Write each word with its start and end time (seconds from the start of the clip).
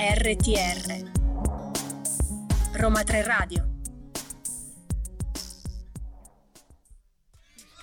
RTR 0.00 1.04
Roma 2.80 3.04
3 3.04 3.20
Radio 3.20 3.62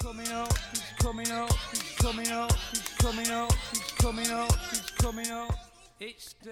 coming 0.02 0.32
up, 0.32 0.50
coming 0.98 1.32
up, 1.32 1.52
coming 2.02 2.32
up, 2.32 3.54
coming 4.02 4.32
up, 4.32 4.52
coming 4.98 5.32
up. 5.32 5.67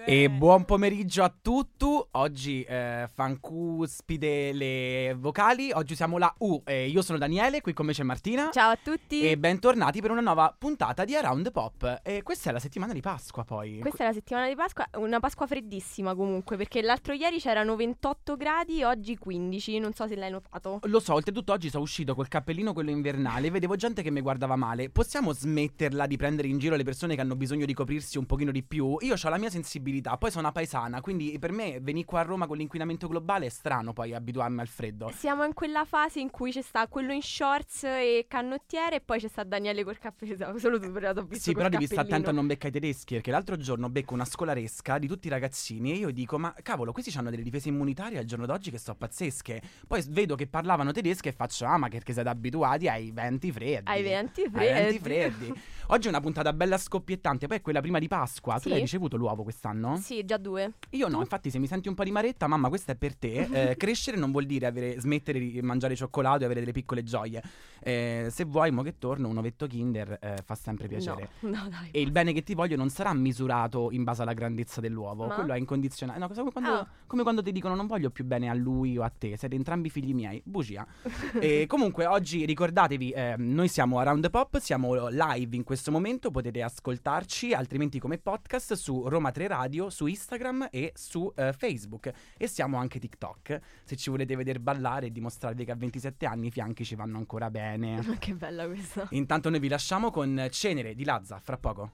E 0.04 0.28
buon 0.28 0.64
pomeriggio 0.64 1.22
a 1.22 1.32
tutti. 1.40 1.64
Oggi 2.12 2.62
eh, 2.64 3.08
fancuspide 3.12 4.52
le 4.52 5.14
vocali. 5.16 5.70
Oggi 5.70 5.94
siamo 5.94 6.18
la 6.18 6.34
U. 6.38 6.62
E 6.64 6.88
io 6.88 7.00
sono 7.00 7.16
Daniele, 7.16 7.60
qui 7.60 7.72
con 7.72 7.86
me 7.86 7.92
c'è 7.92 8.02
Martina. 8.02 8.50
Ciao 8.50 8.72
a 8.72 8.78
tutti. 8.82 9.20
E 9.20 9.38
bentornati 9.38 10.00
per 10.00 10.10
una 10.10 10.20
nuova 10.20 10.52
puntata 10.56 11.04
di 11.04 11.14
Around 11.14 11.52
Pop. 11.52 12.00
E 12.02 12.22
questa 12.24 12.50
è 12.50 12.52
la 12.52 12.58
settimana 12.58 12.92
di 12.92 13.00
Pasqua, 13.00 13.44
poi. 13.44 13.78
Questa 13.78 14.02
è 14.02 14.06
la 14.08 14.12
settimana 14.12 14.48
di 14.48 14.56
Pasqua, 14.56 14.88
una 14.96 15.20
Pasqua 15.20 15.46
freddissima 15.46 16.16
comunque, 16.16 16.56
perché 16.56 16.82
l'altro 16.82 17.12
ieri 17.12 17.38
c'erano 17.38 17.76
28 17.76 18.36
gradi, 18.36 18.82
oggi 18.82 19.16
15, 19.16 19.78
non 19.78 19.92
so 19.92 20.08
se 20.08 20.16
l'hai 20.16 20.30
notato. 20.30 20.80
Lo 20.84 20.98
so, 20.98 21.14
oltretutto 21.14 21.52
oggi 21.52 21.70
sono 21.70 21.84
uscito 21.84 22.16
col 22.16 22.26
cappellino 22.26 22.72
quello 22.72 22.90
invernale, 22.90 23.50
vedevo 23.50 23.76
gente 23.76 24.02
che 24.02 24.10
mi 24.10 24.22
guardava 24.22 24.56
male. 24.56 24.90
Possiamo 24.90 25.32
smetterla 25.32 26.06
di 26.06 26.16
prendere 26.16 26.48
in 26.48 26.58
giro 26.58 26.74
le 26.74 26.84
persone 26.84 27.14
che 27.14 27.20
hanno 27.20 27.36
bisogno 27.36 27.64
di 27.64 27.74
coprirsi 27.74 28.18
un 28.18 28.26
pochino 28.26 28.50
di 28.50 28.64
più? 28.64 28.96
Io 29.00 29.14
ho 29.14 29.28
la 29.28 29.35
mia 29.38 29.50
sensibilità, 29.50 30.16
poi 30.16 30.30
sono 30.30 30.42
una 30.42 30.52
paesana, 30.52 31.00
quindi 31.00 31.36
per 31.38 31.52
me 31.52 31.78
venire 31.80 32.04
qua 32.06 32.20
a 32.20 32.22
Roma 32.22 32.46
con 32.46 32.56
l'inquinamento 32.56 33.08
globale 33.08 33.46
è 33.46 33.48
strano 33.48 33.92
poi 33.92 34.14
abituarmi 34.14 34.60
al 34.60 34.68
freddo. 34.68 35.10
Siamo 35.16 35.44
in 35.44 35.54
quella 35.54 35.84
fase 35.84 36.20
in 36.20 36.30
cui 36.30 36.50
c'è 36.52 36.62
sta 36.62 36.86
quello 36.88 37.12
in 37.12 37.22
shorts 37.22 37.84
e 37.84 38.26
canottiere 38.28 38.96
e 38.96 39.00
poi 39.00 39.18
c'è 39.20 39.28
sta 39.28 39.44
Daniele 39.44 39.84
col 39.84 39.98
cappellino, 39.98 40.56
solo 40.58 40.78
tu 40.78 40.90
però 40.92 41.12
visto 41.22 41.50
Sì, 41.50 41.54
però 41.54 41.68
devi 41.68 41.86
stare 41.86 42.02
attento 42.02 42.30
a 42.30 42.32
non 42.32 42.46
beccare 42.46 42.68
i 42.68 42.72
tedeschi, 42.72 43.14
perché 43.14 43.30
l'altro 43.30 43.56
giorno 43.56 43.88
becco 43.88 44.14
una 44.14 44.24
scolaresca 44.24 44.98
di 44.98 45.06
tutti 45.06 45.26
i 45.26 45.30
ragazzini 45.30 45.92
e 45.92 45.96
io 45.96 46.10
dico, 46.10 46.38
ma 46.38 46.54
cavolo, 46.62 46.92
questi 46.92 47.16
hanno 47.16 47.30
delle 47.30 47.42
difese 47.42 47.68
immunitarie 47.68 48.18
al 48.18 48.24
giorno 48.24 48.46
d'oggi 48.46 48.70
che 48.70 48.78
sono 48.78 48.96
pazzesche. 48.96 49.62
Poi 49.86 50.02
vedo 50.08 50.34
che 50.34 50.46
parlavano 50.46 50.92
tedesco 50.92 51.28
e 51.28 51.32
faccio, 51.32 51.64
ah, 51.66 51.76
ma 51.76 51.88
perché 51.88 52.12
siete 52.12 52.28
abituati 52.28 52.88
ai 52.88 53.10
venti 53.12 53.50
freddi. 53.52 53.90
Ai 53.90 54.02
venti 54.02 54.42
Ai 54.42 54.50
freddi. 54.50 54.72
venti 54.72 54.98
freddi. 54.98 55.60
Oggi 55.88 56.06
è 56.06 56.10
una 56.10 56.20
puntata 56.20 56.52
bella 56.52 56.78
scoppiettante, 56.78 57.46
poi 57.46 57.58
è 57.58 57.60
quella 57.60 57.80
prima 57.80 57.98
di 57.98 58.08
Pasqua. 58.08 58.54
Tu 58.54 58.62
Sì. 58.62 58.68
l'hai 58.70 58.80
ricevuto 58.80 59.16
l'uovo 59.26 59.42
quest'anno? 59.42 59.96
Sì, 59.96 60.24
già 60.24 60.36
due. 60.36 60.74
Io 60.90 61.08
no, 61.08 61.18
infatti 61.18 61.50
se 61.50 61.58
mi 61.58 61.66
senti 61.66 61.88
un 61.88 61.94
po' 61.94 62.04
di 62.04 62.12
maretta, 62.12 62.46
mamma, 62.46 62.68
questa 62.68 62.92
è 62.92 62.94
per 62.96 63.16
te. 63.16 63.70
Eh, 63.70 63.76
crescere 63.76 64.16
non 64.16 64.30
vuol 64.30 64.46
dire 64.46 64.66
avere- 64.66 65.00
smettere 65.00 65.40
di 65.40 65.60
mangiare 65.62 65.96
cioccolato 65.96 66.42
e 66.42 66.44
avere 66.44 66.60
delle 66.60 66.72
piccole 66.72 67.02
gioie. 67.02 67.42
Eh, 67.80 68.28
se 68.30 68.44
vuoi, 68.44 68.70
mo 68.70 68.82
che 68.82 68.98
torno, 68.98 69.28
un 69.28 69.36
ovetto 69.36 69.66
Kinder 69.66 70.18
eh, 70.20 70.36
fa 70.44 70.54
sempre 70.54 70.86
piacere. 70.86 71.30
No, 71.40 71.50
no 71.50 71.68
dai. 71.68 71.88
E 71.90 72.00
il 72.00 72.12
bene 72.12 72.32
che 72.32 72.42
ti 72.44 72.54
voglio 72.54 72.76
non 72.76 72.88
sarà 72.88 73.12
misurato 73.12 73.90
in 73.90 74.04
base 74.04 74.22
alla 74.22 74.32
grandezza 74.32 74.80
dell'uovo, 74.80 75.26
Ma? 75.26 75.34
quello 75.34 75.52
è 75.52 75.58
incondizionato. 75.58 76.18
No, 76.20 76.28
cosa- 76.28 76.40
come, 76.40 76.52
quando, 76.52 76.70
Ah. 76.70 76.86
come 77.06 77.22
quando 77.22 77.42
ti 77.42 77.50
dicono 77.52 77.74
non 77.74 77.86
voglio 77.86 78.10
più 78.10 78.24
bene 78.24 78.48
a 78.48 78.54
lui 78.54 78.96
o 78.96 79.02
a 79.02 79.10
te, 79.16 79.36
siete 79.36 79.54
entrambi 79.56 79.90
figli 79.90 80.14
miei. 80.14 80.40
Bugia. 80.44 80.86
e 81.40 81.66
comunque 81.66 82.06
oggi 82.06 82.44
ricordatevi, 82.44 83.10
eh, 83.10 83.34
noi 83.38 83.66
siamo 83.68 83.98
Around 83.98 84.22
the 84.22 84.30
Pop, 84.30 84.58
siamo 84.58 85.08
live 85.08 85.56
in 85.56 85.64
questo 85.64 85.90
momento, 85.90 86.30
potete 86.30 86.62
ascoltarci, 86.62 87.52
altrimenti 87.52 87.98
come 87.98 88.18
podcast 88.18 88.74
su 88.74 89.06
Roma 89.16 89.30
3 89.30 89.46
Radio, 89.46 89.88
su 89.88 90.06
Instagram 90.06 90.68
e 90.70 90.92
su 90.94 91.32
eh, 91.34 91.54
Facebook. 91.54 92.12
E 92.36 92.46
siamo 92.46 92.76
anche 92.76 92.98
TikTok, 92.98 93.60
se 93.82 93.96
ci 93.96 94.10
volete 94.10 94.36
vedere 94.36 94.60
ballare 94.60 95.06
e 95.06 95.10
dimostrarvi 95.10 95.64
che 95.64 95.70
a 95.70 95.74
27 95.74 96.26
anni 96.26 96.48
i 96.48 96.50
fianchi 96.50 96.84
ci 96.84 96.94
vanno 96.94 97.16
ancora 97.16 97.50
bene. 97.50 98.04
che 98.20 98.34
bella 98.34 98.66
questa. 98.66 99.06
Intanto 99.10 99.48
noi 99.48 99.58
vi 99.58 99.68
lasciamo 99.68 100.10
con 100.10 100.48
Cenere 100.50 100.94
di 100.94 101.04
Lazza, 101.04 101.40
fra 101.40 101.56
poco. 101.56 101.92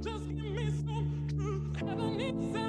Just 0.00 0.26
give 0.32 0.48
me 0.48 0.70
some 0.70 1.26
truth. 1.26 2.63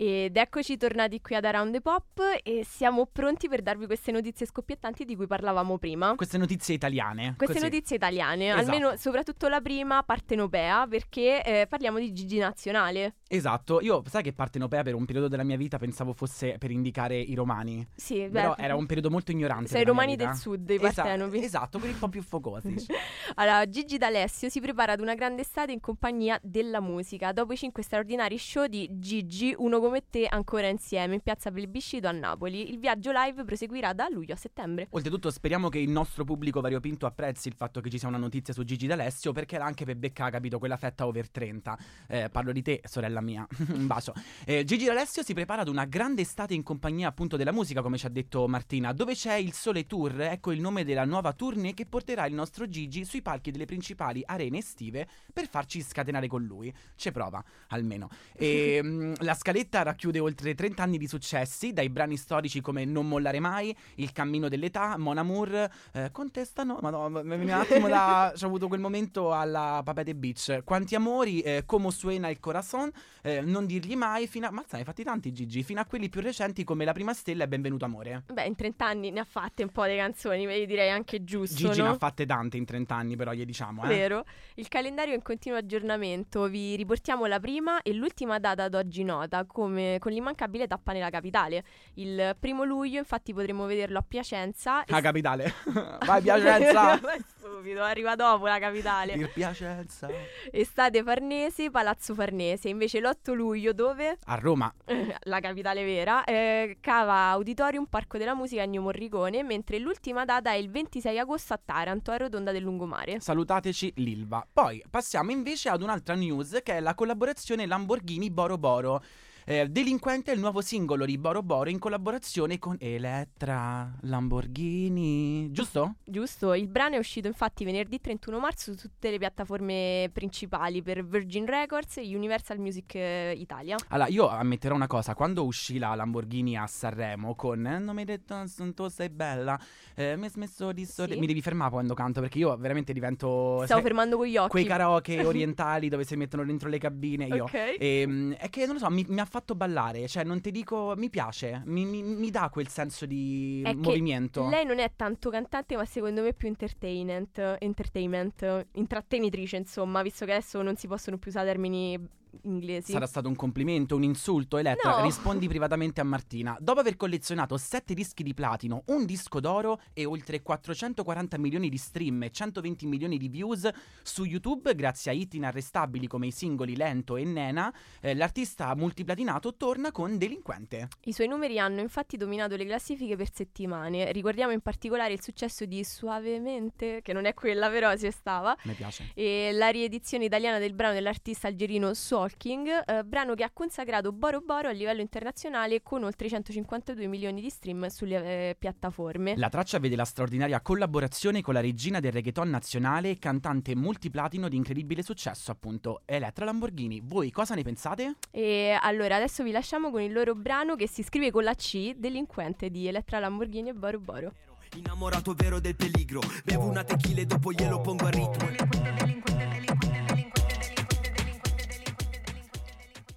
Ed 0.00 0.36
eccoci 0.36 0.76
tornati 0.76 1.20
qui 1.20 1.34
ad 1.34 1.44
Around 1.44 1.72
the 1.72 1.80
Pop 1.80 2.20
e 2.44 2.64
siamo 2.64 3.06
pronti 3.10 3.48
per 3.48 3.62
darvi 3.62 3.86
queste 3.86 4.12
notizie 4.12 4.46
scoppiettanti 4.46 5.04
di 5.04 5.16
cui 5.16 5.26
parlavamo 5.26 5.76
prima. 5.76 6.14
Queste 6.14 6.38
notizie 6.38 6.76
italiane. 6.76 7.34
Queste 7.36 7.58
così. 7.58 7.64
notizie 7.68 7.96
italiane, 7.96 8.46
Esatto. 8.50 8.60
almeno 8.60 8.96
soprattutto 8.96 9.48
la 9.48 9.60
prima 9.60 10.00
partenopea, 10.04 10.86
perché 10.86 11.42
eh, 11.42 11.66
parliamo 11.66 11.98
di 11.98 12.12
Gigi 12.12 12.38
Nazionale. 12.38 13.16
Esatto, 13.26 13.80
io 13.80 14.04
sai 14.06 14.22
che 14.22 14.32
partenopea 14.32 14.84
per 14.84 14.94
un 14.94 15.04
periodo 15.04 15.26
della 15.26 15.42
mia 15.42 15.56
vita 15.56 15.78
pensavo 15.78 16.12
fosse 16.12 16.58
per 16.58 16.70
indicare 16.70 17.18
i 17.18 17.34
romani. 17.34 17.84
Sì, 17.96 18.28
Però 18.30 18.54
beh, 18.54 18.62
era 18.62 18.76
un 18.76 18.86
periodo 18.86 19.10
molto 19.10 19.32
ignorante. 19.32 19.66
Sei 19.66 19.84
romani 19.84 20.14
del 20.14 20.32
sud, 20.34 20.70
i 20.70 20.78
partenopi. 20.78 21.42
Esatto, 21.42 21.80
quelli 21.80 21.94
un 21.94 21.98
po' 21.98 22.08
più 22.08 22.22
focosi. 22.22 22.86
Allora, 23.34 23.68
Gigi 23.68 23.98
D'Alessio 23.98 24.48
si 24.48 24.60
prepara 24.60 24.92
ad 24.92 25.00
una 25.00 25.14
grande 25.14 25.42
estate 25.42 25.70
in 25.72 25.80
compagnia 25.80 26.38
della 26.42 26.80
musica. 26.80 27.32
Dopo 27.32 27.52
i 27.52 27.56
cinque 27.56 27.82
straordinari 27.82 28.38
show 28.38 28.66
di 28.66 28.88
Gigi, 28.92 29.54
uno 29.58 29.78
come 29.88 30.04
te 30.10 30.26
ancora 30.26 30.66
insieme 30.68 31.14
in 31.14 31.22
piazza 31.22 31.50
Plebiscito 31.50 32.08
a 32.08 32.12
Napoli. 32.12 32.70
Il 32.70 32.78
viaggio 32.78 33.10
live 33.10 33.42
proseguirà 33.44 33.94
da 33.94 34.06
luglio 34.10 34.34
a 34.34 34.36
settembre. 34.36 34.88
Oltretutto 34.90 35.30
speriamo 35.30 35.70
che 35.70 35.78
il 35.78 35.88
nostro 35.88 36.24
pubblico 36.24 36.60
variopinto 36.60 37.06
apprezzi 37.06 37.48
il 37.48 37.54
fatto 37.54 37.80
che 37.80 37.88
ci 37.88 37.98
sia 37.98 38.06
una 38.06 38.18
notizia 38.18 38.52
su 38.52 38.64
Gigi 38.64 38.86
D'Alessio 38.86 39.32
perché 39.32 39.54
era 39.54 39.64
anche 39.64 39.86
per 39.86 39.96
Becca, 39.96 40.28
capito, 40.28 40.58
quella 40.58 40.76
fetta 40.76 41.06
over 41.06 41.30
30. 41.30 41.78
Eh, 42.06 42.28
parlo 42.28 42.52
di 42.52 42.60
te, 42.60 42.82
sorella 42.84 43.22
mia. 43.22 43.46
un 43.72 43.86
bacio. 43.86 44.12
Eh, 44.44 44.64
Gigi 44.64 44.84
D'Alessio 44.84 45.22
si 45.22 45.32
prepara 45.32 45.62
ad 45.62 45.68
una 45.68 45.86
grande 45.86 46.20
estate 46.20 46.52
in 46.52 46.62
compagnia 46.62 47.08
appunto 47.08 47.38
della 47.38 47.52
musica, 47.52 47.80
come 47.80 47.96
ci 47.96 48.04
ha 48.04 48.10
detto 48.10 48.46
Martina, 48.46 48.92
dove 48.92 49.14
c'è 49.14 49.36
il 49.36 49.54
Sole 49.54 49.86
Tour, 49.86 50.20
ecco 50.20 50.52
il 50.52 50.60
nome 50.60 50.84
della 50.84 51.06
nuova 51.06 51.32
tournée 51.32 51.72
che 51.72 51.86
porterà 51.86 52.26
il 52.26 52.34
nostro 52.34 52.68
Gigi 52.68 53.06
sui 53.06 53.22
palchi 53.22 53.50
delle 53.50 53.64
principali 53.64 54.22
arene 54.26 54.58
estive 54.58 55.08
per 55.32 55.48
farci 55.48 55.80
scatenare 55.80 56.26
con 56.26 56.42
lui. 56.44 56.70
Ci 56.94 57.10
prova, 57.10 57.42
almeno. 57.68 58.10
E, 58.40 58.80
mm, 58.82 59.14
la 59.20 59.34
scaletta 59.34 59.77
racchiude 59.82 60.18
oltre 60.18 60.54
30 60.54 60.82
anni 60.82 60.98
di 60.98 61.06
successi, 61.06 61.72
dai 61.72 61.88
brani 61.88 62.16
storici 62.16 62.60
come 62.60 62.84
Non 62.84 63.08
mollare 63.08 63.40
mai, 63.40 63.74
Il 63.96 64.12
cammino 64.12 64.48
dell'età, 64.48 64.96
Mon 64.98 65.18
Amour, 65.18 65.68
eh, 65.92 66.10
contestano, 66.10 66.78
mi 66.82 67.36
viene 67.36 67.44
un 67.44 67.60
attimo 67.60 67.88
da... 67.88 68.32
c'ho 68.36 68.46
avuto 68.46 68.68
quel 68.68 68.80
momento 68.80 69.32
alla 69.32 69.80
Papete 69.84 70.14
Beach, 70.14 70.62
Quanti 70.64 70.94
amori, 70.94 71.40
eh, 71.40 71.62
Como 71.66 71.90
suena 71.90 72.28
il 72.28 72.40
corazon, 72.40 72.90
eh, 73.22 73.40
Non 73.40 73.66
dirgli 73.66 73.96
mai, 73.96 74.26
fino 74.26 74.46
a... 74.46 74.50
Ne 74.50 74.64
hai 74.70 74.84
fatti 74.84 75.02
tanti 75.04 75.32
Gigi, 75.32 75.62
fino 75.62 75.80
a 75.80 75.84
quelli 75.84 76.08
più 76.08 76.20
recenti 76.20 76.64
come 76.64 76.84
La 76.84 76.92
prima 76.92 77.14
stella 77.14 77.44
e 77.44 77.48
Benvenuto 77.48 77.84
amore. 77.84 78.24
Beh, 78.32 78.44
in 78.44 78.54
30 78.54 78.84
anni 78.84 79.10
ne 79.10 79.20
ha 79.20 79.24
fatte 79.24 79.62
un 79.62 79.70
po' 79.70 79.86
di 79.86 79.96
canzoni, 79.96 80.46
vedi, 80.46 80.66
direi 80.66 80.90
anche 80.90 81.24
giusto, 81.24 81.54
Gigi 81.56 81.78
no? 81.78 81.84
ne 81.84 81.90
ha 81.90 81.96
fatte 81.96 82.26
tante 82.26 82.56
in 82.56 82.64
30 82.64 82.94
anni 82.94 83.16
però, 83.16 83.32
gli 83.32 83.44
diciamo, 83.44 83.84
eh. 83.84 83.88
Vero. 83.88 84.24
Il 84.54 84.68
calendario 84.68 85.12
è 85.12 85.16
in 85.16 85.22
continuo 85.22 85.58
aggiornamento. 85.58 86.48
Vi 86.48 86.76
riportiamo 86.76 87.26
la 87.26 87.40
prima 87.40 87.82
e 87.82 87.92
l'ultima 87.92 88.38
data 88.38 88.64
ad 88.64 88.74
oggi 88.74 89.04
nota, 89.04 89.44
come 89.44 89.67
con 89.98 90.12
l'immancabile 90.12 90.66
tappa 90.66 90.92
nella 90.92 91.10
capitale. 91.10 91.64
Il 91.94 92.36
primo 92.38 92.64
luglio, 92.64 92.98
infatti, 92.98 93.32
potremo 93.32 93.66
vederlo 93.66 93.98
a 93.98 94.04
Piacenza. 94.06 94.82
La 94.86 95.00
capitale. 95.00 95.52
Vai 96.04 96.22
Piacenza! 96.22 96.98
Stupido, 97.38 97.82
arriva 97.82 98.14
dopo 98.14 98.46
la 98.46 98.58
capitale. 98.58 99.14
Il 99.14 99.30
Piacenza. 99.30 100.08
Estate 100.50 101.02
Farnese, 101.02 101.70
Palazzo 101.70 102.14
Farnese. 102.14 102.68
Invece 102.68 103.00
l'8 103.00 103.32
luglio 103.32 103.72
dove? 103.72 104.18
A 104.24 104.34
Roma. 104.34 104.72
la 105.22 105.40
capitale 105.40 105.84
vera, 105.84 106.24
eh, 106.24 106.76
Cava 106.80 107.30
Auditorium, 107.30 107.86
Parco 107.86 108.18
della 108.18 108.34
Musica 108.34 108.62
Ennio 108.62 108.82
Morricone, 108.82 109.42
mentre 109.42 109.78
l'ultima 109.78 110.24
data 110.24 110.50
è 110.50 110.56
il 110.56 110.70
26 110.70 111.18
agosto 111.18 111.54
a 111.54 111.60
Taranto, 111.62 112.10
a 112.10 112.16
Rotonda 112.16 112.52
del 112.52 112.62
Lungomare. 112.62 113.20
Salutateci 113.20 113.94
l'Ilva. 113.96 114.46
Poi 114.50 114.82
passiamo 114.88 115.30
invece 115.30 115.68
ad 115.68 115.82
un'altra 115.82 116.14
news 116.14 116.60
che 116.62 116.76
è 116.76 116.80
la 116.80 116.94
collaborazione 116.94 117.66
Lamborghini 117.66 118.30
Boro 118.30 118.58
Boro. 118.58 119.02
Eh, 119.50 119.66
Delinquente 119.66 120.30
è 120.30 120.34
il 120.34 120.40
nuovo 120.40 120.60
singolo 120.60 121.06
di 121.06 121.16
Boro 121.16 121.42
Boro 121.42 121.70
in 121.70 121.78
collaborazione 121.78 122.58
con 122.58 122.76
Elettra 122.78 123.96
Lamborghini. 124.02 125.50
Giusto? 125.52 125.94
Giusto, 126.04 126.52
il 126.52 126.68
brano 126.68 126.96
è 126.96 126.98
uscito 126.98 127.28
infatti 127.28 127.64
venerdì 127.64 127.98
31 127.98 128.40
marzo 128.40 128.72
su 128.72 128.78
tutte 128.78 129.10
le 129.10 129.16
piattaforme 129.16 130.10
principali 130.12 130.82
per 130.82 131.02
Virgin 131.02 131.46
Records 131.46 131.96
e 131.96 132.14
Universal 132.14 132.58
Music 132.58 132.94
eh, 132.96 133.32
Italia. 133.38 133.76
Allora, 133.88 134.10
io 134.10 134.28
ammetterò 134.28 134.74
una 134.74 134.86
cosa, 134.86 135.14
quando 135.14 135.46
uscì 135.46 135.78
la 135.78 135.94
Lamborghini 135.94 136.54
a 136.58 136.66
Sanremo 136.66 137.34
con 137.34 137.66
eh, 137.66 137.78
Non 137.78 137.94
mi 137.94 138.00
hai 138.00 138.06
detto 138.06 138.46
"Son- 138.48 138.74
tu 138.74 138.86
sei 138.88 139.08
bella, 139.08 139.58
eh, 139.94 140.14
mi 140.18 140.24
hai 140.24 140.30
smesso 140.30 140.72
di 140.72 140.84
sorridere. 140.84 141.14
Sì. 141.14 141.20
Mi 141.20 141.26
devi 141.26 141.40
fermare 141.40 141.70
quando 141.70 141.94
canto 141.94 142.20
perché 142.20 142.36
io 142.36 142.54
veramente 142.58 142.92
divento... 142.92 143.62
Stavo 143.64 143.80
sai, 143.80 143.80
fermando 143.80 144.18
con 144.18 144.26
gli 144.26 144.36
occhi. 144.36 144.50
Quei 144.50 144.64
karaoke 144.66 145.24
orientali 145.24 145.88
dove 145.88 146.04
si 146.04 146.16
mettono 146.16 146.44
dentro 146.44 146.68
le 146.68 146.76
cabine, 146.76 147.24
io... 147.24 147.44
Ok. 147.44 147.76
Ehm, 147.78 148.34
è 148.34 148.50
che 148.50 148.66
non 148.66 148.74
lo 148.74 148.80
so, 148.80 148.90
mi, 148.90 149.06
mi 149.08 149.20
ha 149.20 149.24
fatto 149.24 149.36
ballare. 149.54 150.08
Cioè, 150.08 150.24
non 150.24 150.40
ti 150.40 150.50
dico, 150.50 150.94
mi 150.96 151.10
piace, 151.10 151.62
mi, 151.66 151.84
mi- 151.84 152.02
mi 152.02 152.30
dà 152.30 152.48
quel 152.50 152.68
senso 152.68 153.04
di 153.04 153.62
È 153.64 153.74
movimento. 153.74 154.48
Lei 154.48 154.64
non 154.64 154.78
è 154.78 154.92
tanto 154.96 155.28
cantante, 155.30 155.76
ma 155.76 155.84
secondo 155.84 156.22
me 156.22 156.32
più 156.32 156.48
entertainment, 156.48 157.56
entertainment, 157.58 158.66
intrattenitrice, 158.72 159.56
insomma, 159.56 160.02
visto 160.02 160.24
che 160.24 160.32
adesso 160.32 160.62
non 160.62 160.76
si 160.76 160.86
possono 160.86 161.18
più 161.18 161.30
usare 161.30 161.46
termini 161.48 161.98
inglesi. 162.42 162.92
Sarà 162.92 163.06
stato 163.06 163.28
un 163.28 163.36
complimento, 163.36 163.96
un 163.96 164.02
insulto, 164.02 164.56
Elettra? 164.58 164.98
No. 164.98 165.04
Rispondi 165.04 165.48
privatamente 165.48 166.00
a 166.00 166.04
Martina. 166.04 166.56
Dopo 166.60 166.80
aver 166.80 166.96
collezionato 166.96 167.56
7 167.56 167.94
dischi 167.94 168.22
di 168.22 168.34
platino, 168.34 168.82
un 168.86 169.04
disco 169.04 169.40
d'oro 169.40 169.80
e 169.92 170.04
oltre 170.04 170.42
440 170.42 171.38
milioni 171.38 171.68
di 171.68 171.76
stream 171.76 172.22
e 172.24 172.30
120 172.30 172.86
milioni 172.86 173.18
di 173.18 173.28
views 173.28 173.68
su 174.02 174.24
YouTube, 174.24 174.74
grazie 174.74 175.10
a 175.10 175.14
hit 175.14 175.34
inarrestabili 175.34 176.06
come 176.06 176.26
i 176.28 176.30
singoli 176.32 176.76
Lento 176.76 177.16
e 177.16 177.24
Nena, 177.24 177.72
eh, 178.00 178.14
l'artista 178.14 178.74
multiplatinato 178.74 179.54
torna 179.56 179.90
con 179.92 180.18
Delinquente. 180.18 180.88
I 181.04 181.12
suoi 181.12 181.28
numeri 181.28 181.58
hanno 181.58 181.80
infatti 181.80 182.16
dominato 182.16 182.56
le 182.56 182.64
classifiche 182.64 183.16
per 183.16 183.32
settimane. 183.32 184.12
Ricordiamo 184.12 184.52
in 184.52 184.60
particolare 184.60 185.12
il 185.12 185.22
successo 185.22 185.64
di 185.64 185.84
Suavemente, 185.84 187.00
che 187.02 187.12
non 187.12 187.24
è 187.24 187.34
quella 187.34 187.68
però 187.70 187.96
ci 187.96 188.10
stava, 188.10 188.56
Mi 188.64 188.72
piace. 188.74 189.10
e 189.14 189.50
la 189.52 189.68
riedizione 189.68 190.24
italiana 190.24 190.58
del 190.58 190.74
brano 190.74 190.94
dell'artista 190.94 191.46
algerino 191.48 191.94
Solking, 192.18 192.82
eh, 192.84 193.04
brano 193.04 193.34
che 193.34 193.44
ha 193.44 193.50
consacrato 193.52 194.10
Boro 194.10 194.40
Boro 194.40 194.68
a 194.68 194.72
livello 194.72 195.00
internazionale 195.00 195.82
con 195.84 196.02
oltre 196.02 196.28
152 196.28 197.06
milioni 197.06 197.40
di 197.40 197.48
stream 197.48 197.86
sulle 197.86 198.16
eh, 198.50 198.56
piattaforme. 198.58 199.36
La 199.36 199.48
traccia 199.48 199.78
vede 199.78 199.94
la 199.94 200.04
straordinaria 200.04 200.60
collaborazione 200.60 201.42
con 201.42 201.54
la 201.54 201.60
regina 201.60 202.00
del 202.00 202.10
reggaeton 202.10 202.50
nazionale 202.50 203.10
e 203.10 203.18
cantante 203.18 203.76
multiplatino 203.76 204.48
di 204.48 204.56
incredibile 204.56 205.02
successo, 205.02 205.52
appunto, 205.52 206.02
Elettra 206.06 206.44
Lamborghini. 206.44 207.00
Voi 207.04 207.30
cosa 207.30 207.54
ne 207.54 207.62
pensate? 207.62 208.16
E 208.32 208.76
allora 208.80 209.14
adesso 209.14 209.44
vi 209.44 209.52
lasciamo 209.52 209.92
con 209.92 210.02
il 210.02 210.12
loro 210.12 210.34
brano 210.34 210.74
che 210.74 210.88
si 210.88 211.04
scrive 211.04 211.30
con 211.30 211.44
la 211.44 211.54
C, 211.54 211.94
Delinquente 211.94 212.68
di 212.68 212.88
Elettra 212.88 213.20
Lamborghini 213.20 213.68
e 213.68 213.74
Boro 213.74 214.00
Boro. 214.00 214.32
Innamorato 214.76 215.32
vero 215.32 215.60
del 215.60 215.74
peligro 215.74 216.20
Bevo 216.44 216.66
una 216.66 216.84
tequila 216.84 217.22
e 217.22 217.24
dopo 217.24 217.52
glielo 217.52 217.80
pongo 217.80 218.04
a 218.04 218.10
ritmo 218.10 219.27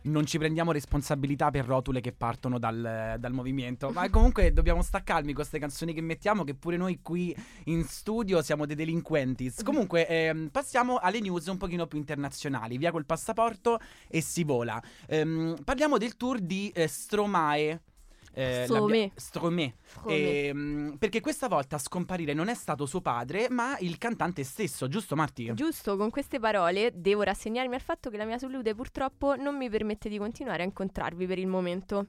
non 0.04 0.26
ci 0.26 0.38
prendiamo 0.38 0.72
responsabilità 0.72 1.52
per 1.52 1.66
rotule 1.66 2.02
che 2.02 2.12
partono 2.12 2.58
dal, 2.58 3.16
dal 3.20 3.34
movimento. 3.34 3.90
Ma 3.92 4.10
comunque 4.10 4.54
dobbiamo 4.54 4.82
staccarmi 4.82 5.28
con 5.28 5.36
queste 5.36 5.60
canzoni 5.60 5.94
che 5.94 6.02
mettiamo, 6.02 6.44
che 6.44 6.56
pure 6.56 6.78
noi 6.78 7.00
qui 7.02 7.36
in 7.66 7.84
studio 7.84 8.42
siamo 8.42 8.66
dei 8.66 8.76
delinquenti. 8.76 9.52
Comunque, 9.64 10.08
ehm, 10.08 10.50
passiamo 10.50 10.98
alle 10.98 11.20
news 11.20 11.48
un 11.48 11.58
pochino 11.58 11.88
più 11.88 11.98
internazionali. 11.98 12.78
Via 12.78 12.92
col 12.92 13.06
passaporto 13.06 13.80
e 14.08 14.22
si 14.22 14.44
vola. 14.44 14.82
Ehm, 15.08 15.56
parliamo 15.64 15.98
del 15.98 16.16
tour 16.18 16.40
di 16.40 16.70
eh, 16.70 16.88
Stromae. 16.88 17.82
Eh, 18.34 18.66
l'abbia- 18.68 19.12
Stromae. 19.16 19.76
Ehm, 20.08 20.96
perché 20.98 21.20
questa 21.20 21.48
volta 21.48 21.76
a 21.76 21.80
scomparire 21.80 22.34
non 22.34 22.48
è 22.48 22.54
stato 22.54 22.86
suo 22.86 23.02
padre, 23.02 23.50
ma 23.50 23.78
il 23.80 23.98
cantante 23.98 24.44
stesso, 24.44 24.88
giusto 24.88 25.16
Marti? 25.16 25.52
Giusto, 25.54 25.98
con 25.98 26.10
queste 26.10 26.40
parole 26.40 26.92
devo 26.96 27.24
rassegnarmi 27.24 27.76
al 27.76 27.82
fatto 27.82 28.10
che 28.10 28.18
la 28.18 28.26
mia 28.26 28.38
salute 28.38 28.74
purtroppo 28.74 29.36
non 29.36 29.58
mi 29.58 29.70
permette 29.70 30.10
di 30.10 30.18
continuare 30.18 30.64
a 30.64 30.66
incontrarvi 30.66 31.26
per 31.26 31.40
il 31.40 31.48
momento. 31.48 32.08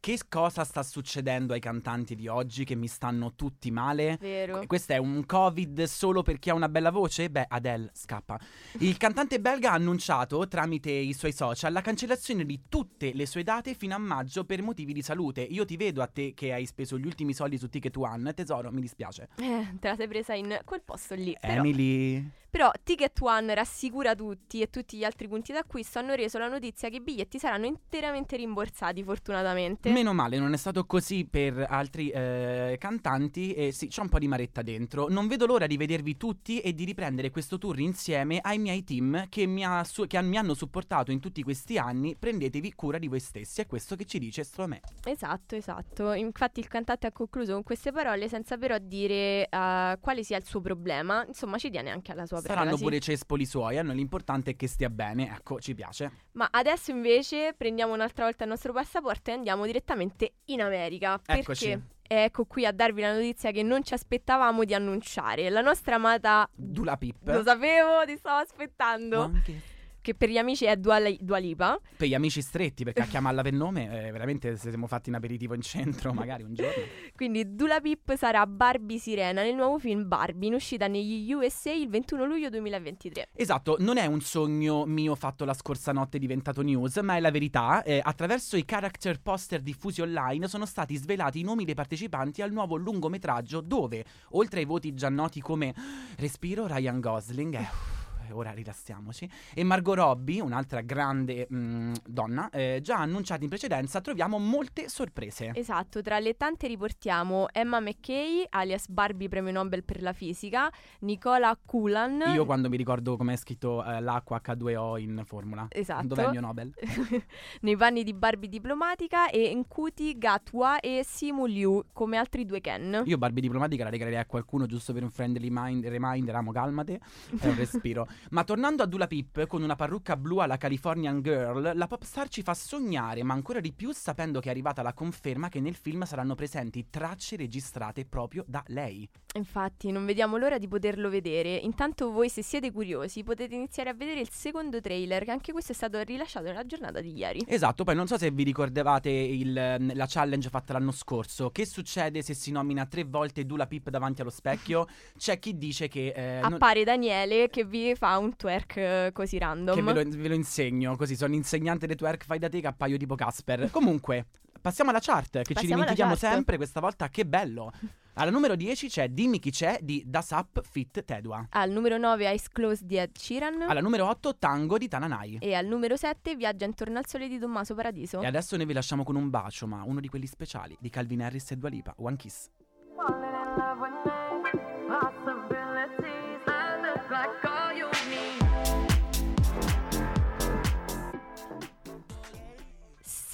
Che 0.00 0.18
cosa 0.28 0.64
sta 0.64 0.82
succedendo 0.82 1.52
ai 1.52 1.60
cantanti 1.60 2.14
di 2.14 2.28
oggi 2.28 2.64
che 2.64 2.74
mi 2.74 2.88
stanno 2.88 3.34
tutti 3.34 3.70
male? 3.70 4.18
Vero? 4.20 4.62
Questo 4.66 4.92
è 4.92 4.96
un 4.96 5.24
covid 5.26 5.84
solo 5.84 6.22
per 6.22 6.38
chi 6.38 6.50
ha 6.50 6.54
una 6.54 6.68
bella 6.68 6.90
voce? 6.90 7.30
Beh, 7.30 7.46
Adele 7.48 7.90
scappa. 7.92 8.38
Il 8.80 8.96
cantante 8.96 9.40
belga 9.40 9.70
ha 9.70 9.74
annunciato 9.74 10.46
tramite 10.48 10.90
i 10.90 11.12
suoi 11.12 11.32
social 11.32 11.72
la 11.72 11.80
cancellazione 11.80 12.44
di 12.44 12.62
tutte 12.68 13.12
le 13.14 13.26
sue 13.26 13.42
date 13.42 13.74
fino 13.74 13.94
a 13.94 13.98
maggio 13.98 14.44
per 14.44 14.62
motivi 14.62 14.92
di 14.92 15.02
salute. 15.02 15.40
Io 15.42 15.64
ti 15.64 15.76
vedo 15.76 16.02
a 16.02 16.06
te 16.06 16.34
che 16.34 16.52
hai 16.52 16.66
speso 16.66 16.98
gli 16.98 17.06
ultimi 17.06 17.34
soldi 17.34 17.58
su 17.58 17.68
Ticket 17.68 17.96
One, 17.96 18.32
tesoro, 18.34 18.70
mi 18.70 18.80
dispiace. 18.80 19.28
Eh, 19.36 19.76
te 19.80 19.88
la 19.88 19.96
sei 19.96 20.08
presa 20.08 20.34
in 20.34 20.60
quel 20.64 20.82
posto 20.82 21.14
lì. 21.14 21.36
Però, 21.40 21.54
Emily. 21.54 22.30
Però 22.54 22.70
Ticket 22.84 23.20
One 23.20 23.52
rassicura 23.52 24.14
tutti 24.14 24.60
e 24.60 24.70
tutti 24.70 24.96
gli 24.96 25.02
altri 25.02 25.26
punti 25.26 25.52
d'acquisto 25.52 25.98
hanno 25.98 26.14
reso 26.14 26.38
la 26.38 26.46
notizia 26.46 26.88
che 26.88 26.98
i 26.98 27.00
biglietti 27.00 27.36
saranno 27.36 27.66
interamente 27.66 28.36
rimborsati, 28.36 29.02
fortunatamente. 29.02 29.90
Meno 29.90 30.12
male, 30.12 30.38
non 30.38 30.52
è 30.52 30.56
stato 30.56 30.86
così 30.86 31.26
per 31.28 31.66
altri 31.68 32.10
eh, 32.10 32.76
cantanti 32.78 33.54
e 33.54 33.72
sì, 33.72 33.88
c'è 33.88 34.02
un 34.02 34.08
po' 34.08 34.20
di 34.20 34.28
maretta 34.28 34.62
dentro. 34.62 35.08
Non 35.08 35.26
vedo 35.26 35.46
l'ora 35.46 35.66
di 35.66 35.76
vedervi 35.76 36.16
tutti 36.16 36.60
e 36.60 36.74
di 36.74 36.84
riprendere 36.84 37.30
questo 37.30 37.58
tour 37.58 37.76
insieme 37.80 38.38
ai 38.40 38.58
miei 38.58 38.84
team 38.84 39.28
che 39.28 39.46
mi, 39.46 39.64
ha 39.64 39.82
su- 39.82 40.06
che 40.06 40.22
mi 40.22 40.36
hanno 40.36 40.54
supportato 40.54 41.10
in 41.10 41.18
tutti 41.18 41.42
questi 41.42 41.76
anni. 41.76 42.14
Prendetevi 42.14 42.72
cura 42.74 42.98
di 42.98 43.08
voi 43.08 43.18
stessi, 43.18 43.62
è 43.62 43.66
questo 43.66 43.96
che 43.96 44.04
ci 44.04 44.20
dice 44.20 44.44
Stromae. 44.44 44.80
Esatto, 45.06 45.56
esatto. 45.56 46.12
Infatti 46.12 46.60
il 46.60 46.68
cantante 46.68 47.08
ha 47.08 47.12
concluso 47.12 47.54
con 47.54 47.64
queste 47.64 47.90
parole 47.90 48.28
senza 48.28 48.56
però 48.56 48.78
dire 48.78 49.48
eh, 49.48 49.98
quale 50.00 50.22
sia 50.22 50.36
il 50.36 50.44
suo 50.44 50.60
problema. 50.60 51.24
Insomma, 51.26 51.58
ci 51.58 51.68
tiene 51.68 51.90
anche 51.90 52.12
alla 52.12 52.26
sua 52.26 52.42
Saranno 52.48 52.76
privacy. 52.76 52.82
pure 52.82 53.00
cespoli 53.00 53.46
suoi, 53.46 53.78
a 53.78 53.82
noi 53.82 53.96
l'importante 53.96 54.52
è 54.52 54.56
che 54.56 54.66
stia 54.66 54.90
bene, 54.90 55.30
ecco, 55.34 55.60
ci 55.60 55.74
piace. 55.74 56.10
Ma 56.32 56.48
adesso 56.50 56.90
invece 56.90 57.54
prendiamo 57.56 57.92
un'altra 57.94 58.24
volta 58.24 58.44
il 58.44 58.50
nostro 58.50 58.72
passaporto 58.72 59.30
e 59.30 59.34
andiamo 59.34 59.66
direttamente 59.66 60.34
in 60.46 60.60
America. 60.60 61.20
Eccoci. 61.24 61.66
Perché 61.66 61.82
ecco 62.06 62.44
qui 62.44 62.66
a 62.66 62.72
darvi 62.72 63.00
la 63.00 63.12
notizia 63.12 63.50
che 63.50 63.62
non 63.62 63.82
ci 63.82 63.94
aspettavamo 63.94 64.64
di 64.64 64.74
annunciare. 64.74 65.48
La 65.50 65.60
nostra 65.60 65.96
amata... 65.96 66.48
Dula 66.54 66.96
Pip. 66.96 67.26
Lo 67.26 67.42
sapevo, 67.42 68.04
ti 68.06 68.16
stavo 68.16 68.40
aspettando. 68.40 69.22
Anche 69.22 69.72
Che 70.04 70.14
per 70.14 70.28
gli 70.28 70.36
amici 70.36 70.66
è 70.66 70.76
Dua, 70.76 70.98
Dua 71.18 71.38
Lipa. 71.38 71.80
per 71.96 72.06
gli 72.06 72.12
amici 72.12 72.42
stretti, 72.42 72.84
perché 72.84 73.00
a 73.00 73.06
chiamarla 73.06 73.40
per 73.40 73.54
nome, 73.54 73.84
eh, 73.84 74.12
veramente 74.12 74.54
se 74.58 74.68
siamo 74.68 74.86
fatti 74.86 75.08
un 75.08 75.14
aperitivo 75.14 75.54
in 75.54 75.62
centro, 75.62 76.12
magari 76.12 76.42
un 76.42 76.52
giorno. 76.52 76.82
Quindi 77.16 77.54
Dula 77.54 77.80
Pip 77.80 78.14
sarà 78.14 78.46
Barbie 78.46 78.98
Sirena 78.98 79.40
nel 79.40 79.54
nuovo 79.54 79.78
film 79.78 80.06
Barbie, 80.06 80.48
in 80.48 80.54
uscita 80.56 80.88
negli 80.88 81.32
USA 81.32 81.72
il 81.72 81.88
21 81.88 82.26
luglio 82.26 82.50
2023. 82.50 83.28
Esatto, 83.32 83.76
non 83.78 83.96
è 83.96 84.04
un 84.04 84.20
sogno 84.20 84.84
mio 84.84 85.14
fatto 85.14 85.46
la 85.46 85.54
scorsa 85.54 85.90
notte 85.92 86.18
diventato 86.18 86.60
news, 86.60 86.96
ma 86.96 87.16
è 87.16 87.20
la 87.20 87.30
verità. 87.30 87.82
Eh, 87.82 87.98
attraverso 88.04 88.58
i 88.58 88.66
character 88.66 89.22
poster 89.22 89.62
diffusi 89.62 90.02
online 90.02 90.48
sono 90.48 90.66
stati 90.66 90.96
svelati 90.96 91.40
i 91.40 91.44
nomi 91.44 91.64
dei 91.64 91.72
partecipanti 91.72 92.42
al 92.42 92.52
nuovo 92.52 92.76
lungometraggio 92.76 93.62
dove, 93.62 94.04
oltre 94.32 94.60
ai 94.60 94.66
voti 94.66 94.92
già 94.92 95.08
noti 95.08 95.40
come 95.40 95.74
Respiro, 96.18 96.66
Ryan 96.66 97.00
Gosling, 97.00 97.54
eh, 97.54 98.02
ora 98.32 98.52
rilassiamoci, 98.52 99.28
e 99.54 99.64
Margot 99.64 99.96
Robbie, 99.96 100.40
un'altra 100.40 100.80
grande 100.80 101.46
mm, 101.52 101.92
donna, 102.06 102.50
eh, 102.50 102.80
già 102.82 102.98
annunciati 102.98 103.44
in 103.44 103.48
precedenza, 103.48 104.00
troviamo 104.00 104.38
molte 104.38 104.88
sorprese. 104.88 105.52
Esatto, 105.54 106.02
tra 106.02 106.18
le 106.18 106.36
tante 106.36 106.66
riportiamo 106.66 107.48
Emma 107.52 107.80
McKay, 107.80 108.46
alias 108.50 108.88
Barbie 108.88 109.28
premio 109.28 109.52
Nobel 109.52 109.84
per 109.84 110.02
la 110.02 110.12
fisica, 110.12 110.70
Nicola 111.00 111.58
Kulan. 111.64 112.22
Io 112.34 112.44
quando 112.44 112.68
mi 112.68 112.76
ricordo 112.76 113.16
come 113.16 113.34
è 113.34 113.36
scritto 113.36 113.84
eh, 113.84 114.00
l'acqua 114.00 114.40
H2O 114.44 114.98
in 114.98 115.22
formula. 115.24 115.66
Esatto. 115.70 116.06
Dov'è 116.06 116.24
il 116.24 116.30
mio 116.30 116.40
Nobel? 116.40 116.72
nei 117.62 117.76
panni 117.76 118.04
di 118.04 118.14
Barbie 118.14 118.48
diplomatica 118.48 119.30
e 119.30 119.52
Nkuti 119.54 120.16
Gatwa 120.18 120.80
e 120.80 121.02
Simu 121.04 121.46
Liu 121.46 121.82
come 121.92 122.16
altri 122.16 122.44
due 122.44 122.60
Ken. 122.60 123.02
Io 123.06 123.18
Barbie 123.18 123.42
diplomatica 123.42 123.84
la 123.84 123.90
regalerei 123.90 124.20
a 124.20 124.26
qualcuno 124.26 124.66
giusto 124.66 124.92
per 124.92 125.02
un 125.02 125.10
friendly 125.10 125.48
mind- 125.50 125.86
reminder, 125.86 126.34
amo 126.34 126.52
calmate, 126.52 127.00
è 127.40 127.46
un 127.46 127.56
respiro. 127.56 128.06
Ma 128.30 128.44
tornando 128.44 128.82
a 128.82 128.86
Dula 128.86 129.06
Pip 129.06 129.46
con 129.46 129.62
una 129.62 129.76
parrucca 129.76 130.16
blu 130.16 130.38
alla 130.38 130.56
Californian 130.56 131.20
Girl, 131.22 131.72
la 131.74 131.86
pop 131.86 132.02
star 132.04 132.28
ci 132.28 132.42
fa 132.42 132.54
sognare, 132.54 133.22
ma 133.22 133.34
ancora 133.34 133.60
di 133.60 133.72
più 133.72 133.92
sapendo 133.92 134.40
che 134.40 134.48
è 134.48 134.50
arrivata 134.50 134.82
la 134.82 134.92
conferma 134.92 135.48
che 135.48 135.60
nel 135.60 135.74
film 135.74 136.04
saranno 136.04 136.34
presenti 136.34 136.86
tracce 136.90 137.36
registrate 137.36 138.04
proprio 138.04 138.44
da 138.46 138.62
lei. 138.68 139.08
Infatti, 139.36 139.90
non 139.90 140.04
vediamo 140.06 140.36
l'ora 140.36 140.58
di 140.58 140.68
poterlo 140.68 141.08
vedere. 141.08 141.54
Intanto 141.56 142.10
voi, 142.12 142.28
se 142.28 142.42
siete 142.42 142.70
curiosi, 142.70 143.22
potete 143.24 143.54
iniziare 143.54 143.90
a 143.90 143.94
vedere 143.94 144.20
il 144.20 144.28
secondo 144.30 144.80
trailer, 144.80 145.24
che 145.24 145.30
anche 145.32 145.52
questo 145.52 145.72
è 145.72 145.74
stato 145.74 146.00
rilasciato 146.02 146.46
nella 146.46 146.64
giornata 146.64 147.00
di 147.00 147.12
ieri. 147.16 147.44
Esatto, 147.46 147.82
poi 147.84 147.94
non 147.96 148.06
so 148.06 148.16
se 148.16 148.30
vi 148.30 148.42
ricordavate 148.44 149.10
il- 149.10 149.52
la 149.94 150.06
challenge 150.08 150.48
fatta 150.50 150.72
l'anno 150.72 150.92
scorso. 150.92 151.50
Che 151.50 151.66
succede 151.66 152.22
se 152.22 152.34
si 152.34 152.52
nomina 152.52 152.86
tre 152.86 153.02
volte 153.04 153.44
Dula 153.44 153.66
Pip 153.66 153.90
davanti 153.90 154.20
allo 154.20 154.30
specchio? 154.30 154.86
C'è 155.18 155.38
chi 155.38 155.58
dice 155.58 155.88
che... 155.88 156.12
eh, 156.14 156.40
non- 156.42 156.54
Appare 156.54 156.84
Daniele 156.84 157.48
che 157.48 157.64
vi 157.64 157.94
fa 157.96 158.03
un 158.18 158.36
twerk 158.36 158.76
eh, 158.76 159.10
così 159.12 159.38
random. 159.38 159.74
Che 159.74 159.82
ve 159.82 160.04
lo, 160.04 160.10
ve 160.10 160.28
lo 160.28 160.34
insegno, 160.34 160.96
così 160.96 161.16
sono 161.16 161.34
insegnante 161.34 161.86
di 161.86 161.94
twerk, 161.94 162.24
fai 162.24 162.38
da 162.38 162.48
te 162.48 162.60
che 162.60 162.66
appaio 162.66 162.96
tipo 162.96 163.14
Casper. 163.14 163.70
Comunque, 163.72 164.26
passiamo 164.60 164.90
alla 164.90 165.00
chart, 165.00 165.38
che 165.38 165.44
ci 165.44 165.52
Passiamo 165.54 165.82
alla 165.82 165.92
dimentichiamo 165.92 166.14
sempre, 166.14 166.56
questa 166.56 166.80
volta 166.80 167.08
che 167.08 167.24
bello. 167.26 167.72
Alla 168.16 168.30
numero 168.30 168.54
10 168.54 168.86
c'è 168.86 169.08
Dimmi 169.08 169.40
chi 169.40 169.50
c'è 169.50 169.78
di 169.82 170.04
Das 170.06 170.30
Up 170.30 170.62
Fit 170.62 171.04
Tedua. 171.04 171.48
Al 171.50 171.68
numero 171.70 171.98
9 171.98 172.26
Eyes 172.26 172.48
Closed 172.48 172.86
di 172.86 172.96
Ed 172.96 173.16
Sheeran. 173.16 173.62
Alla 173.62 173.80
numero 173.80 174.06
8 174.08 174.36
Tango 174.38 174.78
di 174.78 174.86
Tananai. 174.86 175.38
E 175.40 175.54
al 175.54 175.66
numero 175.66 175.96
7 175.96 176.36
Viaggia 176.36 176.64
intorno 176.64 176.98
al 176.98 177.08
sole 177.08 177.26
di 177.26 177.40
Tommaso 177.40 177.74
Paradiso. 177.74 178.20
E 178.20 178.26
adesso 178.26 178.56
noi 178.56 178.66
vi 178.66 178.72
lasciamo 178.72 179.02
con 179.02 179.16
un 179.16 179.30
bacio, 179.30 179.66
ma 179.66 179.82
uno 179.84 179.98
di 179.98 180.06
quelli 180.08 180.28
speciali 180.28 180.76
di 180.78 180.90
Calvin 180.90 181.22
Harris 181.22 181.50
e 181.50 181.56
Dua 181.56 181.68
Lipa, 181.68 181.92
One 181.96 182.14
Kiss. 182.14 182.48
Falling 182.94 183.24
in 183.24 183.56
love 183.56 183.80
with 183.80 183.90
me. 184.04 185.33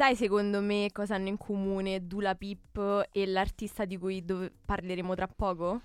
Sai 0.00 0.16
secondo 0.16 0.62
me 0.62 0.88
cosa 0.94 1.16
hanno 1.16 1.28
in 1.28 1.36
comune 1.36 2.06
Dula 2.06 2.34
Pip 2.34 3.08
e 3.12 3.26
l'artista 3.26 3.84
di 3.84 3.98
cui 3.98 4.24
dove- 4.24 4.50
parleremo 4.64 5.14
tra 5.14 5.26
poco? 5.28 5.82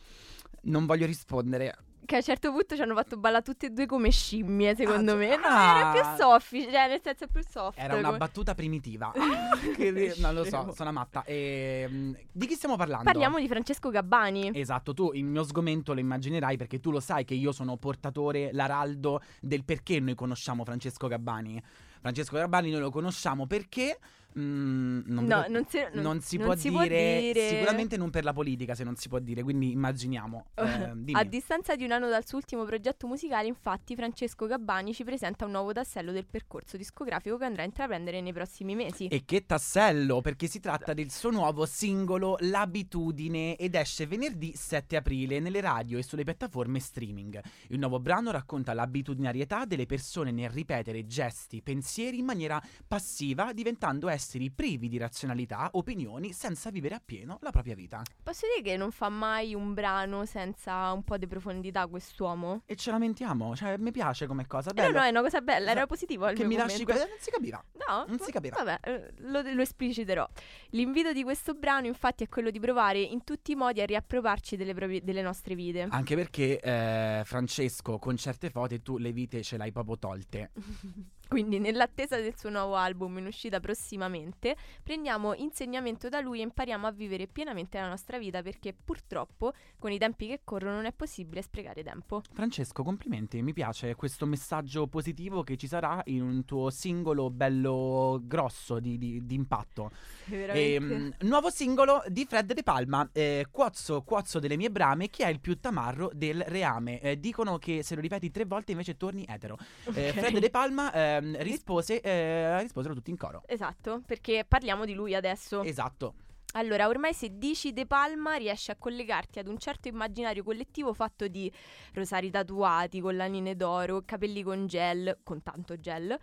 Non 0.61 0.85
voglio 0.85 1.05
rispondere. 1.05 1.77
Che 2.05 2.13
a 2.15 2.19
un 2.19 2.23
certo 2.23 2.51
punto 2.53 2.75
ci 2.77 2.81
hanno 2.81 2.95
fatto 2.95 3.17
ballare 3.17 3.43
tutte 3.43 3.65
e 3.65 3.69
due 3.71 3.85
come 3.85 4.11
scimmie, 4.11 4.73
secondo 4.73 5.11
Ah, 5.11 5.15
me. 5.15 5.27
No, 5.35 5.43
era 5.43 5.89
ah. 5.89 5.91
più 5.91 6.01
soffice, 6.17 6.71
cioè 6.71 6.87
nel 6.87 7.01
senso 7.03 7.27
più 7.27 7.41
soft. 7.45 7.77
Era 7.77 7.95
una 7.95 8.05
come- 8.05 8.17
battuta 8.19 8.55
primitiva. 8.55 9.11
Ah, 9.13 9.57
che 9.75 10.13
non 10.19 10.33
lo 10.33 10.45
so, 10.45 10.71
sono 10.73 10.93
matta. 10.93 11.25
Ehm, 11.25 12.15
di 12.31 12.47
chi 12.47 12.53
stiamo 12.53 12.77
parlando? 12.77 13.03
Parliamo 13.03 13.37
di 13.37 13.49
Francesco 13.49 13.89
Gabbani. 13.89 14.51
Esatto, 14.53 14.93
tu 14.93 15.11
il 15.13 15.25
mio 15.25 15.43
sgomento 15.43 15.93
lo 15.93 15.99
immaginerai 15.99 16.55
perché 16.55 16.79
tu 16.79 16.89
lo 16.89 17.01
sai 17.01 17.25
che 17.25 17.33
io 17.33 17.51
sono 17.51 17.75
portatore, 17.75 18.51
l'araldo 18.53 19.19
del 19.41 19.65
perché 19.65 19.99
noi 19.99 20.15
conosciamo 20.15 20.63
Francesco 20.63 21.09
Gabbani. 21.09 21.61
Francesco 22.05 22.35
Gabbani 22.37 22.69
noi 22.69 22.81
lo 22.81 22.91
conosciamo 22.91 23.47
perché... 23.47 23.97
mm, 24.39 25.01
non, 25.05 25.25
No, 25.25 25.41
ve- 25.41 25.47
non 25.49 25.65
si- 25.67 25.85
non- 25.93 26.03
non 26.03 26.21
si 26.21 26.37
può, 26.37 26.55
si 26.55 26.69
può 26.69 26.81
dire, 26.83 27.19
dire. 27.19 27.49
Sicuramente 27.49 27.97
non 27.97 28.09
per 28.09 28.23
la 28.23 28.33
politica 28.33 28.75
se 28.75 28.83
non 28.83 28.95
si 28.95 29.07
può 29.09 29.19
dire, 29.19 29.43
quindi 29.43 29.71
immaginiamo. 29.71 30.45
eh. 30.55 31.11
A 31.13 31.23
distanza 31.23 31.75
di 31.75 31.83
un 31.83 31.91
anno 31.91 32.09
dal 32.09 32.25
suo 32.27 32.37
ultimo 32.37 32.63
progetto 32.65 33.07
musicale, 33.07 33.47
infatti, 33.47 33.95
Francesco 33.95 34.45
Gabbani 34.45 34.93
ci 34.93 35.03
presenta 35.03 35.45
un 35.45 35.51
nuovo 35.51 35.71
tassello 35.73 36.11
del 36.11 36.25
percorso 36.25 36.77
discografico 36.77 37.37
che 37.37 37.45
andrà 37.45 37.63
a 37.63 37.65
intraprendere 37.65 38.21
nei 38.21 38.33
prossimi 38.33 38.75
mesi. 38.75 39.07
E 39.07 39.23
che 39.25 39.45
tassello, 39.45 40.21
perché 40.21 40.47
si 40.47 40.59
tratta 40.59 40.93
del 40.93 41.11
suo 41.11 41.31
nuovo 41.31 41.65
singolo 41.65 42.37
L'abitudine 42.39 43.55
ed 43.55 43.75
esce 43.75 44.05
venerdì 44.05 44.53
7 44.55 44.95
aprile 44.97 45.39
nelle 45.39 45.61
radio 45.61 45.97
e 45.97 46.03
sulle 46.03 46.23
piattaforme 46.23 46.79
streaming. 46.79 47.41
Il 47.69 47.79
nuovo 47.79 47.99
brano 47.99 48.31
racconta 48.31 48.73
l'abitudinarietà 48.73 49.65
delle 49.65 49.85
persone 49.85 50.31
nel 50.31 50.49
ripetere 50.49 51.05
gesti, 51.05 51.61
pensieri 51.61 52.19
in 52.19 52.25
maniera 52.25 52.61
passiva, 52.87 53.53
diventando 53.53 54.07
esseri 54.25 54.49
privi 54.49 54.89
di 54.89 54.97
razionalità, 54.97 55.69
opinioni, 55.73 56.33
senza 56.33 56.71
vivere 56.71 56.95
appieno 56.95 57.37
la 57.41 57.51
propria 57.51 57.75
vita. 57.75 58.01
Posso 58.23 58.47
dire 58.47 58.67
che 58.67 58.75
non 58.75 58.89
fa 58.91 59.07
mai 59.09 59.53
un 59.53 59.75
brano 59.75 60.25
senza 60.25 60.91
un 60.91 61.03
po' 61.03 61.17
di 61.17 61.27
profondità 61.27 61.85
quest'uomo? 61.85 62.63
E 62.65 62.75
ce 62.75 62.89
lamentiamo, 62.89 63.55
cioè 63.55 63.77
mi 63.77 63.91
piace 63.91 64.25
come 64.25 64.47
cosa, 64.47 64.71
Eh, 64.71 64.73
bello. 64.73 64.97
no, 64.97 65.03
è 65.03 65.09
una 65.09 65.21
cosa 65.21 65.41
bella, 65.41 65.65
era 65.69 65.71
Esatto. 65.81 65.87
positivo 65.87 66.25
che 66.33 66.43
mi 66.43 66.55
lasci 66.55 66.81
eh, 66.81 66.85
non 66.93 67.07
si 67.19 67.29
capiva. 67.29 67.63
No, 67.87 68.05
Non 68.07 68.17
si 68.19 68.31
capirà. 68.31 68.63
Vabbè, 68.63 68.79
eh, 68.89 69.13
lo, 69.17 69.41
lo 69.41 69.61
espliciterò. 69.61 70.27
L'invito 70.71 71.13
di 71.13 71.21
questo 71.23 71.53
brano, 71.53 71.85
infatti, 71.85 72.23
è 72.23 72.27
quello 72.27 72.49
di 72.49 72.59
provare 72.59 72.99
in 72.99 73.23
tutti 73.23 73.51
i 73.51 73.55
modi 73.55 73.81
a 73.81 73.85
riappropriarci 73.85 74.55
delle, 74.55 74.73
proprie- 74.73 75.03
delle 75.03 75.21
nostre 75.21 75.53
vite. 75.53 75.85
Anche 75.89 76.15
perché 76.15 76.59
eh, 76.59 77.21
Francesco 77.25 77.99
con 77.99 78.17
certe 78.17 78.49
foto 78.49 78.79
tu 78.81 78.97
le 78.97 79.11
vite 79.11 79.43
ce 79.43 79.57
l'hai 79.57 79.71
proprio 79.71 79.99
tolte. 79.99 80.51
Quindi, 81.27 81.59
nell'attesa 81.59 82.17
del 82.17 82.37
suo 82.37 82.49
nuovo 82.49 82.75
album 82.75 83.17
in 83.17 83.25
uscita 83.25 83.59
prossimamente, 83.59 84.55
prendiamo 84.83 85.33
insegnamento 85.33 86.09
da 86.09 86.19
lui 86.19 86.39
e 86.39 86.43
impariamo 86.43 86.85
a 86.87 86.91
vivere 86.91 87.27
pienamente 87.27 87.79
la 87.79 87.87
nostra 87.87 88.17
vita 88.17 88.41
perché 88.41 88.73
purtroppo, 88.73 89.53
con 89.79 89.91
i 89.91 89.97
tempi 89.97 90.27
che 90.27 90.41
corrono, 90.43 90.75
non 90.75 90.85
è 90.85 90.91
possibile 90.93 91.41
sprecare 91.41 91.83
tempo. 91.83 92.21
Francesco, 92.31 92.83
complimenti, 92.83 93.41
mi 93.41 93.53
piace 93.53 93.95
questo 93.95 94.25
messaggio 94.25 94.87
positivo 94.87 95.43
che 95.43 95.57
ci 95.57 95.67
sarà 95.67 96.01
in 96.05 96.21
un 96.21 96.45
tuo 96.45 96.69
singolo 96.69 97.29
bello 97.29 98.19
grosso 98.23 98.79
di, 98.79 98.97
di- 98.97 99.25
di 99.25 99.35
impatto. 99.35 99.91
Veramente. 100.25 100.93
Ehm, 100.93 101.13
nuovo 101.21 101.49
singolo 101.49 102.03
di 102.07 102.25
Fred 102.25 102.53
De 102.53 102.63
Palma, 102.63 103.07
eh, 103.11 103.47
Quozzo, 103.51 104.01
Quozzo 104.03 104.39
delle 104.39 104.57
mie 104.57 104.69
brame, 104.71 105.09
chi 105.09 105.23
è 105.23 105.27
il 105.27 105.39
più 105.39 105.59
tamarro 105.59 106.09
del 106.13 106.43
reame. 106.47 106.99
Eh, 107.01 107.19
dicono 107.19 107.57
che 107.57 107.83
se 107.83 107.95
lo 107.95 108.01
ripeti 108.01 108.31
tre 108.31 108.45
volte 108.45 108.71
invece 108.71 108.95
torni 108.97 109.25
etero. 109.27 109.57
Eh, 109.93 110.09
Ok. 110.09 110.19
Fred 110.19 110.37
De 110.39 110.49
Palma 110.49 110.91
ehm, 111.17 111.41
rispose, 111.41 112.01
eh, 112.01 112.61
risposero 112.61 112.93
tutti 112.93 113.09
in 113.09 113.17
coro. 113.17 113.43
Esatto, 113.45 114.01
perché 114.05 114.45
parliamo 114.47 114.85
di 114.85 114.93
lui 114.93 115.15
adesso. 115.15 115.61
Esatto. 115.63 116.15
Allora, 116.57 116.87
ormai 116.87 117.13
se 117.13 117.37
dici 117.37 117.73
De 117.73 117.85
Palma 117.85 118.35
riesci 118.35 118.71
a 118.71 118.77
collegarti 118.77 119.39
ad 119.39 119.47
un 119.47 119.57
certo 119.57 119.89
immaginario 119.89 120.41
collettivo 120.41 120.93
fatto 120.93 121.27
di 121.27 121.51
rosari 121.91 122.29
tatuati, 122.31 123.01
collanine 123.01 123.57
d'oro, 123.57 124.03
capelli 124.05 124.41
con 124.41 124.65
gel, 124.65 125.19
con 125.21 125.43
tanto 125.43 125.77
gel, 125.77 126.17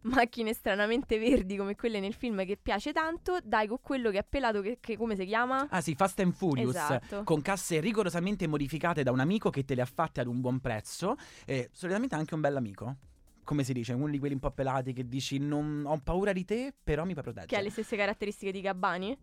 macchine 0.00 0.52
stranamente 0.52 1.16
verdi 1.20 1.56
come 1.56 1.76
quelle 1.76 2.00
nel 2.00 2.14
film 2.14 2.44
che 2.44 2.58
piace 2.60 2.92
tanto, 2.92 3.38
dai 3.44 3.68
con 3.68 3.78
quello 3.80 4.10
che 4.10 4.18
è 4.18 4.24
pelato 4.28 4.62
che, 4.62 4.78
che 4.80 4.96
come 4.96 5.14
si 5.14 5.24
chiama? 5.26 5.68
Ah 5.70 5.80
sì, 5.80 5.94
Fast 5.94 6.18
and 6.18 6.32
Furious, 6.32 6.74
Esatto. 6.74 7.22
con 7.22 7.40
casse 7.40 7.78
rigorosamente 7.78 8.48
modificate 8.48 9.04
da 9.04 9.12
un 9.12 9.20
amico 9.20 9.48
che 9.48 9.64
te 9.64 9.76
le 9.76 9.82
ha 9.82 9.86
fatte 9.86 10.20
ad 10.20 10.26
un 10.26 10.40
buon 10.40 10.58
prezzo, 10.58 11.14
e 11.46 11.68
solitamente 11.70 12.16
anche 12.16 12.34
un 12.34 12.40
bell'amico. 12.40 12.96
Come 13.48 13.64
si 13.64 13.72
dice, 13.72 13.94
uno 13.94 14.10
di 14.10 14.18
quelli 14.18 14.34
un 14.34 14.40
po' 14.40 14.50
pelati 14.50 14.92
che 14.92 15.08
dici 15.08 15.38
non 15.38 15.84
ho 15.86 15.98
paura 16.04 16.34
di 16.34 16.44
te, 16.44 16.74
però 16.84 17.06
mi 17.06 17.14
puoi 17.14 17.24
proteggere. 17.24 17.46
Che 17.46 17.56
ha 17.56 17.62
le 17.62 17.70
stesse 17.70 17.96
caratteristiche 17.96 18.52
di 18.52 18.60
Gabbani? 18.60 19.16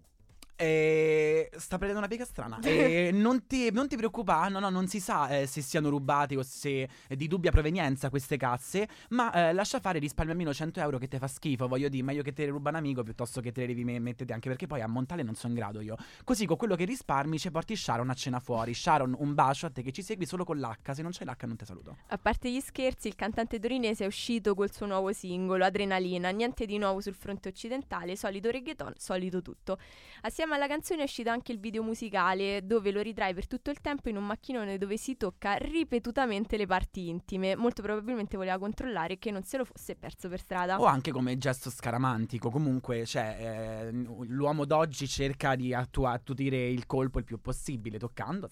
E 0.57 1.49
sta 1.57 1.77
prendendo 1.77 1.99
una 1.99 2.07
piega 2.07 2.25
strana. 2.25 2.59
E 2.61 3.11
non, 3.11 3.45
ti, 3.45 3.71
non 3.71 3.87
ti 3.87 3.97
preoccupare, 3.97 4.49
no, 4.49 4.59
no, 4.59 4.69
non 4.69 4.87
si 4.87 4.99
sa 4.99 5.27
eh, 5.27 5.47
se 5.47 5.61
siano 5.61 5.89
rubati 5.89 6.35
o 6.35 6.43
se 6.43 6.87
è 7.07 7.15
di 7.15 7.27
dubbia 7.27 7.51
provenienza 7.51 8.09
queste 8.09 8.37
casse. 8.37 8.87
Ma 9.09 9.31
eh, 9.49 9.53
lascia 9.53 9.79
fare, 9.79 9.99
risparmia 9.99 10.33
almeno 10.33 10.53
100 10.53 10.79
euro 10.79 10.97
che 10.97 11.07
te 11.07 11.19
fa 11.19 11.27
schifo. 11.27 11.67
Voglio 11.67 11.89
dire, 11.89 12.03
meglio 12.03 12.21
che 12.23 12.31
te 12.31 12.45
le 12.45 12.51
ruba 12.51 12.69
un 12.69 12.75
amico 12.75 13.03
piuttosto 13.03 13.41
che 13.41 13.51
te 13.51 13.61
le 13.61 13.67
devi 13.67 13.83
me- 13.83 13.99
mettere 13.99 14.33
anche 14.33 14.47
perché 14.47 14.65
poi 14.65 14.81
a 14.81 14.87
montale 14.87 15.23
non 15.23 15.35
sono 15.35 15.53
in 15.53 15.59
grado 15.59 15.81
io. 15.81 15.97
Così 16.23 16.45
con 16.45 16.55
quello 16.55 16.75
che 16.75 16.85
risparmi 16.85 17.37
ci 17.37 17.51
porti 17.51 17.75
Sharon 17.75 18.09
a 18.09 18.13
cena 18.13 18.39
fuori. 18.39 18.73
Sharon, 18.73 19.13
un 19.17 19.33
bacio 19.33 19.65
a 19.65 19.69
te 19.69 19.81
che 19.81 19.91
ci 19.91 20.01
segui 20.01 20.25
solo 20.25 20.45
con 20.45 20.57
l'H. 20.57 20.91
Se 20.93 21.01
non 21.01 21.11
c'è 21.11 21.25
l'H, 21.25 21.43
non 21.45 21.57
ti 21.57 21.65
saluto. 21.65 21.97
A 22.07 22.17
parte 22.17 22.49
gli 22.49 22.61
scherzi, 22.61 23.09
il 23.09 23.15
cantante 23.15 23.59
torinese 23.59 24.05
è 24.05 24.07
uscito 24.07 24.55
col 24.55 24.71
suo 24.71 24.85
nuovo 24.85 25.11
singolo, 25.11 25.65
Adrenalina, 25.65 26.29
niente 26.29 26.65
di 26.65 26.77
nuovo 26.77 27.01
sul 27.01 27.13
fronte 27.13 27.49
occidentale, 27.49 28.15
solito 28.15 28.49
reggaeton, 28.49 28.93
solito 28.97 29.41
tutto. 29.41 29.77
Assieme 30.21 30.44
alla 30.53 30.67
canzone 30.67 31.01
è 31.01 31.03
uscito 31.03 31.29
anche 31.29 31.51
il 31.51 31.59
video 31.59 31.81
musicale, 31.81 32.65
dove 32.65 32.91
lo 32.91 33.01
ritrae 33.01 33.33
per 33.33 33.47
tutto 33.47 33.71
il 33.71 33.81
tempo 33.81 34.09
in 34.09 34.17
un 34.17 34.25
macchinone 34.25 34.77
dove 34.77 34.97
si 34.97 35.17
tocca 35.17 35.55
ripetutamente 35.55 36.57
le 36.57 36.65
parti 36.65 37.09
intime. 37.09 37.55
Molto 37.55 37.81
probabilmente 37.81 38.37
voleva 38.37 38.57
controllare 38.57 39.17
che 39.17 39.31
non 39.31 39.43
se 39.43 39.57
lo 39.57 39.65
fosse 39.65 39.95
perso 39.95 40.29
per 40.29 40.39
strada. 40.39 40.79
O 40.79 40.85
anche 40.85 41.11
come 41.11 41.37
gesto 41.37 41.69
scaramantico. 41.69 42.49
Comunque, 42.49 43.05
cioè, 43.05 43.87
eh, 43.89 43.91
l'uomo 43.91 44.65
d'oggi 44.65 45.07
cerca 45.07 45.55
di 45.55 45.73
attua- 45.73 46.11
attutire 46.11 46.67
il 46.67 46.85
colpo 46.85 47.19
il 47.19 47.25
più 47.25 47.41
possibile, 47.41 47.97
toccando. 47.97 48.49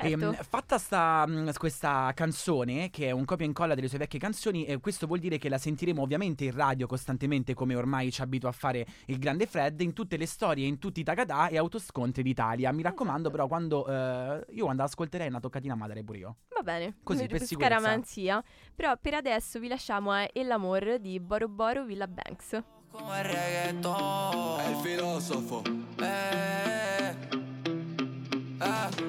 Certo. 0.00 0.30
Ehm, 0.30 0.34
fatta 0.34 0.78
sta, 0.78 1.26
mh, 1.26 1.52
questa 1.58 2.12
canzone, 2.14 2.90
che 2.90 3.08
è 3.08 3.10
un 3.10 3.24
copia 3.24 3.44
e 3.44 3.48
incolla 3.48 3.74
delle 3.74 3.88
sue 3.88 3.98
vecchie 3.98 4.18
canzoni, 4.18 4.64
eh, 4.64 4.78
questo 4.78 5.06
vuol 5.06 5.18
dire 5.18 5.38
che 5.38 5.48
la 5.48 5.58
sentiremo 5.58 6.00
ovviamente 6.02 6.44
in 6.44 6.52
radio 6.54 6.86
costantemente, 6.86 7.54
come 7.54 7.74
ormai 7.74 8.10
ci 8.10 8.22
abitua 8.22 8.48
a 8.50 8.52
fare 8.52 8.86
il 9.06 9.18
grande 9.18 9.46
Fred, 9.46 9.80
in 9.80 9.92
tutte 9.92 10.16
le 10.16 10.26
storie, 10.26 10.66
in 10.66 10.78
tutti 10.78 11.00
i 11.00 11.04
tagadà 11.04 11.48
e 11.48 11.58
autoscontri 11.58 12.22
d'Italia. 12.22 12.72
Mi 12.72 12.82
raccomando, 12.82 13.30
però, 13.30 13.46
quando 13.46 13.86
eh, 13.86 14.44
io 14.50 14.64
quando 14.64 14.82
ascolterei 14.82 15.28
una 15.28 15.40
toccatina 15.40 15.74
madre 15.74 16.02
pure 16.04 16.18
io. 16.18 16.36
Va 16.54 16.62
bene, 16.62 16.96
Così, 17.02 17.26
per 17.26 17.38
per 17.38 17.46
sicurezza. 17.46 17.78
scaramanzia. 17.78 18.42
Però 18.74 18.96
per 19.00 19.14
adesso 19.14 19.58
vi 19.58 19.68
lasciamo 19.68 20.10
a 20.12 20.28
El 20.32 20.50
Amor 20.50 20.98
di 20.98 21.18
Boro 21.20 21.48
Boro 21.48 21.84
Villa 21.84 22.06
Banks. 22.06 22.62
Como 22.90 23.14
el 23.14 23.24
reggaetón. 23.24 24.60
El 24.60 24.76
filósofo. 24.76 25.62
Eh, 26.00 27.14
eh. 27.32 27.47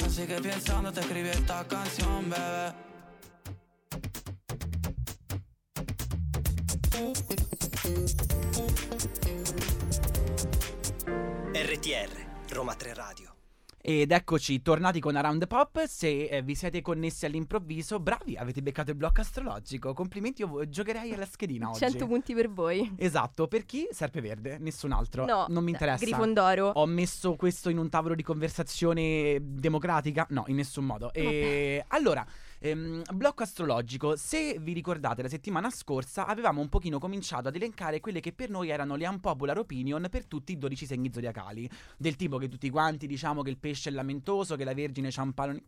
Así 0.09 0.25
que 0.25 0.41
pensando 0.41 0.91
te 0.91 1.01
escribí 1.01 1.29
esta 1.29 1.63
canción, 1.67 2.31
bebé. 2.31 2.73
RTR, 11.53 12.49
Roma 12.49 12.75
3 12.75 12.97
Radio. 12.97 13.38
Ed 13.89 14.11
eccoci, 14.11 14.61
tornati 14.61 14.99
con 14.99 15.15
Around 15.15 15.39
the 15.39 15.47
Pop. 15.47 15.83
Se 15.85 16.25
eh, 16.25 16.43
vi 16.43 16.53
siete 16.53 16.79
connessi 16.79 17.25
all'improvviso, 17.25 17.99
bravi, 17.99 18.35
avete 18.35 18.61
beccato 18.61 18.91
il 18.91 18.95
blocco 18.95 19.21
astrologico. 19.21 19.95
Complimenti, 19.95 20.43
io 20.43 20.69
giocherei 20.69 21.11
alla 21.11 21.25
schedina 21.25 21.69
oggi. 21.69 21.79
100 21.79 22.05
punti 22.05 22.35
per 22.35 22.51
voi. 22.51 22.93
Esatto, 22.97 23.47
per 23.47 23.65
chi? 23.65 23.87
Serpeverde, 23.89 24.59
nessun 24.59 24.91
altro. 24.91 25.25
No, 25.25 25.47
non 25.49 25.63
mi 25.63 25.71
interessa. 25.71 26.05
Grifondoro. 26.05 26.67
Ho 26.67 26.85
messo 26.85 27.33
questo 27.33 27.71
in 27.71 27.79
un 27.79 27.89
tavolo 27.89 28.13
di 28.13 28.21
conversazione 28.21 29.39
democratica? 29.41 30.27
No, 30.29 30.43
in 30.45 30.57
nessun 30.57 30.85
modo. 30.85 31.11
E 31.11 31.83
allora, 31.87 32.23
ehm, 32.59 33.01
blocco 33.13 33.43
astrologico. 33.43 34.15
Se 34.15 34.57
vi 34.59 34.73
ricordate, 34.73 35.21
la 35.21 35.29
settimana 35.29 35.69
scorsa 35.69 36.25
avevamo 36.25 36.61
un 36.61 36.69
pochino 36.69 36.99
cominciato 36.99 37.47
ad 37.47 37.55
elencare 37.55 37.99
quelle 37.99 38.19
che 38.19 38.33
per 38.33 38.49
noi 38.49 38.69
erano 38.69 38.95
le 38.95 39.07
unpopular 39.07 39.57
opinion 39.57 40.07
per 40.09 40.25
tutti 40.25 40.51
i 40.51 40.57
12 40.57 40.85
segni 40.85 41.09
zodiacali. 41.13 41.69
Del 41.97 42.15
tipo 42.15 42.37
che 42.37 42.47
tutti 42.47 42.69
quanti 42.69 43.07
diciamo 43.07 43.41
che 43.41 43.49
il 43.49 43.57
pesce 43.57 43.89
è 43.89 43.93
lamentoso, 43.93 44.55
che 44.55 44.63
la 44.63 44.73
vergine 44.73 45.11
cu- 45.11 45.61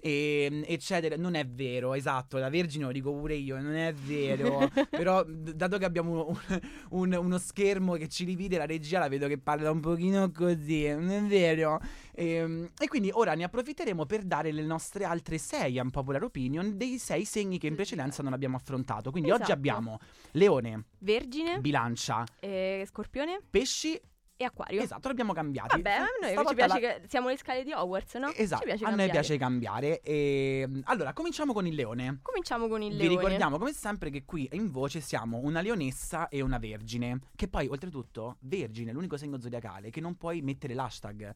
e, 0.00 0.64
eccetera. 0.66 1.16
Non 1.16 1.34
è 1.34 1.46
vero, 1.46 1.94
esatto, 1.94 2.38
la 2.38 2.48
vergine 2.48 2.84
lo 2.84 2.92
dico 2.92 3.12
pure 3.12 3.34
io, 3.34 3.60
non 3.60 3.74
è 3.74 3.92
vero. 3.92 4.70
Però, 4.90 5.24
dato 5.24 5.78
che 5.78 5.84
abbiamo 5.84 6.28
un- 6.28 6.60
un- 6.90 7.16
uno 7.20 7.38
schermo 7.38 7.94
che 7.94 8.08
ci 8.08 8.24
divide, 8.24 8.58
la 8.58 8.66
regia 8.66 8.98
la 8.98 9.08
vedo 9.08 9.26
che 9.26 9.38
parla 9.38 9.70
un 9.70 9.80
pochino 9.80 10.30
così, 10.30 10.88
non 10.88 11.10
è 11.10 11.22
vero? 11.22 11.80
Ehm, 12.18 12.70
E, 12.78 12.88
quindi 12.88 13.10
ora 13.12 13.34
ne 13.34 13.44
approfitteremo 13.44 14.04
per 14.06 14.22
dare 14.24 14.50
le 14.52 14.62
nostre 14.62 15.04
altre 15.04 15.38
sei 15.38 15.78
unpopular 15.78 16.22
opinion 16.24 16.76
dei 16.76 16.98
sei 16.98 17.24
segni 17.24 17.58
che 17.58 17.68
in 17.68 17.74
precedenza 17.76 18.22
non 18.22 18.32
abbiamo 18.32 18.56
affrontato. 18.56 19.10
Quindi 19.10 19.30
oggi 19.30 19.42
Esatto. 19.42 19.58
abbiamo 19.58 19.98
Leone, 20.32 20.84
Vergine, 20.98 21.60
Bilancia, 21.60 22.24
eh, 22.40 22.84
Scorpione, 22.88 23.40
Pesci 23.48 24.00
e 24.40 24.44
acquario. 24.44 24.80
Esatto, 24.80 25.06
li 25.08 25.12
abbiamo 25.12 25.32
cambiati. 25.32 25.80
Vabbè, 25.80 25.90
a 25.96 26.06
noi 26.34 26.46
ci 26.46 26.54
piace 26.54 26.80
la- 26.80 26.94
che 27.00 27.02
siamo 27.08 27.28
le 27.28 27.36
scale 27.36 27.64
di 27.64 27.72
Hogwarts, 27.72 28.14
no? 28.14 28.32
Esatto, 28.32 28.62
a 28.64 28.66
noi 28.68 28.78
cambiare. 28.78 29.10
piace 29.10 29.36
cambiare. 29.36 30.00
E... 30.00 30.68
Allora, 30.84 31.12
cominciamo 31.12 31.52
con 31.52 31.66
il 31.66 31.74
leone. 31.74 32.20
Cominciamo 32.22 32.68
con 32.68 32.80
il 32.82 32.92
Vi 32.92 32.98
leone. 32.98 33.14
ricordiamo 33.16 33.58
come 33.58 33.72
sempre 33.72 34.10
che 34.10 34.24
qui 34.24 34.48
in 34.52 34.70
voce 34.70 35.00
siamo 35.00 35.38
una 35.38 35.60
leonessa 35.60 36.28
e 36.28 36.40
una 36.40 36.58
vergine. 36.58 37.18
Che 37.34 37.48
poi, 37.48 37.66
oltretutto, 37.66 38.36
vergine 38.40 38.90
è 38.90 38.92
l'unico 38.92 39.16
segno 39.16 39.40
zodiacale 39.40 39.90
che 39.90 40.00
non 40.00 40.16
puoi 40.16 40.40
mettere 40.42 40.74
l'hashtag. 40.74 41.32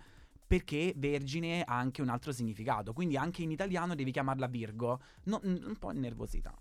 Perché 0.52 0.92
vergine 0.96 1.62
ha 1.62 1.78
anche 1.78 2.02
un 2.02 2.10
altro 2.10 2.30
significato. 2.30 2.92
Quindi 2.92 3.16
anche 3.16 3.42
in 3.42 3.50
italiano 3.50 3.94
devi 3.94 4.10
chiamarla 4.10 4.48
Virgo. 4.48 5.00
No- 5.24 5.40
un 5.42 5.76
po' 5.78 5.92
nervosità. 5.92 6.54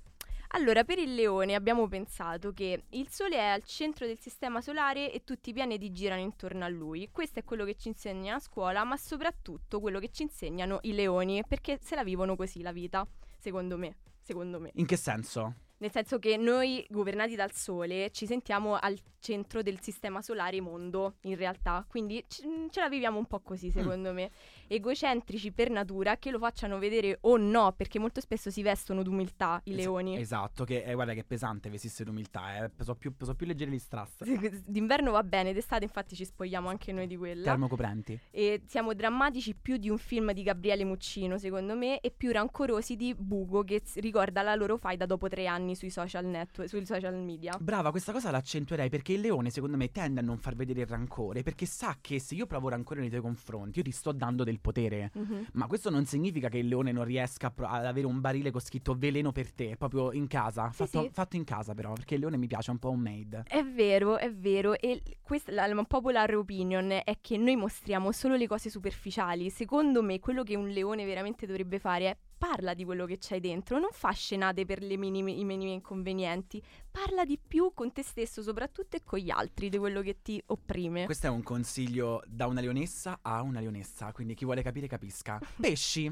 Allora, 0.53 0.86
per 0.86 0.98
il 0.98 1.13
leone 1.13 1.55
abbiamo 1.55 1.89
pensato 1.89 2.53
che 2.53 2.86
il 2.88 3.10
Sole 3.10 3.36
è 3.36 3.48
al 3.48 3.65
centro 3.65 4.05
del 4.05 4.17
sistema 4.17 4.62
solare 4.62 5.12
e 5.12 5.25
tutti 5.25 5.50
i 5.50 5.53
pianeti 5.53 5.91
girano 5.91 6.21
intorno 6.21 6.63
a 6.63 6.69
lui. 6.69 7.10
Questo 7.12 7.39
è 7.39 7.43
quello 7.43 7.65
che 7.65 7.75
ci 7.75 7.89
insegna 7.89 8.36
a 8.36 8.39
scuola, 8.39 8.86
ma 8.86 8.95
soprattutto 8.95 9.81
quello 9.81 10.00
che 10.00 10.10
ci 10.10 10.21
insegnano 10.24 10.79
i 10.83 10.93
leoni, 10.93 11.43
perché 11.45 11.77
se 11.81 11.95
la 11.95 12.05
vivono 12.05 12.38
così 12.38 12.62
la 12.62 12.71
vita, 12.71 13.05
secondo 13.38 13.77
me. 13.77 13.98
Secondo 14.21 14.57
me. 14.62 14.71
In 14.75 14.86
che 14.86 14.95
senso? 14.95 15.55
Nel 15.81 15.91
senso 15.91 16.19
che 16.19 16.38
noi, 16.38 16.85
governati 16.89 17.33
dal 17.35 17.51
Sole, 17.53 18.11
ci 18.11 18.27
sentiamo 18.27 18.75
al 18.75 18.95
centro 19.19 19.63
del 19.63 19.81
sistema 19.81 20.21
solare 20.21 20.61
mondo, 20.61 21.15
in 21.21 21.35
realtà. 21.35 21.83
Quindi 21.88 22.23
c- 22.27 22.43
ce 22.69 22.79
la 22.79 22.88
viviamo 22.88 23.17
un 23.17 23.25
po' 23.25 23.39
così, 23.39 23.71
secondo 23.71 24.13
me. 24.13 24.29
Egocentrici 24.73 25.51
per 25.51 25.69
natura, 25.69 26.15
che 26.15 26.31
lo 26.31 26.39
facciano 26.39 26.79
vedere 26.79 27.17
o 27.23 27.35
no, 27.35 27.73
perché 27.75 27.99
molto 27.99 28.21
spesso 28.21 28.49
si 28.49 28.61
vestono 28.61 29.03
d'umiltà 29.03 29.59
i 29.65 29.71
Es- 29.71 29.75
leoni. 29.75 30.15
Esatto, 30.15 30.63
che 30.63 30.83
eh, 30.83 30.93
guarda 30.93 31.13
che 31.13 31.19
è 31.19 31.23
pesante 31.25 31.69
vestisse 31.69 32.05
d'umiltà. 32.05 32.63
Eh. 32.63 32.71
Sono 32.79 32.95
più, 32.95 33.13
sono 33.19 33.35
più 33.35 33.45
leggeri 33.45 33.69
gli 33.69 33.77
strass. 33.77 34.23
D'inverno 34.65 35.11
va 35.11 35.23
bene, 35.23 35.51
d'estate 35.51 35.83
infatti 35.83 36.15
ci 36.15 36.23
spogliamo 36.23 36.69
anche 36.69 36.93
noi 36.93 37.07
di 37.07 37.17
quella. 37.17 37.43
Termocoprenti. 37.43 38.17
E 38.31 38.61
siamo 38.65 38.93
drammatici 38.93 39.55
più 39.55 39.75
di 39.75 39.89
un 39.89 39.97
film 39.97 40.31
di 40.31 40.41
Gabriele 40.41 40.85
Muccino, 40.85 41.37
secondo 41.37 41.75
me, 41.75 41.99
e 41.99 42.09
più 42.09 42.31
rancorosi 42.31 42.95
di 42.95 43.13
Bugo, 43.13 43.65
che 43.65 43.81
ricorda 43.95 44.41
la 44.41 44.55
loro 44.55 44.77
faida 44.77 45.05
dopo 45.05 45.27
tre 45.27 45.47
anni 45.47 45.75
sui 45.75 45.89
social 45.89 46.23
network, 46.23 46.69
sui 46.69 46.85
social 46.85 47.15
media. 47.15 47.57
Brava, 47.59 47.91
questa 47.91 48.13
cosa 48.13 48.31
l'accentuerei 48.31 48.87
perché 48.87 49.11
il 49.11 49.19
leone, 49.19 49.49
secondo 49.49 49.75
me, 49.75 49.91
tende 49.91 50.21
a 50.21 50.23
non 50.23 50.37
far 50.37 50.55
vedere 50.55 50.79
il 50.79 50.87
rancore 50.87 51.43
perché 51.43 51.65
sa 51.65 51.97
che 51.99 52.21
se 52.21 52.35
io 52.35 52.45
provo 52.45 52.69
rancore 52.69 53.01
nei 53.01 53.09
tuoi 53.09 53.21
confronti, 53.21 53.79
io 53.79 53.83
ti 53.83 53.91
sto 53.91 54.13
dando 54.13 54.45
del 54.45 54.59
potere. 54.61 55.11
Mhm. 55.13 55.47
Ma 55.53 55.67
questo 55.67 55.89
non 55.89 56.05
significa 56.05 56.47
che 56.49 56.59
il 56.59 56.67
leone 56.67 56.91
non 56.91 57.03
riesca 57.03 57.51
pro- 57.51 57.67
ad 57.67 57.85
avere 57.85 58.07
un 58.07 58.21
barile 58.21 58.51
con 58.51 58.61
scritto 58.61 58.95
veleno 58.95 59.31
per 59.31 59.51
te, 59.51 59.75
proprio 59.77 60.11
in 60.13 60.27
casa. 60.27 60.69
Sì, 60.69 60.85
fatto, 60.85 61.01
sì. 61.01 61.09
fatto 61.11 61.35
in 61.35 61.43
casa, 61.43 61.73
però, 61.73 61.93
perché 61.93 62.15
il 62.15 62.21
leone 62.21 62.37
mi 62.37 62.47
piace 62.47 62.71
un 62.71 62.77
po' 62.77 62.89
homemade. 62.89 63.43
È 63.47 63.63
vero, 63.63 64.17
è 64.17 64.31
vero, 64.31 64.77
e 64.79 65.01
questa 65.21 65.51
la, 65.51 65.67
la 65.67 65.83
popular 65.83 66.35
opinion 66.35 66.91
è 67.03 67.17
che 67.19 67.37
noi 67.37 67.55
mostriamo 67.55 68.11
solo 68.11 68.35
le 68.35 68.47
cose 68.47 68.69
superficiali. 68.69 69.49
Secondo 69.49 70.01
me, 70.01 70.19
quello 70.19 70.43
che 70.43 70.55
un 70.55 70.67
leone 70.69 71.05
veramente 71.05 71.45
dovrebbe 71.45 71.79
fare 71.79 72.09
è 72.09 72.17
parla 72.41 72.74
di 72.74 72.83
quello 72.86 73.05
che 73.05 73.19
c'hai 73.19 73.39
dentro, 73.39 73.77
non 73.77 73.91
fa 73.91 74.10
scenate 74.10 74.65
per 74.65 74.81
le 74.81 74.98
minime- 74.98 75.31
i 75.31 75.45
minimi 75.45 75.74
inconvenienti, 75.74 76.60
parla 76.89 77.24
di 77.24 77.38
più 77.38 77.71
con 77.75 77.93
te 77.93 78.01
stesso 78.01 78.41
soprattutto 78.41 78.95
e 78.95 79.03
con 79.03 79.19
gli 79.19 79.29
altri 79.29 79.69
di 79.69 79.77
quello 79.77 80.01
che 80.01 80.24
ti 80.24 80.41
opprime. 80.48 81.05
Questo 81.05 81.27
è 81.27 81.29
un 81.29 81.43
consiglio 81.43 82.24
da 82.25 82.48
una 82.48 82.60
leonessa 82.60 83.19
a 83.21 83.43
una 83.43 83.60
leonessa, 83.60 84.12
quindi 84.12 84.33
chi 84.33 84.45
vuole 84.45 84.63
capire 84.63 84.88
capisca. 84.88 85.39
Pesci. 85.62 86.12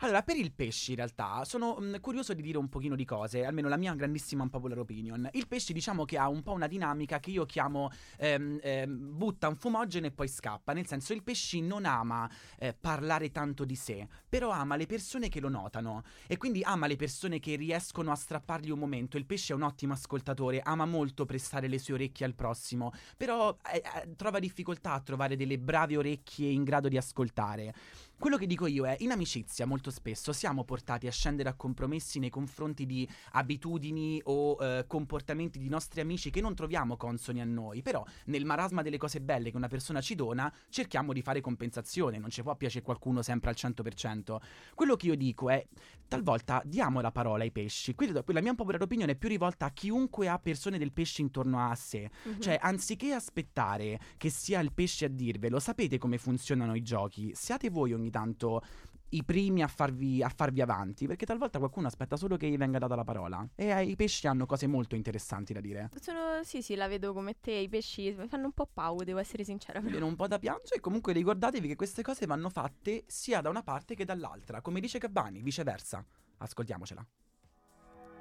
Allora, 0.00 0.22
per 0.22 0.36
il 0.36 0.52
pesci 0.52 0.90
in 0.90 0.98
realtà 0.98 1.44
sono 1.44 1.76
mm, 1.80 1.96
curioso 2.00 2.32
di 2.32 2.40
dire 2.40 2.56
un 2.56 2.68
pochino 2.68 2.94
di 2.94 3.04
cose, 3.04 3.44
almeno 3.44 3.68
la 3.68 3.76
mia 3.76 3.92
grandissima 3.94 4.44
unpopular 4.44 4.78
opinion. 4.78 5.28
Il 5.32 5.48
pesci 5.48 5.72
diciamo 5.72 6.04
che 6.04 6.16
ha 6.16 6.28
un 6.28 6.44
po' 6.44 6.52
una 6.52 6.68
dinamica 6.68 7.18
che 7.18 7.30
io 7.30 7.44
chiamo 7.44 7.90
ehm, 8.16 8.60
ehm, 8.62 9.16
butta 9.16 9.48
un 9.48 9.56
fumogeno 9.56 10.06
e 10.06 10.12
poi 10.12 10.28
scappa, 10.28 10.72
nel 10.72 10.86
senso 10.86 11.14
il 11.14 11.24
pesci 11.24 11.60
non 11.62 11.84
ama 11.84 12.30
eh, 12.60 12.74
parlare 12.78 13.32
tanto 13.32 13.64
di 13.64 13.74
sé, 13.74 14.06
però 14.28 14.50
ama 14.50 14.76
le 14.76 14.86
persone 14.86 15.28
che 15.28 15.40
lo 15.40 15.48
notano 15.48 16.04
e 16.28 16.36
quindi 16.36 16.62
ama 16.62 16.86
le 16.86 16.94
persone 16.94 17.40
che 17.40 17.56
riescono 17.56 18.12
a 18.12 18.14
strappargli 18.14 18.70
un 18.70 18.78
momento. 18.78 19.16
Il 19.16 19.26
pesce 19.26 19.52
è 19.52 19.56
un 19.56 19.62
ottimo 19.62 19.94
ascoltatore, 19.94 20.60
ama 20.60 20.86
molto 20.86 21.24
prestare 21.24 21.66
le 21.66 21.80
sue 21.80 21.94
orecchie 21.94 22.24
al 22.24 22.34
prossimo, 22.36 22.92
però 23.16 23.56
eh, 23.72 23.82
eh, 23.82 24.14
trova 24.14 24.38
difficoltà 24.38 24.92
a 24.92 25.00
trovare 25.00 25.34
delle 25.34 25.58
brave 25.58 25.96
orecchie 25.96 26.50
in 26.50 26.62
grado 26.62 26.86
di 26.86 26.96
ascoltare. 26.96 27.74
Quello 28.18 28.36
che 28.36 28.46
dico 28.46 28.66
io 28.66 28.84
è, 28.84 28.96
in 28.98 29.12
amicizia 29.12 29.64
molto 29.64 29.92
spesso 29.92 30.32
siamo 30.32 30.64
portati 30.64 31.06
a 31.06 31.10
scendere 31.12 31.50
a 31.50 31.54
compromessi 31.54 32.18
nei 32.18 32.30
confronti 32.30 32.84
di 32.84 33.08
abitudini 33.32 34.20
o 34.24 34.56
eh, 34.60 34.84
comportamenti 34.88 35.60
di 35.60 35.68
nostri 35.68 36.00
amici 36.00 36.30
che 36.30 36.40
non 36.40 36.54
troviamo 36.56 36.96
consoni 36.96 37.40
a 37.40 37.44
noi, 37.44 37.80
però 37.80 38.04
nel 38.26 38.44
marasma 38.44 38.82
delle 38.82 38.96
cose 38.98 39.20
belle 39.20 39.50
che 39.52 39.56
una 39.56 39.68
persona 39.68 40.00
ci 40.00 40.16
dona 40.16 40.52
cerchiamo 40.68 41.12
di 41.12 41.22
fare 41.22 41.40
compensazione, 41.40 42.18
non 42.18 42.30
ci 42.30 42.42
può 42.42 42.56
piacere 42.56 42.84
qualcuno 42.84 43.22
sempre 43.22 43.50
al 43.50 43.56
100%. 43.56 44.36
Quello 44.74 44.96
che 44.96 45.06
io 45.06 45.14
dico 45.14 45.48
è, 45.48 45.64
talvolta 46.08 46.60
diamo 46.64 47.00
la 47.00 47.12
parola 47.12 47.44
ai 47.44 47.52
pesci, 47.52 47.94
quindi 47.94 48.20
la 48.26 48.40
mia 48.40 48.54
popolare 48.54 48.82
opinione 48.82 49.12
è 49.12 49.16
più 49.16 49.28
rivolta 49.28 49.66
a 49.66 49.70
chiunque 49.70 50.26
ha 50.28 50.38
persone 50.40 50.76
del 50.78 50.92
pesce 50.92 51.22
intorno 51.22 51.60
a 51.70 51.74
sé, 51.76 52.10
Mhm. 52.24 52.40
cioè, 52.40 52.58
anziché 52.60 53.12
aspettare 53.12 54.00
che 54.16 54.28
sia 54.28 54.58
il 54.60 54.72
pesce 54.72 55.04
a 55.04 55.08
dirvelo, 55.08 55.60
sapete 55.60 55.98
come 55.98 56.18
funzionano 56.18 56.74
i 56.74 56.82
giochi? 56.82 57.30
Siate 57.34 57.70
voi 57.70 57.92
ogni 57.92 58.07
tanto 58.10 58.62
i 59.10 59.24
primi 59.24 59.62
a 59.62 59.68
farvi, 59.68 60.22
a 60.22 60.28
farvi 60.28 60.60
avanti, 60.60 61.06
perché 61.06 61.24
talvolta 61.24 61.58
qualcuno 61.58 61.86
aspetta 61.86 62.16
solo 62.16 62.36
che 62.36 62.48
gli 62.48 62.56
venga 62.58 62.78
data 62.78 62.94
la 62.94 63.04
parola. 63.04 63.48
E 63.54 63.68
eh, 63.68 63.84
i 63.84 63.96
pesci 63.96 64.26
hanno 64.26 64.44
cose 64.46 64.66
molto 64.66 64.96
interessanti 64.96 65.52
da 65.52 65.60
dire. 65.60 65.90
Sono, 66.00 66.42
sì, 66.42 66.62
sì, 66.62 66.74
la 66.74 66.88
vedo 66.88 67.12
come 67.12 67.36
te, 67.40 67.52
i 67.52 67.68
pesci 67.68 68.14
mi 68.16 68.26
fanno 68.28 68.46
un 68.46 68.52
po' 68.52 68.68
paura, 68.72 69.04
devo 69.04 69.18
essere 69.18 69.44
sincera. 69.44 69.78
però. 69.78 69.90
Viene 69.92 70.06
un 70.06 70.16
po' 70.16 70.26
da 70.26 70.38
piangere 70.38 70.76
e 70.76 70.80
comunque 70.80 71.12
ricordatevi 71.12 71.68
che 71.68 71.76
queste 71.76 72.02
cose 72.02 72.26
vanno 72.26 72.50
fatte 72.50 73.04
sia 73.06 73.40
da 73.40 73.48
una 73.48 73.62
parte 73.62 73.94
che 73.94 74.04
dall'altra, 74.04 74.60
come 74.60 74.80
dice 74.80 74.98
Gabbani, 74.98 75.40
viceversa. 75.40 76.04
Ascoltiamocela. 76.38 77.06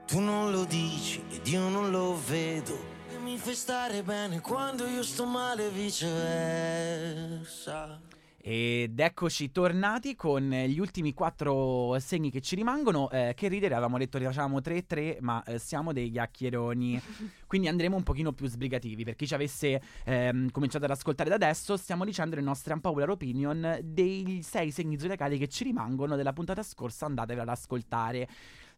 Tu 0.08 0.19
non 0.19 0.52
lo 0.52 0.63
dici 0.63 1.21
ed 1.30 1.45
io 1.47 1.67
non 1.67 1.91
lo 1.91 2.17
vedo 2.28 2.80
E 3.10 3.17
mi 3.17 3.38
fai 3.38 3.56
stare 3.56 4.04
bene 4.04 4.39
quando 4.39 4.88
io 4.88 5.04
sto 5.04 5.26
male 5.26 5.69
viceversa 5.69 6.15
Ed 8.49 8.97
eccoci 8.97 9.51
tornati 9.51 10.15
con 10.15 10.49
gli 10.49 10.79
ultimi 10.79 11.13
quattro 11.13 11.99
segni 11.99 12.31
che 12.31 12.39
ci 12.39 12.55
rimangono. 12.55 13.10
Eh, 13.10 13.33
che 13.36 13.49
ridere, 13.49 13.73
avevamo 13.73 13.97
detto 13.97 14.17
che 14.17 14.23
facevamo 14.23 14.60
3-3, 14.60 15.17
ma 15.19 15.43
eh, 15.43 15.60
siamo 15.60 15.91
dei 15.91 16.10
chiacchieroni. 16.10 17.01
Quindi 17.45 17.67
andremo 17.67 17.97
un 17.97 18.03
pochino 18.03 18.31
più 18.31 18.47
sbrigativi. 18.47 19.03
Per 19.03 19.17
chi 19.17 19.27
ci 19.27 19.33
avesse 19.33 19.81
ehm, 20.05 20.49
cominciato 20.51 20.86
ad 20.86 20.91
ascoltare 20.91 21.27
da 21.27 21.36
adesso, 21.36 21.75
stiamo 21.75 22.05
dicendo 22.05 22.38
le 22.38 22.41
nostre 22.41 22.71
unpopular 22.71 23.10
opinion 23.10 23.79
dei 23.83 24.39
sei 24.43 24.71
segni 24.71 24.97
zodiacali 24.97 25.38
che 25.38 25.49
ci 25.49 25.65
rimangono 25.65 26.15
della 26.15 26.31
puntata 26.31 26.63
scorsa. 26.63 27.05
Andatevela 27.05 27.51
ad 27.51 27.57
ascoltare. 27.57 28.29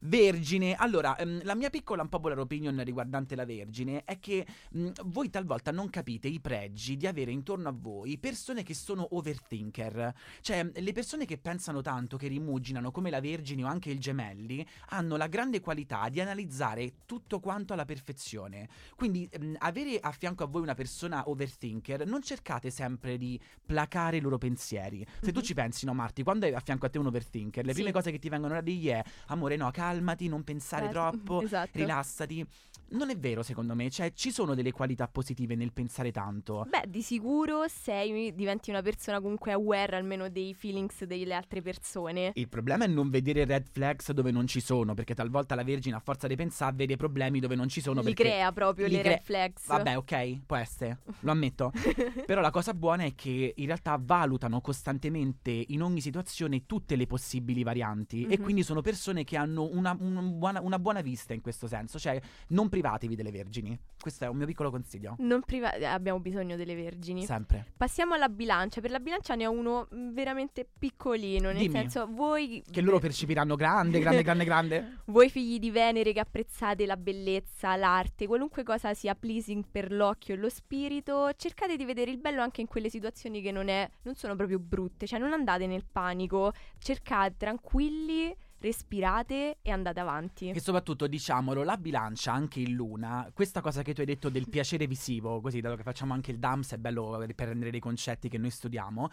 Vergine, 0.02 0.76
allora 0.76 1.18
ehm, 1.18 1.42
la 1.44 1.56
mia 1.56 1.70
piccola 1.70 2.02
unpopular 2.04 2.40
opinion 2.40 2.82
riguardante 2.86 3.36
la 3.36 3.44
Vergine 3.44 4.06
è 4.06 4.18
che 4.18 4.48
mh, 4.72 4.92
voi 5.08 5.30
talvolta 5.30 5.72
non 5.72 5.90
capite 5.90 6.30
i 6.30 6.40
pregi 6.40 6.96
di 6.96 7.06
avere 7.06 7.32
intorno 7.32 7.68
a 7.68 7.74
voi 7.78 8.18
persone 8.18 8.64
che 8.64 8.74
sono 8.74 9.06
overthinker, 9.12 10.14
cioè 10.40 10.72
le 10.74 10.92
persone 10.94 11.26
che 11.26 11.38
pensano 11.38 11.82
tanto, 11.82 12.16
che 12.16 12.30
rimuginano 12.30 12.92
come 12.92 13.10
la 13.10 13.20
Vergine 13.20 13.66
o 13.66 13.68
anche 13.68 13.90
il 13.92 14.00
Gemelli, 14.00 14.66
hanno 14.90 15.18
la 15.18 15.28
grande 15.28 15.60
qualità 15.60 16.08
di 16.08 16.22
analizzare 16.22 16.94
tutto 17.06 17.42
quanto 17.42 17.74
alla 17.74 17.84
perfezione. 17.86 18.70
Quindi 18.96 19.30
mh, 19.38 19.56
avere 19.58 20.00
a 20.00 20.12
fianco 20.14 20.44
a 20.46 20.48
voi 20.48 20.62
una 20.62 20.76
persona 20.76 21.28
overthinker, 21.28 22.08
non 22.08 22.22
cercate 22.22 22.70
sempre 22.70 23.18
di 23.18 23.38
placare 23.66 24.16
i 24.18 24.22
loro 24.22 24.38
pensieri. 24.38 25.06
Se 25.20 25.34
tu 25.34 25.40
Mhm. 25.40 25.46
ci 25.46 25.54
pensi, 25.54 25.86
no 25.86 25.94
Marti, 25.94 26.24
quando 26.24 26.46
hai 26.46 26.54
a 26.54 26.62
fianco 26.62 26.86
a 26.86 26.90
te 26.90 27.00
un 27.00 27.08
overthinker, 27.08 27.66
le 27.66 27.72
Sì. 27.74 27.80
prime 27.82 27.92
cose 27.92 28.12
che 28.12 28.20
ti 28.20 28.30
vengono 28.30 28.54
da 28.54 28.62
dirgli 28.62 28.88
è 28.88 29.04
amore 29.28 29.58
no, 29.58 29.70
calmati, 29.90 30.28
non 30.28 30.44
pensare 30.44 30.86
Eh, 30.86 30.90
troppo, 30.94 31.42
esatto. 31.42 31.72
rilassati. 31.74 32.46
Non 32.92 33.12
è 33.12 33.18
vero 33.20 33.44
secondo 33.44 33.76
me, 33.76 33.92
cioè 33.92 34.14
ci 34.14 34.32
sono 34.32 34.56
delle 34.56 34.72
qualità 34.72 35.08
positive 35.08 35.54
nel 35.54 35.72
pensare 35.74 36.12
tanto. 36.12 36.66
Beh, 36.68 36.86
di 36.90 37.04
sicuro 37.04 37.68
sei, 37.68 38.34
diventi 38.34 38.72
una 38.72 38.82
persona 38.82 39.22
comunque 39.22 39.52
aware 39.52 39.96
almeno 39.96 40.28
dei 40.28 40.56
feelings 40.56 41.04
delle 41.04 41.36
altre 41.36 41.62
persone. 41.62 42.32
Il 42.34 42.50
problema 42.50 42.86
è 42.86 42.88
non 42.88 43.12
vedere 43.12 43.46
red 43.46 43.68
flags 43.72 44.12
dove 44.12 44.32
non 44.32 44.48
ci 44.48 44.60
sono, 44.60 44.96
perché 44.96 45.14
talvolta 45.14 45.54
la 45.54 45.62
Vergine 45.64 45.98
a 45.98 46.00
forza 46.00 46.26
di 46.26 46.36
pensare 46.36 46.76
vede 46.76 46.96
problemi 46.96 47.40
dove 47.40 47.54
non 47.54 47.70
ci 47.70 47.80
sono. 47.80 48.02
Li 48.02 48.16
crea 48.16 48.52
proprio 48.52 48.88
li 48.88 48.94
le 48.94 49.00
crea- 49.02 49.14
red 49.18 49.24
flags. 49.24 49.68
Vabbè, 49.68 49.96
ok, 49.98 50.40
può 50.48 50.56
essere, 50.56 50.98
lo 51.20 51.30
ammetto. 51.30 51.72
Però 52.26 52.42
la 52.42 52.50
cosa 52.50 52.74
buona 52.74 53.04
è 53.04 53.14
che 53.14 53.54
in 53.56 53.66
realtà 53.68 54.00
valutano 54.02 54.62
costantemente 54.62 55.52
in 55.68 55.84
ogni 55.84 56.02
situazione 56.02 56.66
tutte 56.66 56.96
le 56.96 57.06
possibili 57.06 57.62
varianti 57.62 58.26
e 58.26 58.38
Mhm. 58.40 58.44
quindi 58.44 58.64
sono 58.64 58.82
persone 58.82 59.24
che 59.24 59.38
hanno 59.38 59.64
una, 59.80 59.98
un 60.00 60.38
buona, 60.38 60.62
una 60.62 60.80
buona 60.80 61.02
vista 61.02 61.34
in 61.34 61.42
questo 61.42 61.68
senso, 61.68 61.98
cioè 61.98 62.20
non 62.50 62.70
privatevi 62.70 63.16
delle 63.16 63.32
vergini. 63.32 63.78
Questo 64.00 64.26
è 64.26 64.28
un 64.28 64.38
mio 64.38 64.46
piccolo 64.46 64.70
consiglio. 64.70 65.16
Non 65.20 65.42
priva- 65.42 65.74
abbiamo 65.92 66.20
bisogno 66.20 66.56
delle 66.56 66.76
vergini. 66.76 67.26
Sempre. 67.26 67.66
Passiamo 67.76 68.14
alla 68.14 68.30
bilancia. 68.30 68.82
Per 68.82 68.92
la 68.92 69.00
bilancia 69.00 69.36
ne 69.36 69.48
ho 69.48 69.52
uno 69.52 69.88
mm, 69.94 70.14
veramente 70.14 70.68
piccolino. 70.78 71.50
Nel 71.50 71.58
Dimmi. 71.58 71.74
senso, 71.74 72.08
voi. 72.10 72.64
Che 72.70 72.82
loro 72.82 73.00
percepiranno 73.00 73.56
grande, 73.56 74.00
grande, 74.00 74.24
grande, 74.24 74.44
grande. 74.44 74.98
Voi 75.10 75.30
figli 75.30 75.60
di 75.60 75.72
Venere 75.72 76.14
che 76.14 76.20
apprezzate 76.20 76.86
la 76.86 76.98
bellezza, 76.98 77.76
l'arte, 77.76 78.28
qualunque 78.28 78.64
cosa 78.64 78.94
sia 78.94 79.16
pleasing 79.16 79.66
per 79.70 79.92
l'occhio 79.92 80.34
e 80.34 80.38
lo 80.38 80.50
spirito, 80.50 81.32
cercate 81.36 81.76
di 81.76 81.86
vedere 81.86 82.12
il 82.12 82.20
bello 82.20 82.42
anche 82.42 82.62
in 82.62 82.68
quelle 82.68 82.90
situazioni 82.90 83.42
che 83.42 83.52
non, 83.52 83.68
è, 83.68 83.90
non 84.04 84.16
sono 84.16 84.36
proprio 84.36 84.60
brutte, 84.60 85.08
cioè 85.08 85.20
non 85.20 85.34
andate 85.34 85.68
nel 85.68 85.86
panico, 85.90 86.54
cercate 86.78 87.36
tranquilli, 87.38 88.36
respirate 88.60 89.58
e 89.62 89.72
andate 89.72 90.00
avanti. 90.00 90.50
E 90.50 90.60
soprattutto, 90.60 91.08
diciamolo, 91.08 91.64
la 91.64 91.78
bilancia 91.78 92.32
anche 92.34 92.60
in 92.60 92.74
luna, 92.74 93.30
questa 93.34 93.62
cosa 93.62 93.82
che 93.82 93.94
tu 93.94 94.02
hai 94.02 94.06
detto 94.06 94.30
del 94.30 94.50
piacere 94.50 94.88
visivo, 94.88 95.42
così 95.42 95.62
dato 95.62 95.76
che 95.76 95.84
facciamo 95.84 96.14
anche 96.14 96.32
il 96.32 96.40
DAMS, 96.40 96.74
è 96.74 96.78
bello 96.78 97.26
per 97.36 97.48
rendere 97.48 97.72
dei 97.72 97.80
concetti 97.80 98.30
che 98.30 98.38
noi 98.38 98.50
studiamo. 98.50 99.10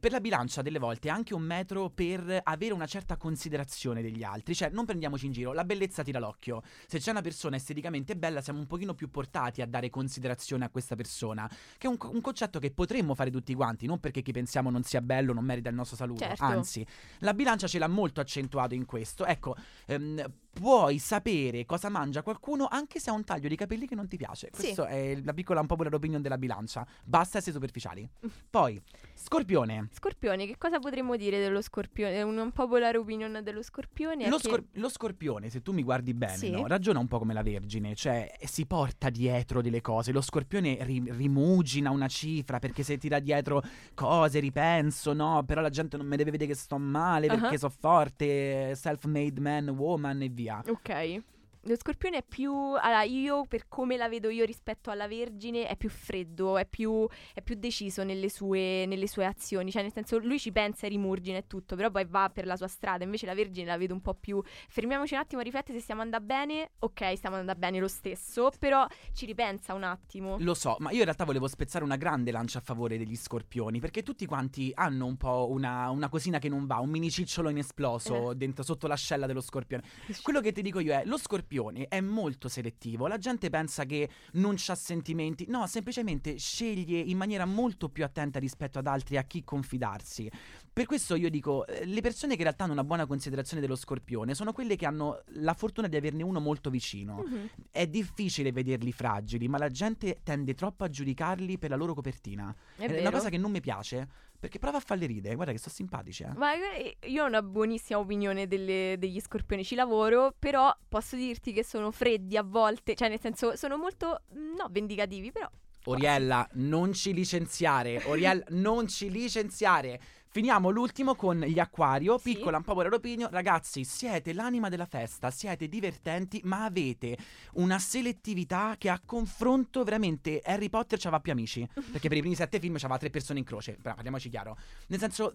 Per 0.00 0.10
la 0.10 0.20
bilancia 0.20 0.62
delle 0.62 0.78
volte 0.78 1.08
è 1.08 1.10
anche 1.10 1.34
un 1.34 1.42
metro 1.42 1.90
per 1.90 2.40
avere 2.42 2.72
una 2.72 2.86
certa 2.86 3.16
considerazione 3.16 4.02
degli 4.02 4.22
altri, 4.22 4.54
cioè 4.54 4.70
non 4.70 4.84
prendiamoci 4.84 5.26
in 5.26 5.32
giro, 5.32 5.52
la 5.52 5.64
bellezza 5.64 6.02
tira 6.02 6.18
l'occhio. 6.18 6.62
Se 6.86 6.98
c'è 6.98 7.10
una 7.10 7.20
persona 7.20 7.56
esteticamente 7.56 8.16
bella 8.16 8.40
siamo 8.40 8.58
un 8.58 8.66
pochino 8.66 8.94
più 8.94 9.10
portati 9.10 9.62
a 9.62 9.66
dare 9.66 9.90
considerazione 9.90 10.64
a 10.64 10.70
questa 10.70 10.96
persona, 10.96 11.48
che 11.78 11.86
è 11.86 11.90
un, 11.90 11.96
un 12.00 12.20
concetto 12.20 12.58
che 12.58 12.70
potremmo 12.70 13.14
fare 13.14 13.30
tutti 13.30 13.54
quanti, 13.54 13.86
non 13.86 14.00
perché 14.00 14.22
chi 14.22 14.32
pensiamo 14.32 14.70
non 14.70 14.82
sia 14.82 15.00
bello 15.00 15.32
non 15.32 15.44
merita 15.44 15.68
il 15.68 15.74
nostro 15.74 15.96
saluto, 15.96 16.24
Certo. 16.24 16.44
anzi, 16.44 16.86
la 17.18 17.34
bilancia 17.34 17.66
ce 17.66 17.78
l'ha 17.78 17.88
molto 17.88 18.20
accentuato 18.20 18.74
in 18.76 18.84
questo. 18.86 19.24
Ecco, 19.26 19.54
ehm, 19.86 20.24
puoi 20.56 20.98
sapere 20.98 21.66
cosa 21.66 21.90
mangia 21.90 22.22
qualcuno 22.22 22.66
anche 22.70 22.98
se 22.98 23.10
ha 23.10 23.12
un 23.12 23.24
taglio 23.24 23.46
di 23.48 23.56
capelli 23.56 23.86
che 23.86 23.94
non 23.94 24.08
ti 24.08 24.16
piace. 24.16 24.48
Sì. 24.52 24.62
Questa 24.62 24.86
è 24.88 25.20
la 25.22 25.34
piccola 25.34 25.60
un 25.60 25.66
po' 25.66 25.76
opinion 25.78 26.22
della 26.22 26.38
bilancia. 26.38 26.86
Basta 27.04 27.38
essere 27.38 27.52
superficiali. 27.52 28.08
Poi, 28.48 28.80
scorpione. 29.14 29.88
Scorpione, 29.92 30.46
che 30.46 30.56
cosa 30.56 30.78
potremmo 30.78 31.16
dire 31.16 31.40
dello 31.40 31.60
scorpione? 31.60 32.22
Un 32.22 32.38
un 32.38 32.52
popolare 32.52 32.96
opinion 32.98 33.40
dello 33.42 33.62
scorpione 33.62 34.28
Lo, 34.28 34.36
che- 34.38 34.48
scor- 34.48 34.64
lo 34.72 34.88
scorpione, 34.88 35.50
se 35.50 35.62
tu 35.62 35.72
mi 35.72 35.82
guardi 35.82 36.14
bene, 36.14 36.36
Sì. 36.36 36.50
no, 36.50 36.66
ragiona 36.66 36.98
un 37.00 37.08
po' 37.08 37.18
come 37.18 37.32
la 37.34 37.42
Vergine, 37.42 37.94
cioè 37.94 38.30
si 38.44 38.66
porta 38.66 39.10
dietro 39.10 39.60
delle 39.62 39.80
cose. 39.80 40.12
Lo 40.12 40.20
scorpione 40.20 40.78
ri- 40.82 41.10
rimugina 41.10 41.90
una 41.90 42.08
cifra 42.08 42.58
perché 42.58 42.82
se 42.82 42.98
tira 42.98 43.18
dietro 43.18 43.62
cose, 43.94 44.38
ripenso, 44.38 45.12
no, 45.12 45.42
però 45.44 45.60
la 45.60 45.70
gente 45.70 45.96
non 45.96 46.06
mi 46.06 46.16
deve 46.16 46.30
vedere 46.30 46.50
che 46.52 46.56
sto 46.56 46.78
male 46.78 47.26
perché 47.26 47.54
Ah. 47.54 47.58
so 47.58 47.68
forte, 47.68 48.65
self-made 48.74 49.40
man, 49.40 49.70
woman 49.70 50.22
e 50.22 50.28
via. 50.28 50.62
Ok. 50.68 51.22
Lo 51.66 51.74
scorpione 51.74 52.18
è 52.18 52.22
più. 52.22 52.52
Allora, 52.52 53.02
io 53.02 53.44
per 53.44 53.66
come 53.66 53.96
la 53.96 54.08
vedo 54.08 54.28
io 54.30 54.44
rispetto 54.44 54.90
alla 54.90 55.08
Vergine, 55.08 55.66
è 55.66 55.76
più 55.76 55.88
freddo, 55.88 56.58
è 56.58 56.64
più, 56.64 57.08
è 57.34 57.42
più 57.42 57.56
deciso 57.56 58.04
nelle 58.04 58.28
sue, 58.28 58.84
nelle 58.86 59.08
sue 59.08 59.24
azioni. 59.24 59.72
Cioè, 59.72 59.82
nel 59.82 59.92
senso, 59.92 60.18
lui 60.18 60.38
ci 60.38 60.52
pensa 60.52 60.86
e 60.86 60.90
rimurgina 60.90 61.38
e 61.38 61.46
tutto, 61.48 61.74
però 61.74 61.90
poi 61.90 62.04
va 62.04 62.30
per 62.32 62.46
la 62.46 62.54
sua 62.54 62.68
strada. 62.68 63.02
Invece 63.02 63.26
la 63.26 63.34
Vergine 63.34 63.66
la 63.66 63.76
vedo 63.76 63.94
un 63.94 64.00
po' 64.00 64.14
più. 64.14 64.40
Fermiamoci 64.68 65.14
un 65.14 65.20
attimo 65.20 65.40
a 65.40 65.44
riflettere 65.44 65.76
se 65.78 65.82
stiamo 65.82 66.02
andando 66.02 66.24
bene. 66.24 66.70
Ok, 66.78 67.16
stiamo 67.16 67.34
andando 67.34 67.58
bene 67.58 67.80
lo 67.80 67.88
stesso, 67.88 68.52
però 68.60 68.86
ci 69.12 69.26
ripensa 69.26 69.74
un 69.74 69.82
attimo. 69.82 70.36
Lo 70.38 70.54
so, 70.54 70.76
ma 70.78 70.92
io 70.92 70.98
in 70.98 71.04
realtà 71.04 71.24
volevo 71.24 71.48
spezzare 71.48 71.84
una 71.84 71.96
grande 71.96 72.30
lancia 72.30 72.58
a 72.58 72.62
favore 72.62 72.96
degli 72.96 73.16
scorpioni, 73.16 73.80
perché 73.80 74.04
tutti 74.04 74.24
quanti 74.24 74.70
hanno 74.72 75.06
un 75.06 75.16
po' 75.16 75.48
una, 75.50 75.90
una 75.90 76.08
cosina 76.08 76.38
che 76.38 76.48
non 76.48 76.66
va, 76.66 76.76
un 76.76 76.90
mini 76.90 77.10
cicciolo 77.10 77.48
inesploso 77.48 78.34
dentro 78.34 78.62
sotto 78.62 78.86
l'ascella 78.86 79.26
dello 79.26 79.40
scorpione. 79.40 79.82
Quello 80.22 80.40
che 80.40 80.52
ti 80.52 80.62
dico 80.62 80.78
io 80.78 80.92
è, 80.92 81.02
lo 81.04 81.18
scorpione 81.18 81.54
è 81.88 82.00
molto 82.00 82.48
selettivo, 82.48 83.06
la 83.06 83.18
gente 83.18 83.50
pensa 83.50 83.84
che 83.84 84.08
non 84.32 84.54
c'ha 84.56 84.74
sentimenti, 84.74 85.46
no, 85.48 85.66
semplicemente 85.66 86.38
sceglie 86.38 86.98
in 86.98 87.16
maniera 87.16 87.44
molto 87.44 87.88
più 87.88 88.04
attenta 88.04 88.38
rispetto 88.38 88.78
ad 88.78 88.86
altri 88.86 89.16
a 89.16 89.22
chi 89.24 89.42
confidarsi. 89.44 90.30
Per 90.76 90.84
questo 90.84 91.14
io 91.14 91.30
dico, 91.30 91.66
eh, 91.66 91.86
le 91.86 92.02
persone 92.02 92.32
che 92.32 92.40
in 92.40 92.42
realtà 92.42 92.64
hanno 92.64 92.74
una 92.74 92.84
buona 92.84 93.06
considerazione 93.06 93.62
dello 93.62 93.76
scorpione 93.76 94.34
sono 94.34 94.52
quelle 94.52 94.76
che 94.76 94.84
hanno 94.84 95.22
la 95.28 95.54
fortuna 95.54 95.88
di 95.88 95.96
averne 95.96 96.22
uno 96.22 96.38
molto 96.38 96.68
vicino. 96.68 97.24
Mhm. 97.26 97.48
È 97.70 97.86
difficile 97.86 98.52
vederli 98.52 98.92
fragili, 98.92 99.48
ma 99.48 99.56
la 99.56 99.70
gente 99.70 100.20
tende 100.22 100.52
troppo 100.52 100.84
a 100.84 100.90
giudicarli 100.90 101.56
per 101.56 101.70
la 101.70 101.76
loro 101.76 101.94
copertina. 101.94 102.54
È 102.76 102.88
vero. 102.88 103.00
una 103.00 103.10
cosa 103.10 103.30
che 103.30 103.38
non 103.38 103.52
mi 103.52 103.60
piace, 103.60 104.06
perché 104.38 104.58
prova 104.58 104.76
a 104.76 104.80
farle 104.80 105.06
ridere, 105.06 105.34
guarda 105.34 105.52
che 105.52 105.58
sono 105.58 105.72
simpatici, 105.74 106.24
eh. 106.24 106.34
Ma 106.36 106.52
eh, 106.52 106.98
io 107.06 107.24
ho 107.24 107.26
una 107.26 107.40
buonissima 107.40 107.98
opinione 107.98 108.46
delle- 108.46 108.96
degli 108.98 109.18
scorpioni, 109.18 109.64
ci 109.64 109.76
lavoro, 109.76 110.34
però 110.38 110.76
posso 110.86 111.16
dirti 111.16 111.54
che 111.54 111.64
sono 111.64 111.90
freddi 111.90 112.36
a 112.36 112.42
volte, 112.42 112.94
cioè 112.94 113.08
nel 113.08 113.20
senso 113.20 113.56
sono 113.56 113.78
molto, 113.78 114.24
mm, 114.36 114.56
no, 114.56 114.68
vendicativi, 114.70 115.32
però 115.32 115.48
Oriella, 115.88 116.48
non 116.54 116.92
ci 116.92 117.12
licenziare. 117.12 118.02
Oriella, 118.06 118.44
non 118.50 118.88
ci 118.88 119.10
licenziare. 119.10 120.00
Finiamo 120.36 120.68
l'ultimo 120.68 121.14
con 121.14 121.40
gli 121.40 121.58
acquario. 121.58 122.18
Sì. 122.18 122.34
Piccola 122.34 122.58
un 122.58 122.62
po' 122.62 122.74
opinion. 122.74 123.30
Ragazzi, 123.30 123.84
siete 123.84 124.34
l'anima 124.34 124.68
della 124.68 124.84
festa, 124.84 125.30
siete 125.30 125.66
divertenti, 125.66 126.42
ma 126.44 126.64
avete 126.64 127.16
una 127.54 127.78
selettività 127.78 128.74
che 128.76 128.90
a 128.90 129.00
confronto 129.02 129.82
veramente 129.82 130.42
Harry 130.44 130.68
Potter 130.68 130.98
c'aveva 130.98 131.20
più 131.20 131.32
amici. 131.32 131.66
Perché 131.72 132.08
per 132.08 132.18
i 132.18 132.20
primi 132.20 132.34
sette 132.34 132.60
film 132.60 132.76
c'aveva 132.76 132.98
tre 132.98 133.08
persone 133.08 133.38
in 133.38 133.46
croce. 133.46 133.78
Però 133.80 133.94
parliamoci 133.94 134.28
chiaro. 134.28 134.58
Nel 134.88 134.98
senso, 134.98 135.32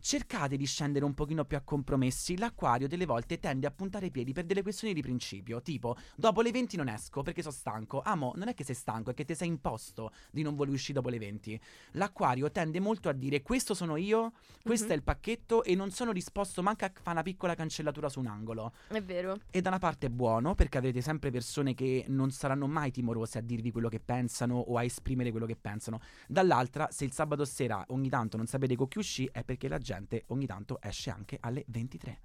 cercate 0.00 0.56
di 0.56 0.64
scendere 0.64 1.04
un 1.04 1.12
pochino 1.12 1.44
più 1.44 1.58
a 1.58 1.60
compromessi. 1.60 2.38
L'acquario 2.38 2.88
delle 2.88 3.04
volte 3.04 3.38
tende 3.38 3.66
a 3.66 3.70
puntare 3.70 4.06
i 4.06 4.10
piedi 4.10 4.32
per 4.32 4.46
delle 4.46 4.62
questioni 4.62 4.94
di 4.94 5.02
principio. 5.02 5.60
Tipo, 5.60 5.94
dopo 6.16 6.40
le 6.40 6.52
20 6.52 6.78
non 6.78 6.88
esco 6.88 7.20
perché 7.20 7.42
sono 7.42 7.52
stanco. 7.52 8.00
Amo, 8.00 8.32
non 8.36 8.48
è 8.48 8.54
che 8.54 8.64
sei 8.64 8.76
stanco, 8.76 9.10
è 9.10 9.14
che 9.14 9.26
ti 9.26 9.34
sei 9.34 9.48
imposto 9.48 10.10
di 10.30 10.40
non 10.40 10.54
voler 10.54 10.72
uscire 10.72 10.94
dopo 10.94 11.10
le 11.10 11.18
20. 11.18 11.60
L'acquario 11.92 12.50
tende 12.50 12.80
molto 12.80 13.10
a 13.10 13.12
dire 13.12 13.42
questo 13.42 13.74
sono 13.74 13.96
io, 13.96 14.20
questo 14.62 14.86
Mhm. 14.86 14.92
è 14.92 14.94
il 14.96 15.02
pacchetto 15.02 15.64
e 15.64 15.74
non 15.74 15.90
sono 15.90 16.12
disposto 16.12 16.62
manco 16.62 16.84
a 16.84 16.90
fare 16.92 17.10
una 17.12 17.22
piccola 17.22 17.54
cancellatura 17.54 18.08
su 18.08 18.20
un 18.20 18.26
angolo. 18.26 18.72
è 18.88 19.02
vero. 19.02 19.38
E 19.50 19.60
da 19.62 19.70
una 19.70 19.78
parte 19.78 20.06
è 20.06 20.10
buono 20.10 20.54
perché 20.54 20.78
avrete 20.78 21.00
sempre 21.00 21.30
persone 21.30 21.74
che 21.74 22.04
non 22.08 22.30
saranno 22.30 22.66
mai 22.66 22.90
timorose 22.90 23.38
a 23.38 23.40
dirvi 23.40 23.70
quello 23.70 23.88
che 23.88 24.00
pensano 24.00 24.56
o 24.58 24.76
a 24.76 24.84
esprimere 24.84 25.30
quello 25.30 25.46
che 25.46 25.56
pensano. 25.56 26.00
Dall'altra, 26.26 26.88
se 26.90 27.04
il 27.04 27.12
sabato 27.12 27.44
sera 27.44 27.84
ogni 27.88 28.08
tanto 28.08 28.36
non 28.36 28.46
sapete 28.46 28.76
con 28.76 28.88
chi 28.88 28.98
uscì 28.98 29.28
è 29.32 29.42
perché 29.44 29.68
la 29.68 29.78
gente 29.78 30.24
ogni 30.28 30.46
tanto 30.46 30.78
esce 30.80 31.10
anche 31.10 31.38
alle 31.40 31.64
23. 31.68 32.20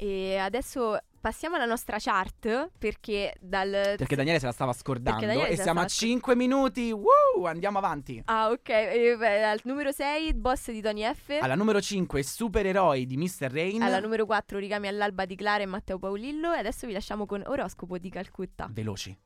E 0.00 0.36
adesso 0.36 0.96
passiamo 1.20 1.56
alla 1.56 1.64
nostra 1.64 1.96
chart 1.98 2.70
perché 2.78 3.34
dal... 3.40 3.94
Perché 3.96 4.14
Daniele 4.14 4.38
se 4.38 4.46
la 4.46 4.52
stava 4.52 4.72
scordando 4.72 5.24
e 5.44 5.56
siamo 5.56 5.80
a 5.80 5.88
stava 5.88 6.08
5 6.12 6.36
minuti. 6.36 6.92
Woo! 6.92 7.46
Andiamo 7.46 7.78
avanti. 7.78 8.22
Ah 8.26 8.48
ok, 8.50 8.68
e, 8.68 9.16
beh, 9.18 9.44
al 9.44 9.60
numero 9.64 9.90
6 9.90 10.34
boss 10.34 10.70
di 10.70 10.80
Tony 10.80 11.02
F. 11.12 11.38
Alla 11.40 11.56
numero 11.56 11.80
5 11.80 12.22
supereroi 12.22 13.06
di 13.06 13.16
Mr. 13.16 13.50
Rain. 13.50 13.82
Alla 13.82 13.98
numero 13.98 14.24
4 14.24 14.58
Ricami 14.58 14.86
all'alba 14.86 15.24
di 15.24 15.34
Clara 15.34 15.64
e 15.64 15.66
Matteo 15.66 15.98
Paolillo 15.98 16.52
e 16.52 16.58
adesso 16.58 16.86
vi 16.86 16.92
lasciamo 16.92 17.26
con 17.26 17.42
Oroscopo 17.44 17.98
di 17.98 18.08
Calcutta. 18.08 18.68
Veloci. 18.70 19.16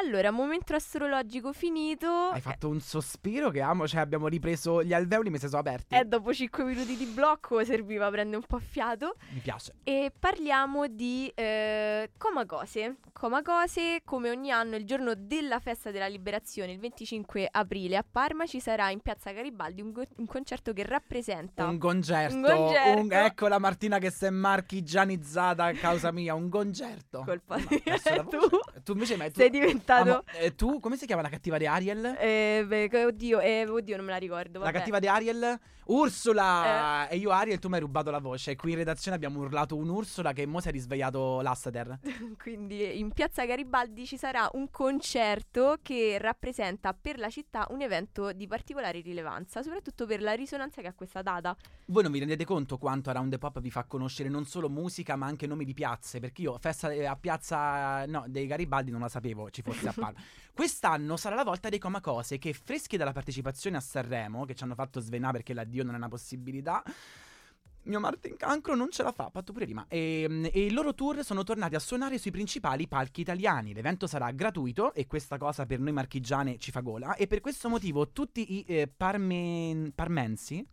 Allora, 0.00 0.30
momento 0.30 0.74
astrologico 0.74 1.52
finito. 1.52 2.06
Hai 2.06 2.40
fatto 2.40 2.68
un 2.68 2.80
sospiro 2.80 3.50
che 3.50 3.60
amo, 3.60 3.88
cioè 3.88 4.00
abbiamo 4.00 4.28
ripreso 4.28 4.82
gli 4.84 4.92
alveoli 4.92 5.28
mi 5.28 5.38
si 5.38 5.46
sono 5.48 5.58
aperti. 5.60 5.94
E 5.94 6.04
dopo 6.04 6.32
5 6.32 6.62
minuti 6.62 6.96
di 6.96 7.04
blocco 7.06 7.64
serviva 7.64 8.08
prendere 8.08 8.36
un 8.36 8.44
po' 8.46 8.58
fiato. 8.60 9.16
Mi 9.30 9.40
piace. 9.40 9.74
E 9.82 10.12
parliamo 10.16 10.86
di 10.86 11.30
eh, 11.34 12.10
Comacose. 12.16 12.96
Comacose, 13.12 14.02
come 14.04 14.30
ogni 14.30 14.52
anno, 14.52 14.76
il 14.76 14.84
giorno 14.84 15.14
della 15.16 15.58
festa 15.58 15.90
della 15.90 16.06
liberazione, 16.06 16.70
il 16.70 16.78
25 16.78 17.48
aprile 17.50 17.96
a 17.96 18.04
Parma, 18.08 18.46
ci 18.46 18.60
sarà 18.60 18.90
in 18.90 19.00
piazza 19.00 19.32
Garibaldi 19.32 19.80
un, 19.80 19.90
go- 19.90 20.04
un 20.18 20.26
concerto 20.26 20.72
che 20.72 20.84
rappresenta. 20.84 21.66
Un 21.66 21.78
concerto. 21.78 22.36
Un 22.36 22.42
concerto. 22.44 23.00
un- 23.00 23.12
ecco 23.12 23.48
la 23.48 23.58
Martina 23.58 23.98
che 23.98 24.10
si 24.12 24.26
è 24.26 24.30
marchigianizzata 24.30 25.64
a 25.64 25.72
causa 25.72 26.12
mia. 26.12 26.34
Un 26.34 26.48
concerto. 26.48 27.22
Colpa 27.24 27.56
di- 27.56 27.82
tu. 28.28 28.38
Tu 28.84 28.92
invece 28.92 29.16
ma 29.16 29.24
tu- 29.26 29.40
Sei 29.40 29.50
diventato. 29.50 29.86
Amo, 29.94 30.22
eh, 30.38 30.54
tu 30.54 30.80
come 30.80 30.96
si 30.96 31.06
chiama 31.06 31.22
la 31.22 31.28
cattiva 31.28 31.58
di 31.58 31.66
Ariel? 31.66 32.16
Eh, 32.18 32.64
beh, 32.66 33.04
oddio, 33.06 33.40
eh, 33.40 33.66
oddio, 33.66 33.96
non 33.96 34.04
me 34.04 34.12
la 34.12 34.18
ricordo. 34.18 34.58
La 34.58 34.66
vabbè. 34.66 34.78
cattiva 34.78 34.98
di 34.98 35.08
Ariel? 35.08 35.58
Ursula! 35.88 37.08
E 37.08 37.16
io 37.16 37.30
Ariel, 37.30 37.58
tu 37.58 37.68
mi 37.68 37.74
hai 37.74 37.80
rubato 37.80 38.10
la 38.10 38.18
voce. 38.18 38.56
Qui 38.56 38.72
in 38.72 38.76
redazione 38.76 39.16
abbiamo 39.16 39.40
urlato 39.40 39.74
un 39.74 39.88
Ursula 39.88 40.34
che 40.34 40.44
mo 40.44 40.60
si 40.60 40.68
è 40.68 40.70
risvegliato 40.70 41.40
l'Assater. 41.40 41.98
Quindi 42.38 42.98
in 42.98 43.10
piazza 43.12 43.46
Garibaldi 43.46 44.04
ci 44.04 44.18
sarà 44.18 44.50
un 44.52 44.70
concerto 44.70 45.78
che 45.80 46.18
rappresenta 46.20 46.92
per 46.92 47.18
la 47.18 47.30
città 47.30 47.66
un 47.70 47.80
evento 47.80 48.32
di 48.32 48.46
particolare 48.46 49.00
rilevanza, 49.00 49.62
soprattutto 49.62 50.04
per 50.04 50.20
la 50.20 50.32
risonanza 50.32 50.82
che 50.82 50.88
ha 50.88 50.92
questa 50.92 51.22
data. 51.22 51.56
Voi 51.86 52.02
non 52.02 52.12
vi 52.12 52.18
rendete 52.18 52.44
conto 52.44 52.76
quanto 52.76 53.08
Around 53.08 53.30
the 53.30 53.38
Pop 53.38 53.58
vi 53.60 53.70
fa 53.70 53.84
conoscere 53.84 54.28
non 54.28 54.44
solo 54.44 54.68
musica 54.68 55.16
ma 55.16 55.24
anche 55.24 55.46
nomi 55.46 55.64
di 55.64 55.72
piazze? 55.72 56.20
Perché 56.20 56.42
io 56.42 56.58
festa 56.58 56.90
eh, 56.90 57.06
a 57.06 57.16
piazza 57.16 58.04
no, 58.04 58.24
dei 58.28 58.46
Garibaldi 58.46 58.90
non 58.90 59.00
la 59.00 59.08
sapevo 59.08 59.48
ci 59.48 59.62
fosse 59.62 59.88
a 59.88 59.92
Parma. 59.96 60.20
Quest'anno 60.52 61.16
sarà 61.16 61.36
la 61.36 61.44
volta 61.44 61.68
dei 61.68 61.78
Comacose 61.78 62.36
che 62.36 62.52
freschi 62.52 62.96
dalla 62.96 63.12
partecipazione 63.12 63.76
a 63.76 63.80
Sanremo, 63.80 64.44
che 64.44 64.56
ci 64.56 64.64
hanno 64.64 64.74
fatto 64.74 64.98
svenare 64.98 65.38
perché 65.38 65.54
l'addio 65.78 65.84
non 65.84 65.94
è 65.94 65.96
una 65.96 66.08
possibilità. 66.08 66.82
Mio 67.84 68.00
Martin 68.00 68.36
Cancro 68.36 68.74
non 68.74 68.90
ce 68.90 69.02
la 69.02 69.12
fa, 69.12 69.30
fatto 69.30 69.52
pure 69.52 69.64
rima. 69.64 69.86
E, 69.88 70.26
mm, 70.28 70.44
e 70.46 70.66
i 70.66 70.70
loro 70.70 70.94
tour 70.94 71.24
sono 71.24 71.42
tornati 71.42 71.74
a 71.74 71.78
suonare 71.78 72.18
sui 72.18 72.30
principali 72.30 72.86
palchi 72.86 73.22
italiani. 73.22 73.72
L'evento 73.72 74.06
sarà 74.06 74.30
gratuito 74.32 74.92
e 74.92 75.06
questa 75.06 75.38
cosa 75.38 75.64
per 75.64 75.80
noi 75.80 75.92
marchigiane 75.92 76.58
ci 76.58 76.70
fa 76.70 76.80
gola. 76.80 77.14
E 77.14 77.26
per 77.26 77.40
questo 77.40 77.68
motivo 77.68 78.10
tutti 78.10 78.56
i 78.56 78.64
eh, 78.66 78.92
parmen- 78.94 79.92
parmensi. 79.94 80.66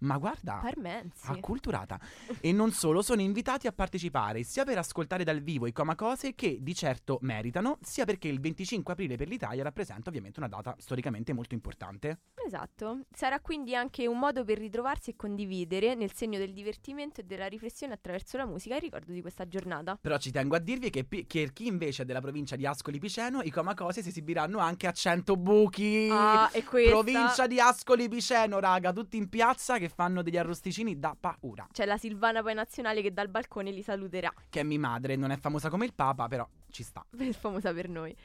Ma 0.00 0.16
guarda, 0.18 0.60
Parmensi. 0.62 1.26
acculturata. 1.26 1.98
E 2.40 2.52
non 2.52 2.72
solo, 2.72 3.02
sono 3.02 3.20
invitati 3.20 3.66
a 3.66 3.72
partecipare 3.72 4.42
sia 4.42 4.64
per 4.64 4.78
ascoltare 4.78 5.24
dal 5.24 5.40
vivo 5.40 5.66
i 5.66 5.72
Comacose 5.72 6.34
che 6.34 6.58
di 6.60 6.74
certo 6.74 7.18
meritano, 7.22 7.78
sia 7.82 8.04
perché 8.04 8.28
il 8.28 8.40
25 8.40 8.92
aprile 8.92 9.16
per 9.16 9.28
l'Italia 9.28 9.62
rappresenta 9.62 10.08
ovviamente 10.08 10.38
una 10.40 10.48
data 10.48 10.74
storicamente 10.78 11.32
molto 11.32 11.54
importante. 11.54 12.20
Esatto. 12.46 13.00
Sarà 13.12 13.40
quindi 13.40 13.74
anche 13.74 14.06
un 14.06 14.18
modo 14.18 14.44
per 14.44 14.58
ritrovarsi 14.58 15.10
e 15.10 15.16
condividere 15.16 15.94
nel 15.94 16.12
segno 16.12 16.38
del 16.38 16.52
divertimento 16.52 17.20
e 17.20 17.24
della 17.24 17.46
riflessione 17.46 17.92
attraverso 17.92 18.36
la 18.36 18.46
musica 18.46 18.76
il 18.76 18.80
ricordo 18.80 19.12
di 19.12 19.20
questa 19.20 19.46
giornata. 19.46 19.98
Però 20.00 20.16
ci 20.18 20.30
tengo 20.30 20.56
a 20.56 20.58
dirvi 20.58 20.90
che, 20.90 21.04
pi- 21.04 21.26
che 21.26 21.50
chi 21.52 21.66
invece 21.66 22.02
è 22.02 22.04
della 22.06 22.20
provincia 22.20 22.56
di 22.56 22.66
Ascoli 22.66 22.98
Piceno, 22.98 23.42
i 23.42 23.50
Comacose 23.50 24.02
si 24.02 24.08
esibiranno 24.08 24.58
anche 24.58 24.86
a 24.86 24.92
100 24.92 25.36
buchi. 25.36 26.08
Ah, 26.10 26.48
e 26.52 26.64
questa 26.64 26.90
Provincia 26.90 27.46
di 27.46 27.60
Ascoli 27.60 28.08
Piceno, 28.08 28.58
raga, 28.58 28.92
tutti 28.92 29.16
in 29.16 29.28
piazza 29.28 29.78
che 29.78 29.88
fanno 29.90 30.22
degli 30.22 30.38
arrosticini 30.38 30.98
da 30.98 31.16
paura. 31.18 31.68
c'è 31.70 31.84
la 31.84 31.98
Silvana 31.98 32.42
poi 32.42 32.54
nazionale 32.54 33.02
che 33.02 33.12
dal 33.12 33.28
balcone 33.28 33.70
li 33.70 33.82
saluterà. 33.82 34.32
Che 34.48 34.60
è 34.60 34.62
mia 34.62 34.78
madre, 34.78 35.16
non 35.16 35.30
è 35.30 35.36
famosa 35.36 35.68
come 35.68 35.84
il 35.84 35.92
Papa, 35.94 36.26
però 36.28 36.48
ci 36.70 36.82
sta. 36.82 37.04
È 37.16 37.32
famosa 37.32 37.72
per 37.72 37.88
noi. 37.88 38.16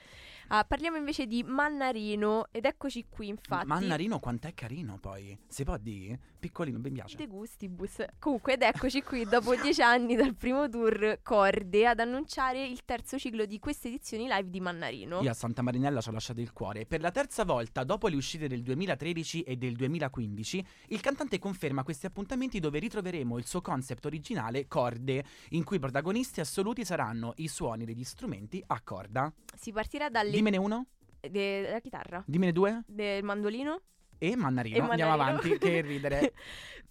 Ah, 0.49 0.63
parliamo 0.63 0.95
invece 0.95 1.25
di 1.25 1.41
Mannarino 1.41 2.49
ed 2.51 2.65
eccoci 2.65 3.07
qui 3.09 3.29
infatti. 3.29 3.65
Mannarino 3.65 4.19
quant'è 4.19 4.53
carino 4.53 4.99
poi. 4.99 5.35
Si 5.47 5.63
può 5.63 5.75
dire? 5.77 6.19
Piccolino, 6.39 6.77
ben 6.77 6.93
piace. 6.93 7.15
De 7.15 7.25
gustibus. 7.25 8.05
Comunque, 8.19 8.53
ed 8.53 8.61
eccoci 8.61 9.01
qui 9.01 9.25
dopo 9.25 9.55
dieci 9.59 9.81
anni 9.81 10.15
dal 10.15 10.35
primo 10.35 10.69
tour 10.69 11.19
Corde 11.23 11.87
ad 11.87 11.99
annunciare 11.99 12.63
il 12.63 12.85
terzo 12.85 13.17
ciclo 13.17 13.45
di 13.45 13.57
queste 13.57 13.87
edizioni 13.87 14.27
live 14.27 14.51
di 14.51 14.59
Mannarino. 14.59 15.21
Io 15.21 15.31
a 15.31 15.33
Santa 15.33 15.63
Marinella 15.63 15.99
ci 15.99 16.09
ho 16.09 16.11
lasciato 16.11 16.41
il 16.41 16.53
cuore. 16.53 16.85
Per 16.85 17.01
la 17.01 17.09
terza 17.09 17.43
volta, 17.43 17.83
dopo 17.83 18.07
le 18.07 18.15
uscite 18.15 18.47
del 18.47 18.61
2013 18.61 19.41
e 19.41 19.55
del 19.55 19.75
2015, 19.75 20.65
il 20.89 21.01
cantante 21.01 21.39
conferma 21.39 21.83
questi 21.83 22.05
appuntamenti 22.05 22.59
dove 22.59 22.77
ritroveremo 22.77 23.39
il 23.39 23.47
suo 23.47 23.61
concept 23.61 24.05
originale 24.05 24.67
Corde, 24.67 25.23
in 25.49 25.63
cui 25.63 25.77
i 25.77 25.79
protagonisti 25.79 26.39
assoluti 26.39 26.85
saranno 26.85 27.33
i 27.37 27.47
suoni 27.47 27.85
degli 27.85 28.03
strumenti 28.03 28.63
a 28.67 28.79
corda. 28.81 29.33
Si 29.55 29.71
partirà 29.71 30.09
dalle 30.09 30.34
Dimmene 30.35 30.57
uno, 30.57 30.85
de- 31.21 31.29
della 31.29 31.79
chitarra, 31.79 32.23
dimmene 32.27 32.51
due. 32.51 32.83
Del 32.87 33.23
mandolino 33.23 33.81
e 34.17 34.35
Mannarino. 34.35 34.75
e 34.77 34.79
Andiamo 34.79 35.15
Mannarino. 35.15 35.39
avanti, 35.39 35.57
che 35.57 35.81
ridere. 35.85 36.33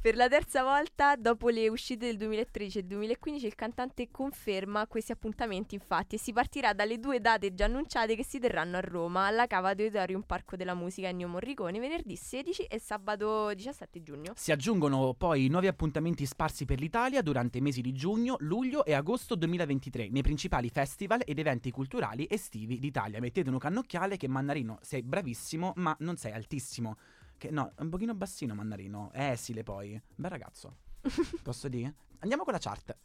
per 0.00 0.16
la 0.16 0.28
terza 0.28 0.62
volta, 0.62 1.16
dopo 1.16 1.48
le 1.48 1.68
uscite 1.68 2.06
del 2.06 2.16
2013 2.18 2.78
e 2.78 2.82
2015, 2.82 3.46
il 3.46 3.54
cantante 3.54 4.08
conferma 4.10 4.86
questi 4.86 5.12
appuntamenti, 5.12 5.74
infatti, 5.74 6.16
e 6.16 6.18
si 6.18 6.32
partirà 6.32 6.72
dalle 6.74 6.98
due 6.98 7.20
date 7.20 7.54
già 7.54 7.64
annunciate 7.64 8.14
che 8.14 8.24
si 8.24 8.38
terranno 8.38 8.76
a 8.76 8.80
Roma, 8.80 9.26
alla 9.26 9.46
Cava 9.46 9.70
Auditorium 9.70 10.22
Parco 10.22 10.56
della 10.56 10.74
Musica 10.74 11.08
Ennio 11.08 11.28
Morricone, 11.28 11.78
venerdì 11.78 12.16
16 12.16 12.64
e 12.64 12.78
sabato 12.78 13.52
17 13.54 14.02
giugno. 14.02 14.32
Si 14.36 14.52
aggiungono 14.52 15.14
poi 15.14 15.48
nuovi 15.48 15.66
appuntamenti 15.68 16.26
sparsi 16.26 16.64
per 16.66 16.78
l'Italia 16.80 17.22
durante 17.22 17.58
i 17.58 17.60
mesi 17.62 17.80
di 17.80 17.92
giugno, 17.92 18.36
luglio 18.40 18.84
e 18.84 18.92
agosto 18.92 19.34
2023 19.34 20.08
nei 20.10 20.22
principali 20.22 20.68
festival 20.68 21.22
ed 21.24 21.38
eventi 21.38 21.70
culturali 21.70 22.26
estivi 22.28 22.78
d'Italia. 22.78 23.20
Mettete 23.20 23.48
un 23.48 23.58
cannocchiale 23.58 24.16
che 24.18 24.28
Mannarino 24.28 24.78
sei 24.82 25.02
bravissimo, 25.02 25.72
ma 25.76 25.96
non 26.00 26.16
sei 26.16 26.32
altissimo. 26.32 26.96
Che 27.36 27.50
no, 27.50 27.72
è 27.76 27.82
un 27.82 27.90
pochino 27.90 28.14
bassino 28.14 28.54
Mannarino, 28.54 29.10
è 29.12 29.30
esile 29.30 29.62
poi. 29.62 30.00
Bel 30.14 30.30
ragazzo. 30.30 30.76
Posso 31.42 31.68
dire? 31.68 31.94
Andiamo 32.24 32.44
con 32.44 32.54
la 32.54 32.58
chart. 32.58 32.96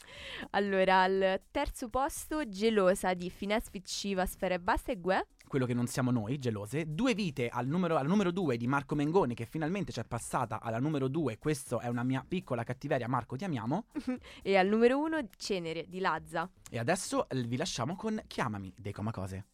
Allora, 0.52 1.02
al 1.02 1.42
terzo 1.52 1.90
posto, 1.90 2.48
Gelosa 2.48 3.14
di 3.14 3.30
Finesfit 3.30 3.86
Shiva, 3.86 4.26
Sfera 4.26 4.56
e 4.56 4.60
Basta 4.62 4.94
e 4.94 5.00
Gue. 5.00 5.28
Quello 5.46 5.66
che 5.66 5.74
non 5.74 5.88
siamo 5.88 6.10
noi, 6.10 6.40
gelose. 6.40 6.86
Due 6.94 7.14
vite 7.14 7.50
al 7.50 7.68
numero, 7.68 7.98
al 7.98 8.08
numero 8.08 8.32
due 8.32 8.56
di 8.56 8.66
Marco 8.66 8.96
Mengoni, 8.96 9.34
che 9.34 9.46
finalmente 9.46 9.92
c'è 9.92 10.06
passata 10.06 10.62
alla 10.62 10.80
numero 10.80 11.10
due. 11.10 11.38
Questa 11.38 11.80
è 11.80 11.90
una 11.90 12.04
mia 12.04 12.24
piccola 12.26 12.64
cattiveria. 12.64 13.10
Marco, 13.10 13.36
ti 13.36 13.44
amiamo. 13.44 13.88
E 14.42 14.56
al 14.56 14.68
numero 14.68 15.00
uno, 15.00 15.20
Cenere 15.36 15.86
di 15.90 16.00
Lazza. 16.00 16.50
E 16.70 16.80
adesso 16.80 17.28
eh, 17.28 17.44
vi 17.44 17.58
lasciamo 17.58 17.98
con 17.98 18.22
Chiamami 18.26 18.74
dei 18.78 18.94
Comacose. 18.94 19.48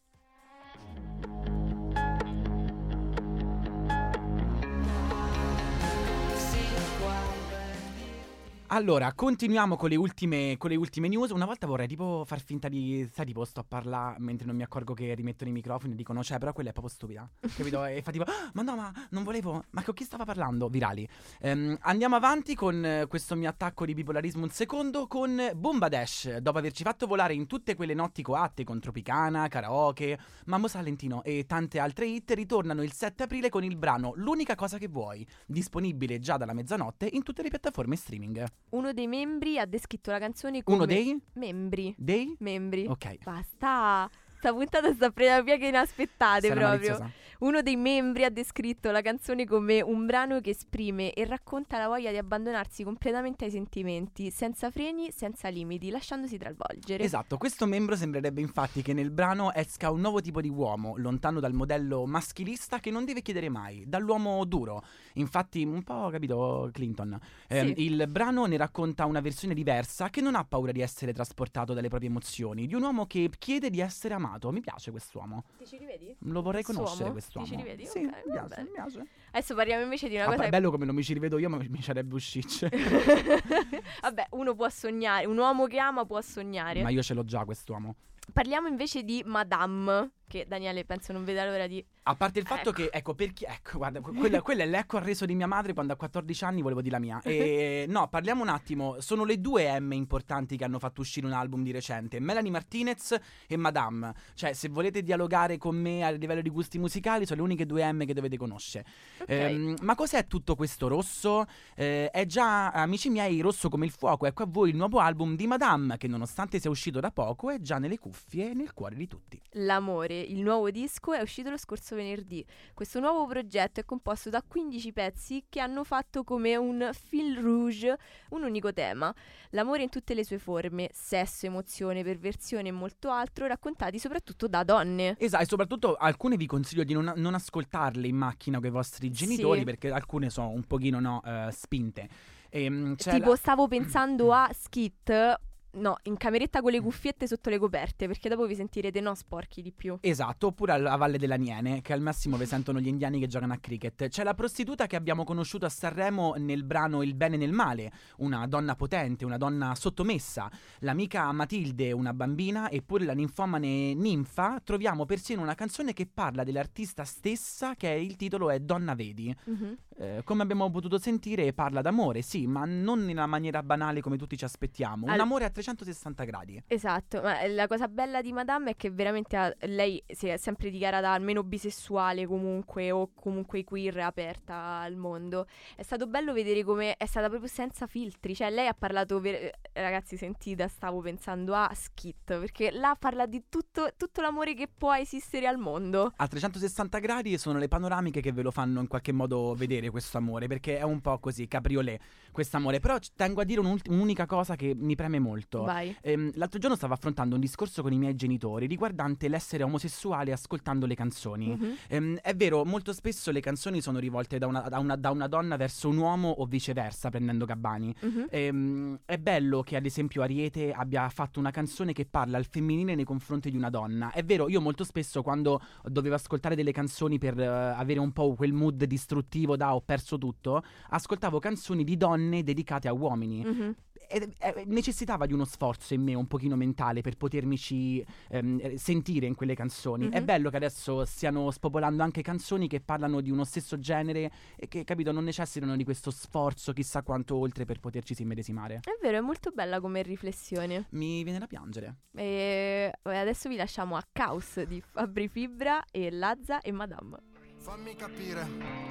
Allora, 8.68 9.12
continuiamo 9.12 9.76
con 9.76 9.88
le, 9.88 9.94
ultime, 9.94 10.56
con 10.58 10.70
le 10.70 10.76
ultime 10.76 11.06
news. 11.06 11.30
Una 11.30 11.44
volta 11.44 11.68
vorrei 11.68 11.86
tipo 11.86 12.24
far 12.26 12.40
finta 12.40 12.68
di. 12.68 13.08
Sai, 13.12 13.24
tipo, 13.24 13.44
sto 13.44 13.60
a 13.60 13.64
parlare 13.64 14.16
mentre 14.18 14.44
non 14.44 14.56
mi 14.56 14.64
accorgo 14.64 14.92
che 14.92 15.14
rimettono 15.14 15.50
i 15.50 15.52
microfoni 15.52 15.92
e 15.92 15.96
dicono, 15.96 16.24
cioè, 16.24 16.38
però 16.38 16.52
quella 16.52 16.70
è 16.70 16.72
proprio 16.72 16.92
stupida. 16.92 17.30
Capito? 17.54 17.84
e 17.84 18.02
fa 18.02 18.10
tipo, 18.10 18.24
"Ah, 18.24 18.50
ma 18.54 18.62
no, 18.62 18.74
ma 18.74 18.92
non 19.10 19.22
volevo. 19.22 19.64
Ma 19.70 19.84
con 19.84 19.94
chi 19.94 20.02
stava 20.02 20.24
parlando? 20.24 20.68
Virali. 20.68 21.08
Ehm, 21.40 21.76
andiamo 21.82 22.16
avanti 22.16 22.56
con 22.56 23.06
questo 23.08 23.36
mio 23.36 23.48
attacco 23.48 23.86
di 23.86 23.94
bipolarismo 23.94 24.42
un 24.42 24.50
secondo 24.50 25.06
con 25.06 25.52
Bombadesh. 25.54 26.38
Dopo 26.38 26.58
averci 26.58 26.82
fatto 26.82 27.06
volare 27.06 27.34
in 27.34 27.46
tutte 27.46 27.76
quelle 27.76 27.94
notti 27.94 28.22
coatte 28.22 28.64
con 28.64 28.80
Tropicana, 28.80 29.46
Karaoke, 29.46 30.18
Mammo 30.46 30.66
Salentino 30.66 31.22
e 31.22 31.44
tante 31.46 31.78
altre 31.78 32.06
hit, 32.08 32.32
ritornano 32.32 32.82
il 32.82 32.92
7 32.92 33.22
aprile 33.22 33.48
con 33.48 33.62
il 33.62 33.76
brano 33.76 34.12
L'unica 34.16 34.56
cosa 34.56 34.76
che 34.78 34.88
vuoi, 34.88 35.24
disponibile 35.46 36.18
già 36.18 36.36
dalla 36.36 36.52
mezzanotte 36.52 37.08
in 37.12 37.22
tutte 37.22 37.42
le 37.42 37.48
piattaforme 37.48 37.94
streaming. 37.94 38.44
Uno 38.70 38.92
dei 38.92 39.06
membri 39.06 39.58
ha 39.58 39.64
descritto 39.64 40.10
la 40.10 40.18
canzone 40.18 40.62
come... 40.62 40.76
Uno 40.76 40.86
dei? 40.86 41.18
Membri. 41.34 41.94
Dei? 41.96 42.34
Membri. 42.40 42.86
Ok. 42.86 43.18
Basta. 43.22 44.10
Sta 44.38 44.52
puntata 44.52 44.92
sta 44.92 45.10
prendendo 45.10 45.44
via 45.44 45.56
che 45.56 45.66
inaspettate 45.66 46.48
Sarà 46.48 46.68
proprio. 46.68 46.90
maliziosa. 46.90 47.10
Uno 47.38 47.60
dei 47.60 47.76
membri 47.76 48.24
ha 48.24 48.30
descritto 48.30 48.90
la 48.90 49.02
canzone 49.02 49.44
come 49.44 49.82
un 49.82 50.06
brano 50.06 50.40
che 50.40 50.50
esprime 50.50 51.12
e 51.12 51.26
racconta 51.26 51.76
la 51.76 51.86
voglia 51.86 52.10
di 52.10 52.16
abbandonarsi 52.16 52.82
completamente 52.82 53.44
ai 53.44 53.50
sentimenti, 53.50 54.30
senza 54.30 54.70
freni, 54.70 55.10
senza 55.12 55.48
limiti, 55.48 55.90
lasciandosi 55.90 56.38
travolgere. 56.38 57.04
Esatto, 57.04 57.36
questo 57.36 57.66
membro 57.66 57.94
sembrerebbe 57.94 58.40
infatti 58.40 58.80
che 58.80 58.94
nel 58.94 59.10
brano 59.10 59.52
esca 59.52 59.90
un 59.90 60.00
nuovo 60.00 60.22
tipo 60.22 60.40
di 60.40 60.48
uomo, 60.48 60.94
lontano 60.96 61.38
dal 61.38 61.52
modello 61.52 62.06
maschilista 62.06 62.80
che 62.80 62.90
non 62.90 63.04
deve 63.04 63.20
chiedere 63.20 63.50
mai, 63.50 63.84
dall'uomo 63.86 64.42
duro. 64.46 64.82
Infatti, 65.14 65.62
un 65.62 65.82
po' 65.82 66.08
capito 66.08 66.70
Clinton. 66.72 67.18
Ehm, 67.48 67.74
Sì. 67.74 67.84
Il 67.84 68.06
brano 68.08 68.46
ne 68.46 68.56
racconta 68.56 69.04
una 69.04 69.20
versione 69.20 69.52
diversa 69.52 70.08
che 70.08 70.22
non 70.22 70.36
ha 70.36 70.44
paura 70.44 70.72
di 70.72 70.80
essere 70.80 71.12
trasportato 71.12 71.74
dalle 71.74 71.88
proprie 71.88 72.08
emozioni, 72.08 72.66
di 72.66 72.74
un 72.74 72.82
uomo 72.82 73.04
che 73.06 73.28
chiede 73.38 73.68
di 73.68 73.80
essere 73.80 74.14
amato. 74.14 74.25
Mi 74.50 74.60
piace 74.60 74.90
quest'uomo. 74.90 75.44
Ti 75.58 75.66
ci 75.66 75.76
rivedi? 75.78 76.14
Lo 76.20 76.42
vorrei 76.42 76.62
Quest'uomo? 76.62 76.88
conoscere 76.90 77.08
Ti 77.08 77.12
quest'uomo. 77.12 77.46
ci 77.46 77.56
rivedi? 77.56 77.86
Sì, 77.86 77.98
Ok, 78.04 78.22
mi 78.26 78.32
piace, 78.32 78.62
mi 78.62 78.68
piace. 78.70 79.06
Adesso 79.32 79.54
parliamo 79.54 79.82
invece 79.82 80.08
di 80.08 80.14
una 80.16 80.24
Ah, 80.24 80.28
cosa 80.28 80.44
è 80.44 80.48
bello 80.48 80.70
come 80.70 80.84
non 80.84 80.94
mi 80.94 81.02
ci 81.02 81.12
rivedo 81.14 81.38
io, 81.38 81.48
ma 81.48 81.56
mi 81.56 81.68
piacerebbe 81.68 82.14
uscirci. 82.14 82.68
Vabbè, 84.02 84.26
uno 84.30 84.54
può 84.54 84.68
sognare, 84.68 85.26
un 85.26 85.36
uomo 85.38 85.66
che 85.66 85.78
ama 85.78 86.04
può 86.04 86.20
sognare. 86.20 86.82
ma 86.82 86.90
io 86.90 87.02
ce 87.02 87.14
l'ho 87.14 87.24
già 87.24 87.44
quest'uomo. 87.44 87.94
Parliamo 88.32 88.66
invece 88.66 89.02
di 89.04 89.22
Madame, 89.24 90.10
che 90.26 90.44
Daniele 90.46 90.84
penso 90.84 91.12
non 91.12 91.24
veda 91.24 91.44
l'ora 91.44 91.66
di... 91.66 91.84
A 92.08 92.14
parte 92.14 92.38
il 92.38 92.46
fatto 92.46 92.70
Ecco. 92.70 92.82
che, 92.82 92.88
ecco, 92.92 93.14
per 93.14 93.32
chi, 93.32 93.44
ecco, 93.44 93.78
guarda, 93.78 94.00
que- 94.00 94.12
quella, 94.12 94.40
quella 94.42 94.62
è 94.62 94.66
l'ecco 94.66 94.96
arreso 94.96 95.24
di 95.24 95.34
mia 95.34 95.46
madre 95.46 95.72
quando 95.72 95.92
a 95.92 95.96
14 95.96 96.44
anni 96.44 96.62
volevo 96.62 96.80
di 96.80 96.90
la 96.90 96.98
mia. 96.98 97.20
E 97.22 97.84
no, 97.90 98.08
parliamo 98.08 98.42
un 98.42 98.48
attimo, 98.48 99.00
sono 99.00 99.24
le 99.24 99.40
due 99.40 99.78
M 99.80 99.92
importanti 99.92 100.56
che 100.56 100.64
hanno 100.64 100.78
fatto 100.78 101.00
uscire 101.00 101.26
un 101.26 101.32
album 101.32 101.62
di 101.62 101.72
recente, 101.72 102.20
Melanie 102.20 102.50
Martinez 102.50 103.16
e 103.46 103.56
Madame. 103.56 104.14
Cioè, 104.34 104.52
se 104.52 104.68
volete 104.68 105.02
dialogare 105.02 105.58
con 105.58 105.76
me 105.76 106.04
a 106.04 106.10
livello 106.10 106.42
di 106.42 106.50
gusti 106.50 106.78
musicali, 106.78 107.26
sono 107.26 107.40
le 107.40 107.46
uniche 107.46 107.66
due 107.66 107.90
M 107.92 108.04
che 108.04 108.14
dovete 108.14 108.36
conoscere. 108.36 108.84
Ok. 109.20 109.28
Ehm, 109.28 109.74
ma 109.82 109.94
cos'è 109.94 110.26
tutto 110.26 110.54
questo 110.54 110.88
rosso? 110.88 111.44
Eh, 111.74 112.10
è 112.10 112.24
già, 112.26 112.70
amici 112.70 113.08
miei, 113.08 113.40
rosso 113.40 113.68
come 113.68 113.84
il 113.84 113.92
fuoco. 113.92 114.26
Ecco 114.26 114.44
a 114.44 114.46
voi 114.48 114.70
il 114.70 114.76
nuovo 114.76 114.98
album 114.98 115.34
di 115.34 115.46
Madame, 115.46 115.96
che 115.96 116.06
nonostante 116.08 116.60
sia 116.60 116.70
uscito 116.70 117.00
da 117.00 117.10
poco, 117.10 117.50
è 117.50 117.60
già 117.60 117.78
nelle 117.78 117.98
cuffie 117.98 118.50
e 118.50 118.54
nel 118.54 118.72
cuore 118.72 118.94
di 118.94 119.06
tutti. 119.06 119.40
L'amore, 119.52 120.15
il 120.16 120.40
nuovo 120.42 120.70
disco, 120.70 121.12
è 121.12 121.20
uscito 121.20 121.50
lo 121.50 121.56
scorso 121.56 121.94
venerdì. 121.94 122.44
Questo 122.74 123.00
nuovo 123.00 123.26
progetto 123.26 123.80
è 123.80 123.84
composto 123.84 124.30
da 124.30 124.42
15 124.46 124.92
pezzi 124.92 125.44
che 125.48 125.60
hanno 125.60 125.84
fatto 125.84 126.24
come 126.24 126.56
un 126.56 126.90
fil 126.92 127.38
rouge 127.38 127.96
un 128.30 128.42
unico 128.42 128.72
tema. 128.72 129.14
L'amore 129.50 129.82
in 129.82 129.88
tutte 129.88 130.14
le 130.14 130.24
sue 130.24 130.38
forme, 130.38 130.88
sesso, 130.92 131.46
emozione, 131.46 132.02
perversione 132.02 132.68
e 132.68 132.72
molto 132.72 133.10
altro, 133.10 133.46
raccontati 133.46 133.98
soprattutto 133.98 134.48
da 134.48 134.64
donne. 134.64 135.16
Esatto, 135.18 135.42
e 135.42 135.46
soprattutto 135.46 135.94
alcune 135.94 136.36
vi 136.36 136.46
consiglio 136.46 136.84
di 136.84 136.92
non, 136.92 137.12
non 137.16 137.34
ascoltarle 137.34 138.06
in 138.06 138.16
macchina 138.16 138.58
con 138.58 138.66
i 138.66 138.70
vostri 138.70 139.10
genitori 139.10 139.60
Sì. 139.60 139.64
perché 139.64 139.90
alcune 139.90 140.30
sono 140.30 140.48
un 140.50 140.64
pochino 140.64 141.00
no, 141.00 141.22
eh, 141.24 141.48
spinte. 141.52 142.08
Ehm, 142.50 142.94
c'è 142.96 143.12
tipo, 143.12 143.30
la- 143.30 143.36
stavo 143.36 143.68
pensando 143.68 144.32
a 144.32 144.50
Skit. 144.52 145.40
No, 145.76 145.96
in 146.04 146.16
cameretta 146.16 146.60
con 146.60 146.70
le 146.70 146.80
cuffiette 146.80 147.26
sotto 147.26 147.50
le 147.50 147.58
coperte, 147.58 148.06
perché 148.06 148.28
dopo 148.28 148.46
vi 148.46 148.54
sentirete 148.54 149.00
no 149.00 149.14
sporchi 149.14 149.62
di 149.62 149.72
più. 149.72 149.96
Esatto, 150.00 150.48
oppure 150.48 150.72
a 150.72 150.96
Valle 150.96 151.18
della 151.18 151.36
Niene, 151.36 151.80
che 151.82 151.92
al 151.92 152.00
massimo 152.00 152.36
vi 152.36 152.46
sentono 152.46 152.80
gli 152.80 152.88
indiani 152.88 153.20
che 153.20 153.26
giocano 153.26 153.52
a 153.52 153.58
cricket. 153.58 154.08
C'è 154.08 154.22
la 154.22 154.34
prostituta 154.34 154.86
che 154.86 154.96
abbiamo 154.96 155.24
conosciuto 155.24 155.66
a 155.66 155.68
Sanremo 155.68 156.34
nel 156.38 156.64
brano 156.64 157.02
Il 157.02 157.14
bene 157.14 157.36
nel 157.36 157.52
male, 157.52 157.92
una 158.18 158.46
donna 158.46 158.74
potente, 158.74 159.24
una 159.24 159.36
donna 159.36 159.74
sottomessa. 159.74 160.50
L'amica 160.80 161.30
Matilde, 161.32 161.92
una 161.92 162.12
bambina, 162.12 162.70
eppure 162.70 163.04
la 163.04 163.14
ninfomane 163.14 163.94
Ninfa, 163.94 164.60
troviamo 164.62 165.04
persino 165.04 165.42
una 165.42 165.54
canzone 165.54 165.92
che 165.92 166.06
parla 166.06 166.44
dell'artista 166.44 167.04
stessa, 167.04 167.74
che 167.74 167.88
il 167.88 168.16
titolo 168.16 168.50
è 168.50 168.60
Donna 168.60 168.94
Vedi. 168.94 169.34
Mhm. 169.44 169.76
Eh, 169.98 170.20
come 170.24 170.42
abbiamo 170.42 170.70
potuto 170.70 170.98
sentire, 170.98 171.52
parla 171.54 171.80
d'amore, 171.80 172.20
sì, 172.20 172.46
ma 172.46 172.64
non 172.66 173.08
in 173.08 173.16
una 173.16 173.26
maniera 173.26 173.62
banale 173.62 174.02
come 174.02 174.18
tutti 174.18 174.36
ci 174.36 174.44
aspettiamo. 174.44 175.06
Un 175.06 175.20
amore 175.20 175.46
a 175.46 175.50
360 175.50 176.24
gradi. 176.24 176.62
Esatto, 176.66 177.22
ma 177.22 177.40
eh, 177.40 177.48
la 177.48 177.66
cosa 177.66 177.88
bella 177.88 178.20
di 178.20 178.32
Madame 178.32 178.72
è 178.72 178.76
che 178.76 178.90
veramente 178.90 179.36
ha- 179.36 179.54
lei 179.60 180.02
si 180.06 180.28
è 180.28 180.36
sempre 180.36 180.68
dichiarata 180.70 181.10
almeno 181.10 181.42
bisessuale 181.42 182.26
comunque 182.26 182.90
o 182.90 183.10
comunque 183.14 183.64
queer 183.64 184.00
aperta 184.00 184.80
al 184.80 184.96
mondo. 184.96 185.46
È 185.74 185.82
stato 185.82 186.06
bello 186.06 186.34
vedere 186.34 186.62
come 186.62 186.96
è 186.96 187.06
stata 187.06 187.28
proprio 187.28 187.48
senza 187.48 187.86
filtri, 187.86 188.34
cioè 188.34 188.50
lei 188.50 188.66
ha 188.66 188.74
parlato, 188.74 189.18
ver- 189.18 189.44
eh, 189.44 189.80
ragazzi 189.80 190.18
sentite, 190.18 190.68
stavo 190.68 191.00
pensando 191.00 191.54
a 191.54 191.70
Skit, 191.72 192.38
perché 192.38 192.70
là 192.70 192.94
parla 192.98 193.24
di 193.24 193.44
tutto, 193.48 193.88
tutto 193.96 194.20
l'amore 194.20 194.52
che 194.54 194.68
può 194.68 194.94
esistere 194.94 195.46
al 195.46 195.56
mondo. 195.56 196.12
A 196.16 196.28
360 196.28 196.98
gradi 196.98 197.38
sono 197.38 197.58
le 197.58 197.68
panoramiche 197.68 198.20
che 198.20 198.32
ve 198.32 198.42
lo 198.42 198.50
fanno 198.50 198.80
in 198.80 198.88
qualche 198.88 199.12
modo 199.12 199.54
vedere 199.54 199.85
questo 199.90 200.18
amore, 200.18 200.46
perché 200.46 200.78
è 200.78 200.82
un 200.82 201.00
po' 201.00 201.18
così, 201.18 201.46
cabriolet, 201.48 202.00
questo 202.32 202.56
amore. 202.56 202.80
Però 202.80 202.96
tengo 203.14 203.40
a 203.40 203.44
dire 203.44 203.60
un'unica 203.60 204.26
cosa 204.26 204.56
che 204.56 204.74
mi 204.76 204.94
preme 204.94 205.18
molto. 205.18 205.62
Ehm, 206.02 206.30
l'altro 206.34 206.58
giorno 206.58 206.76
stavo 206.76 206.92
affrontando 206.94 207.34
un 207.34 207.40
discorso 207.40 207.82
con 207.82 207.92
i 207.92 207.98
miei 207.98 208.14
genitori 208.14 208.66
riguardante 208.66 209.28
l'essere 209.28 209.62
omosessuale 209.62 210.32
ascoltando 210.32 210.86
le 210.86 210.94
canzoni. 210.94 211.48
Mhm. 211.56 211.76
Ehm, 211.88 212.18
è 212.22 212.34
vero, 212.34 212.64
molto 212.64 212.92
spesso 212.92 213.30
le 213.30 213.40
canzoni 213.40 213.80
sono 213.80 213.98
rivolte 213.98 214.38
da 214.38 214.46
una, 214.46 214.60
da 214.60 214.78
una- 214.78 214.96
da 214.96 215.10
una 215.10 215.26
donna 215.28 215.56
verso 215.56 215.88
un 215.88 215.96
uomo 215.96 216.28
o 216.28 216.44
viceversa, 216.46 217.10
prendendo 217.10 217.44
Gabbani. 217.44 217.94
Mhm. 218.00 218.26
Ehm, 218.30 218.98
è 219.04 219.18
bello 219.18 219.62
che 219.62 219.76
ad 219.76 219.84
esempio 219.86 220.22
Ariete 220.22 220.72
abbia 220.72 221.08
fatto 221.08 221.38
una 221.40 221.50
canzone 221.50 221.92
che 221.92 222.04
parla 222.06 222.36
al 222.36 222.46
femminile 222.46 222.94
nei 222.94 223.04
confronti 223.04 223.50
di 223.50 223.56
una 223.56 223.70
donna. 223.70 224.10
È 224.12 224.22
vero, 224.24 224.48
io 224.48 224.60
molto 224.60 224.84
spesso 224.84 225.22
quando 225.22 225.60
dovevo 225.84 226.14
ascoltare 226.14 226.54
delle 226.54 226.72
canzoni 226.72 227.18
per 227.18 227.38
eh, 227.38 227.46
avere 227.46 228.00
un 228.00 228.12
po' 228.12 228.34
quel 228.34 228.52
mood 228.52 228.84
distruttivo 228.84 229.56
da 229.56 229.74
ho 229.76 229.80
perso 229.82 230.18
tutto, 230.18 230.62
ascoltavo 230.90 231.38
canzoni 231.38 231.84
di 231.84 231.96
donne 231.96 232.42
dedicate 232.42 232.88
a 232.88 232.92
uomini. 232.92 233.42
Mhm. 233.44 233.74
E, 234.08 234.28
e- 234.38 234.62
necessitava 234.66 235.26
di 235.26 235.32
uno 235.32 235.44
sforzo 235.44 235.92
in 235.92 236.02
me 236.02 236.14
un 236.14 236.28
pochino 236.28 236.54
mentale 236.54 237.00
per 237.00 237.16
potermici 237.16 238.04
ehm, 238.28 238.58
eh, 238.62 238.78
sentire 238.78 239.26
in 239.26 239.34
quelle 239.34 239.54
canzoni. 239.56 240.08
È 240.10 240.20
Mhm. 240.20 240.24
bello 240.24 240.50
che 240.50 240.56
adesso 240.56 241.04
stiano 241.04 241.50
spopolando 241.50 242.04
anche 242.04 242.22
canzoni 242.22 242.68
che 242.68 242.80
parlano 242.80 243.20
di 243.20 243.30
uno 243.30 243.42
stesso 243.44 243.78
genere 243.80 244.30
e 244.54 244.68
che, 244.68 244.84
capito, 244.84 245.10
non 245.10 245.24
necessitano 245.24 245.74
di 245.74 245.82
questo 245.82 246.12
sforzo 246.12 246.72
chissà 246.72 247.02
quanto 247.02 247.34
oltre 247.36 247.64
per 247.64 247.80
poterci 247.80 248.14
immedesimare. 248.22 248.80
È 248.84 248.96
vero, 249.02 249.16
è 249.18 249.20
molto 249.20 249.50
bella 249.50 249.80
come 249.80 250.02
riflessione. 250.02 250.86
Mi 250.90 251.24
viene 251.24 251.40
da 251.40 251.46
piangere. 251.48 251.96
E 252.14 252.92
adesso 253.02 253.48
vi 253.48 253.56
lasciamo 253.56 253.96
a 253.96 254.06
Caos 254.12 254.62
di 254.62 254.80
Fabri 254.80 255.26
Fibra 255.26 255.82
e 255.90 256.10
Lazza 256.12 256.60
e 256.60 256.70
Madame. 256.70 257.16
Fammi 257.66 257.96
capire, 257.96 258.46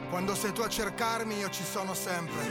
quando 0.10 0.36
sei 0.36 0.52
tu 0.52 0.60
a 0.60 0.68
cercarmi 0.68 1.38
io 1.38 1.50
ci 1.50 1.64
sono 1.64 1.94
sempre. 1.94 2.44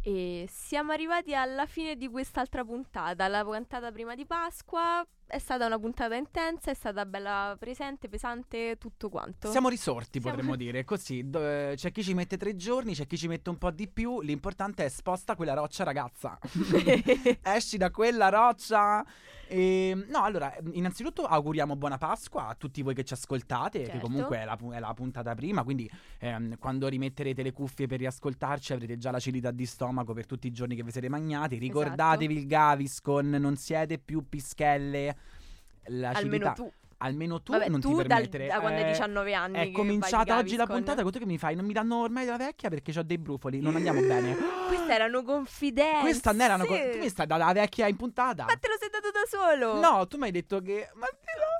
E 0.00 0.48
siamo 0.50 0.92
arrivati 0.92 1.34
alla 1.34 1.66
fine 1.66 1.96
di 1.96 2.08
quest'altra 2.08 2.64
puntata, 2.64 3.28
la 3.28 3.44
puntata 3.44 3.92
prima 3.92 4.14
di 4.14 4.24
Pasqua. 4.24 5.06
È 5.32 5.38
stata 5.38 5.64
una 5.64 5.78
puntata 5.78 6.14
intensa, 6.14 6.70
è 6.70 6.74
stata 6.74 7.06
bella 7.06 7.56
presente, 7.58 8.10
pesante, 8.10 8.76
tutto 8.76 9.08
quanto. 9.08 9.50
Siamo 9.50 9.70
risorti, 9.70 10.20
Siamo- 10.20 10.36
potremmo 10.36 10.56
dire. 10.60 10.84
Così 10.84 11.30
do- 11.30 11.40
eh, 11.42 11.72
c'è 11.74 11.90
chi 11.90 12.02
ci 12.02 12.12
mette 12.12 12.36
tre 12.36 12.54
giorni, 12.54 12.92
c'è 12.92 13.06
chi 13.06 13.16
ci 13.16 13.28
mette 13.28 13.48
un 13.48 13.56
po' 13.56 13.70
di 13.70 13.88
più. 13.88 14.20
L'importante 14.20 14.84
è 14.84 14.88
sposta 14.90 15.34
quella 15.34 15.54
roccia, 15.54 15.84
ragazza. 15.84 16.38
Esci 17.44 17.78
da 17.78 17.90
quella 17.90 18.28
roccia. 18.28 19.02
E, 19.48 20.04
no, 20.08 20.22
allora, 20.22 20.54
innanzitutto 20.72 21.24
auguriamo 21.24 21.76
buona 21.76 21.96
Pasqua 21.96 22.48
a 22.48 22.54
tutti 22.54 22.82
voi 22.82 22.92
che 22.94 23.04
ci 23.04 23.14
ascoltate, 23.14 23.80
che 23.80 23.84
Certo. 23.86 24.00
comunque 24.06 24.38
è 24.38 24.44
la, 24.44 24.58
è 24.72 24.78
la 24.80 24.92
puntata 24.94 25.34
prima, 25.34 25.62
quindi 25.62 25.90
ehm, 26.18 26.58
quando 26.58 26.88
rimetterete 26.88 27.42
le 27.42 27.52
cuffie 27.52 27.86
per 27.86 27.98
riascoltarci 27.98 28.72
avrete 28.74 28.96
già 28.98 29.10
l'acidità 29.10 29.50
di 29.50 29.64
stomaco 29.66 30.12
per 30.12 30.26
tutti 30.26 30.46
i 30.46 30.52
giorni 30.52 30.74
che 30.76 30.82
vi 30.82 30.90
siete 30.90 31.08
magnati. 31.08 31.54
Esatto. 31.56 31.80
Ricordatevi 31.80 32.34
il 32.36 32.46
Gaviscon, 32.46 33.30
non 33.30 33.56
siete 33.56 33.98
più 33.98 34.26
pischelle. 34.28 35.16
L'acidità, 35.86 36.18
Almeno 36.18 36.52
tu. 36.54 36.72
almeno 36.98 37.42
tu 37.42 37.52
Vabbè, 37.52 37.68
non 37.68 37.80
tu 37.80 37.88
ti 37.88 37.94
dal- 37.96 38.06
permettere. 38.06 38.46
da 38.46 38.60
quando 38.60 38.78
hai 38.80 38.84
Eh, 38.86 38.90
19 38.92 39.34
anni 39.34 39.58
È 39.58 39.70
cominciata 39.72 40.36
oggi 40.36 40.54
la 40.56 40.66
puntata, 40.66 41.02
tu 41.02 41.10
che 41.10 41.26
mi 41.26 41.38
fai? 41.38 41.56
Non 41.56 41.64
mi 41.64 41.72
danno 41.72 41.96
ormai 42.02 42.24
la 42.24 42.36
vecchia 42.36 42.68
perché 42.68 42.96
ho 42.96 43.02
dei 43.02 43.18
brufoli, 43.18 43.60
non 43.60 43.74
andiamo 43.74 44.00
bene. 44.06 44.36
Queste 44.68 44.92
erano 44.92 45.22
confidenze. 45.24 46.00
Questa 46.00 46.30
non 46.30 46.40
erano 46.42 46.64
co- 46.64 46.74
tu 46.92 46.98
mi 46.98 47.08
stai 47.08 47.26
dalla 47.26 47.52
vecchia 47.52 47.88
in 47.88 47.96
puntata? 47.96 48.44
Ma 48.44 48.54
te 48.56 48.68
lo 48.68 48.76
sei 48.78 48.88
dato 48.90 49.10
da 49.10 49.22
solo. 49.28 49.80
No, 49.80 50.06
tu 50.06 50.16
mi 50.18 50.24
hai 50.24 50.30
detto 50.30 50.60
che 50.60 50.88
ma 50.94 51.06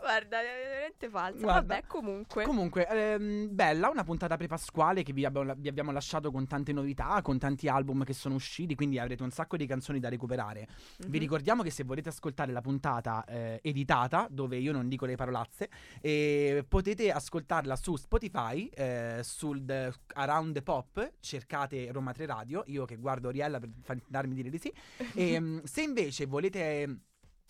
Guarda, 0.02 0.40
è 0.40 0.44
veramente 0.68 1.08
falsa. 1.08 1.38
Guarda. 1.40 1.60
Vabbè, 1.60 1.84
comunque. 1.86 2.44
Comunque, 2.44 2.88
ehm, 2.88 3.54
bella, 3.54 3.88
una 3.88 4.02
puntata 4.02 4.36
pre-pasquale 4.36 5.04
che 5.04 5.12
vi 5.12 5.24
abbiamo, 5.24 5.54
vi 5.56 5.68
abbiamo 5.68 5.92
lasciato 5.92 6.32
con 6.32 6.46
tante 6.48 6.72
novità, 6.72 7.20
con 7.22 7.38
tanti 7.38 7.68
album 7.68 8.02
che 8.02 8.12
sono 8.12 8.34
usciti, 8.34 8.74
quindi 8.74 8.98
avrete 8.98 9.22
un 9.22 9.30
sacco 9.30 9.56
di 9.56 9.64
canzoni 9.64 10.00
da 10.00 10.08
recuperare. 10.08 10.66
Vi 10.98 11.06
Mhm. 11.06 11.18
ricordiamo 11.18 11.62
che 11.62 11.70
se 11.70 11.84
volete 11.84 12.08
ascoltare 12.08 12.50
la 12.50 12.60
puntata 12.60 13.24
eh, 13.26 13.60
editata, 13.62 14.26
dove 14.28 14.56
io 14.56 14.72
non 14.72 14.88
dico 14.88 15.06
le 15.06 15.14
parolazze, 15.14 15.70
eh, 16.00 16.64
potete 16.68 17.12
ascoltarla 17.12 17.76
su 17.76 17.94
Spotify, 17.96 18.66
eh, 18.74 19.20
sul 19.22 19.64
the- 19.64 19.92
Around 20.14 20.54
the 20.54 20.62
Pop, 20.62 21.12
cercate 21.20 21.90
Roma 21.92 22.12
3 22.12 22.26
Radio, 22.26 22.64
io 22.66 22.84
che 22.86 22.96
guardo 22.96 23.28
Oriella 23.28 23.60
per 23.60 23.70
fa- 23.82 23.96
darmi 24.08 24.34
dire 24.34 24.50
di 24.50 24.58
sì. 24.58 24.72
E, 25.14 25.38
mm, 25.40 25.58
se 25.62 25.82
invece 25.82 26.26
volete 26.26 26.98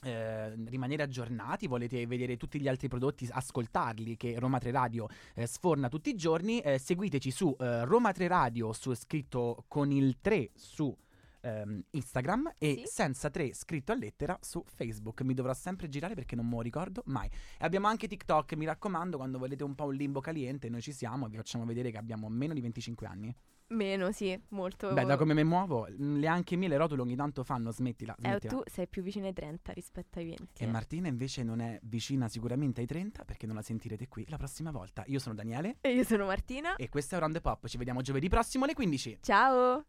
eh, 0.02 0.54
rimanere 0.66 1.02
aggiornati, 1.02 1.66
volete 1.66 2.06
vedere 2.06 2.36
tutti 2.36 2.60
gli 2.60 2.68
altri 2.68 2.88
prodotti, 2.88 3.28
ascoltarli 3.30 4.16
che 4.16 4.38
Roma 4.38 4.58
3 4.58 4.70
Radio 4.70 5.08
eh, 5.34 5.46
sforna 5.46 5.88
tutti 5.88 6.10
i 6.10 6.16
giorni, 6.16 6.60
eh, 6.60 6.78
seguiteci 6.78 7.30
su 7.30 7.54
eh, 7.58 7.84
Roma 7.84 8.12
3 8.12 8.26
Radio, 8.26 8.72
su, 8.72 8.92
scritto 8.94 9.64
con 9.68 9.90
il 9.90 10.18
3 10.20 10.50
su 10.54 10.94
ehm, 11.42 11.82
Instagram 11.90 12.54
e 12.58 12.74
Sì. 12.78 12.82
senza 12.86 13.28
3 13.30 13.52
scritto 13.54 13.92
a 13.92 13.94
lettera 13.94 14.38
su 14.40 14.62
Facebook. 14.66 15.20
Mi 15.22 15.34
dovrò 15.34 15.52
sempre 15.52 15.88
girare 15.88 16.14
perché 16.14 16.34
non 16.36 16.46
me 16.46 16.54
lo 16.54 16.60
ricordo 16.62 17.02
mai. 17.06 17.26
E 17.28 17.64
abbiamo 17.64 17.86
anche 17.88 18.08
TikTok, 18.08 18.54
mi 18.54 18.64
raccomando, 18.64 19.16
quando 19.18 19.38
volete 19.38 19.64
un 19.64 19.74
po' 19.74 19.84
un 19.84 19.94
limbo 19.94 20.20
caliente, 20.20 20.68
noi 20.68 20.80
ci 20.80 20.92
siamo 20.92 21.26
e 21.26 21.28
vi 21.28 21.36
facciamo 21.36 21.64
vedere 21.64 21.90
che 21.90 21.98
abbiamo 21.98 22.28
meno 22.28 22.54
di 22.54 22.60
25 22.60 23.06
anni. 23.06 23.34
Meno, 23.68 24.12
sì, 24.12 24.38
molto. 24.50 24.92
Beh, 24.92 25.04
da 25.04 25.16
come 25.16 25.32
mi 25.32 25.44
muovo, 25.44 25.88
mm, 25.90 26.18
le 26.18 26.26
anche 26.26 26.56
mie 26.56 26.68
le 26.68 26.76
rotule 26.76 27.00
ogni 27.00 27.16
tanto 27.16 27.42
fanno, 27.42 27.70
smettila. 27.70 28.14
Eh, 28.16 28.28
smettila. 28.28 28.52
tu 28.52 28.62
sei 28.66 28.86
più 28.86 29.02
vicino 29.02 29.26
ai 29.26 29.32
30 29.32 29.72
rispetto 29.72 30.18
ai 30.18 30.26
20. 30.26 30.62
E 30.62 30.66
eh. 30.66 30.68
Martina 30.68 31.08
invece 31.08 31.42
non 31.42 31.60
è 31.60 31.78
vicina 31.84 32.28
sicuramente 32.28 32.82
ai 32.82 32.86
30 32.86 33.24
perché 33.24 33.46
non 33.46 33.54
la 33.56 33.62
sentirete 33.62 34.08
qui 34.08 34.26
la 34.28 34.36
prossima 34.36 34.70
volta. 34.70 35.04
Io 35.06 35.18
sono 35.18 35.34
Daniele 35.34 35.78
E 35.80 35.94
io 35.94 36.04
sono 36.04 36.26
Martina. 36.26 36.76
e 36.76 36.90
questo 36.90 37.16
è 37.16 37.18
Round 37.18 37.32
the 37.34 37.40
Pop. 37.40 37.66
Ci 37.66 37.78
vediamo 37.78 38.02
giovedì 38.02 38.28
prossimo 38.28 38.64
alle 38.64 38.74
15. 38.74 39.18
Ciao. 39.22 39.86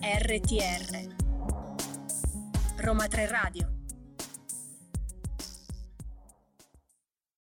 RTR 0.00 1.14
Roma 2.78 3.06
3 3.08 3.26
Radio 3.26 3.81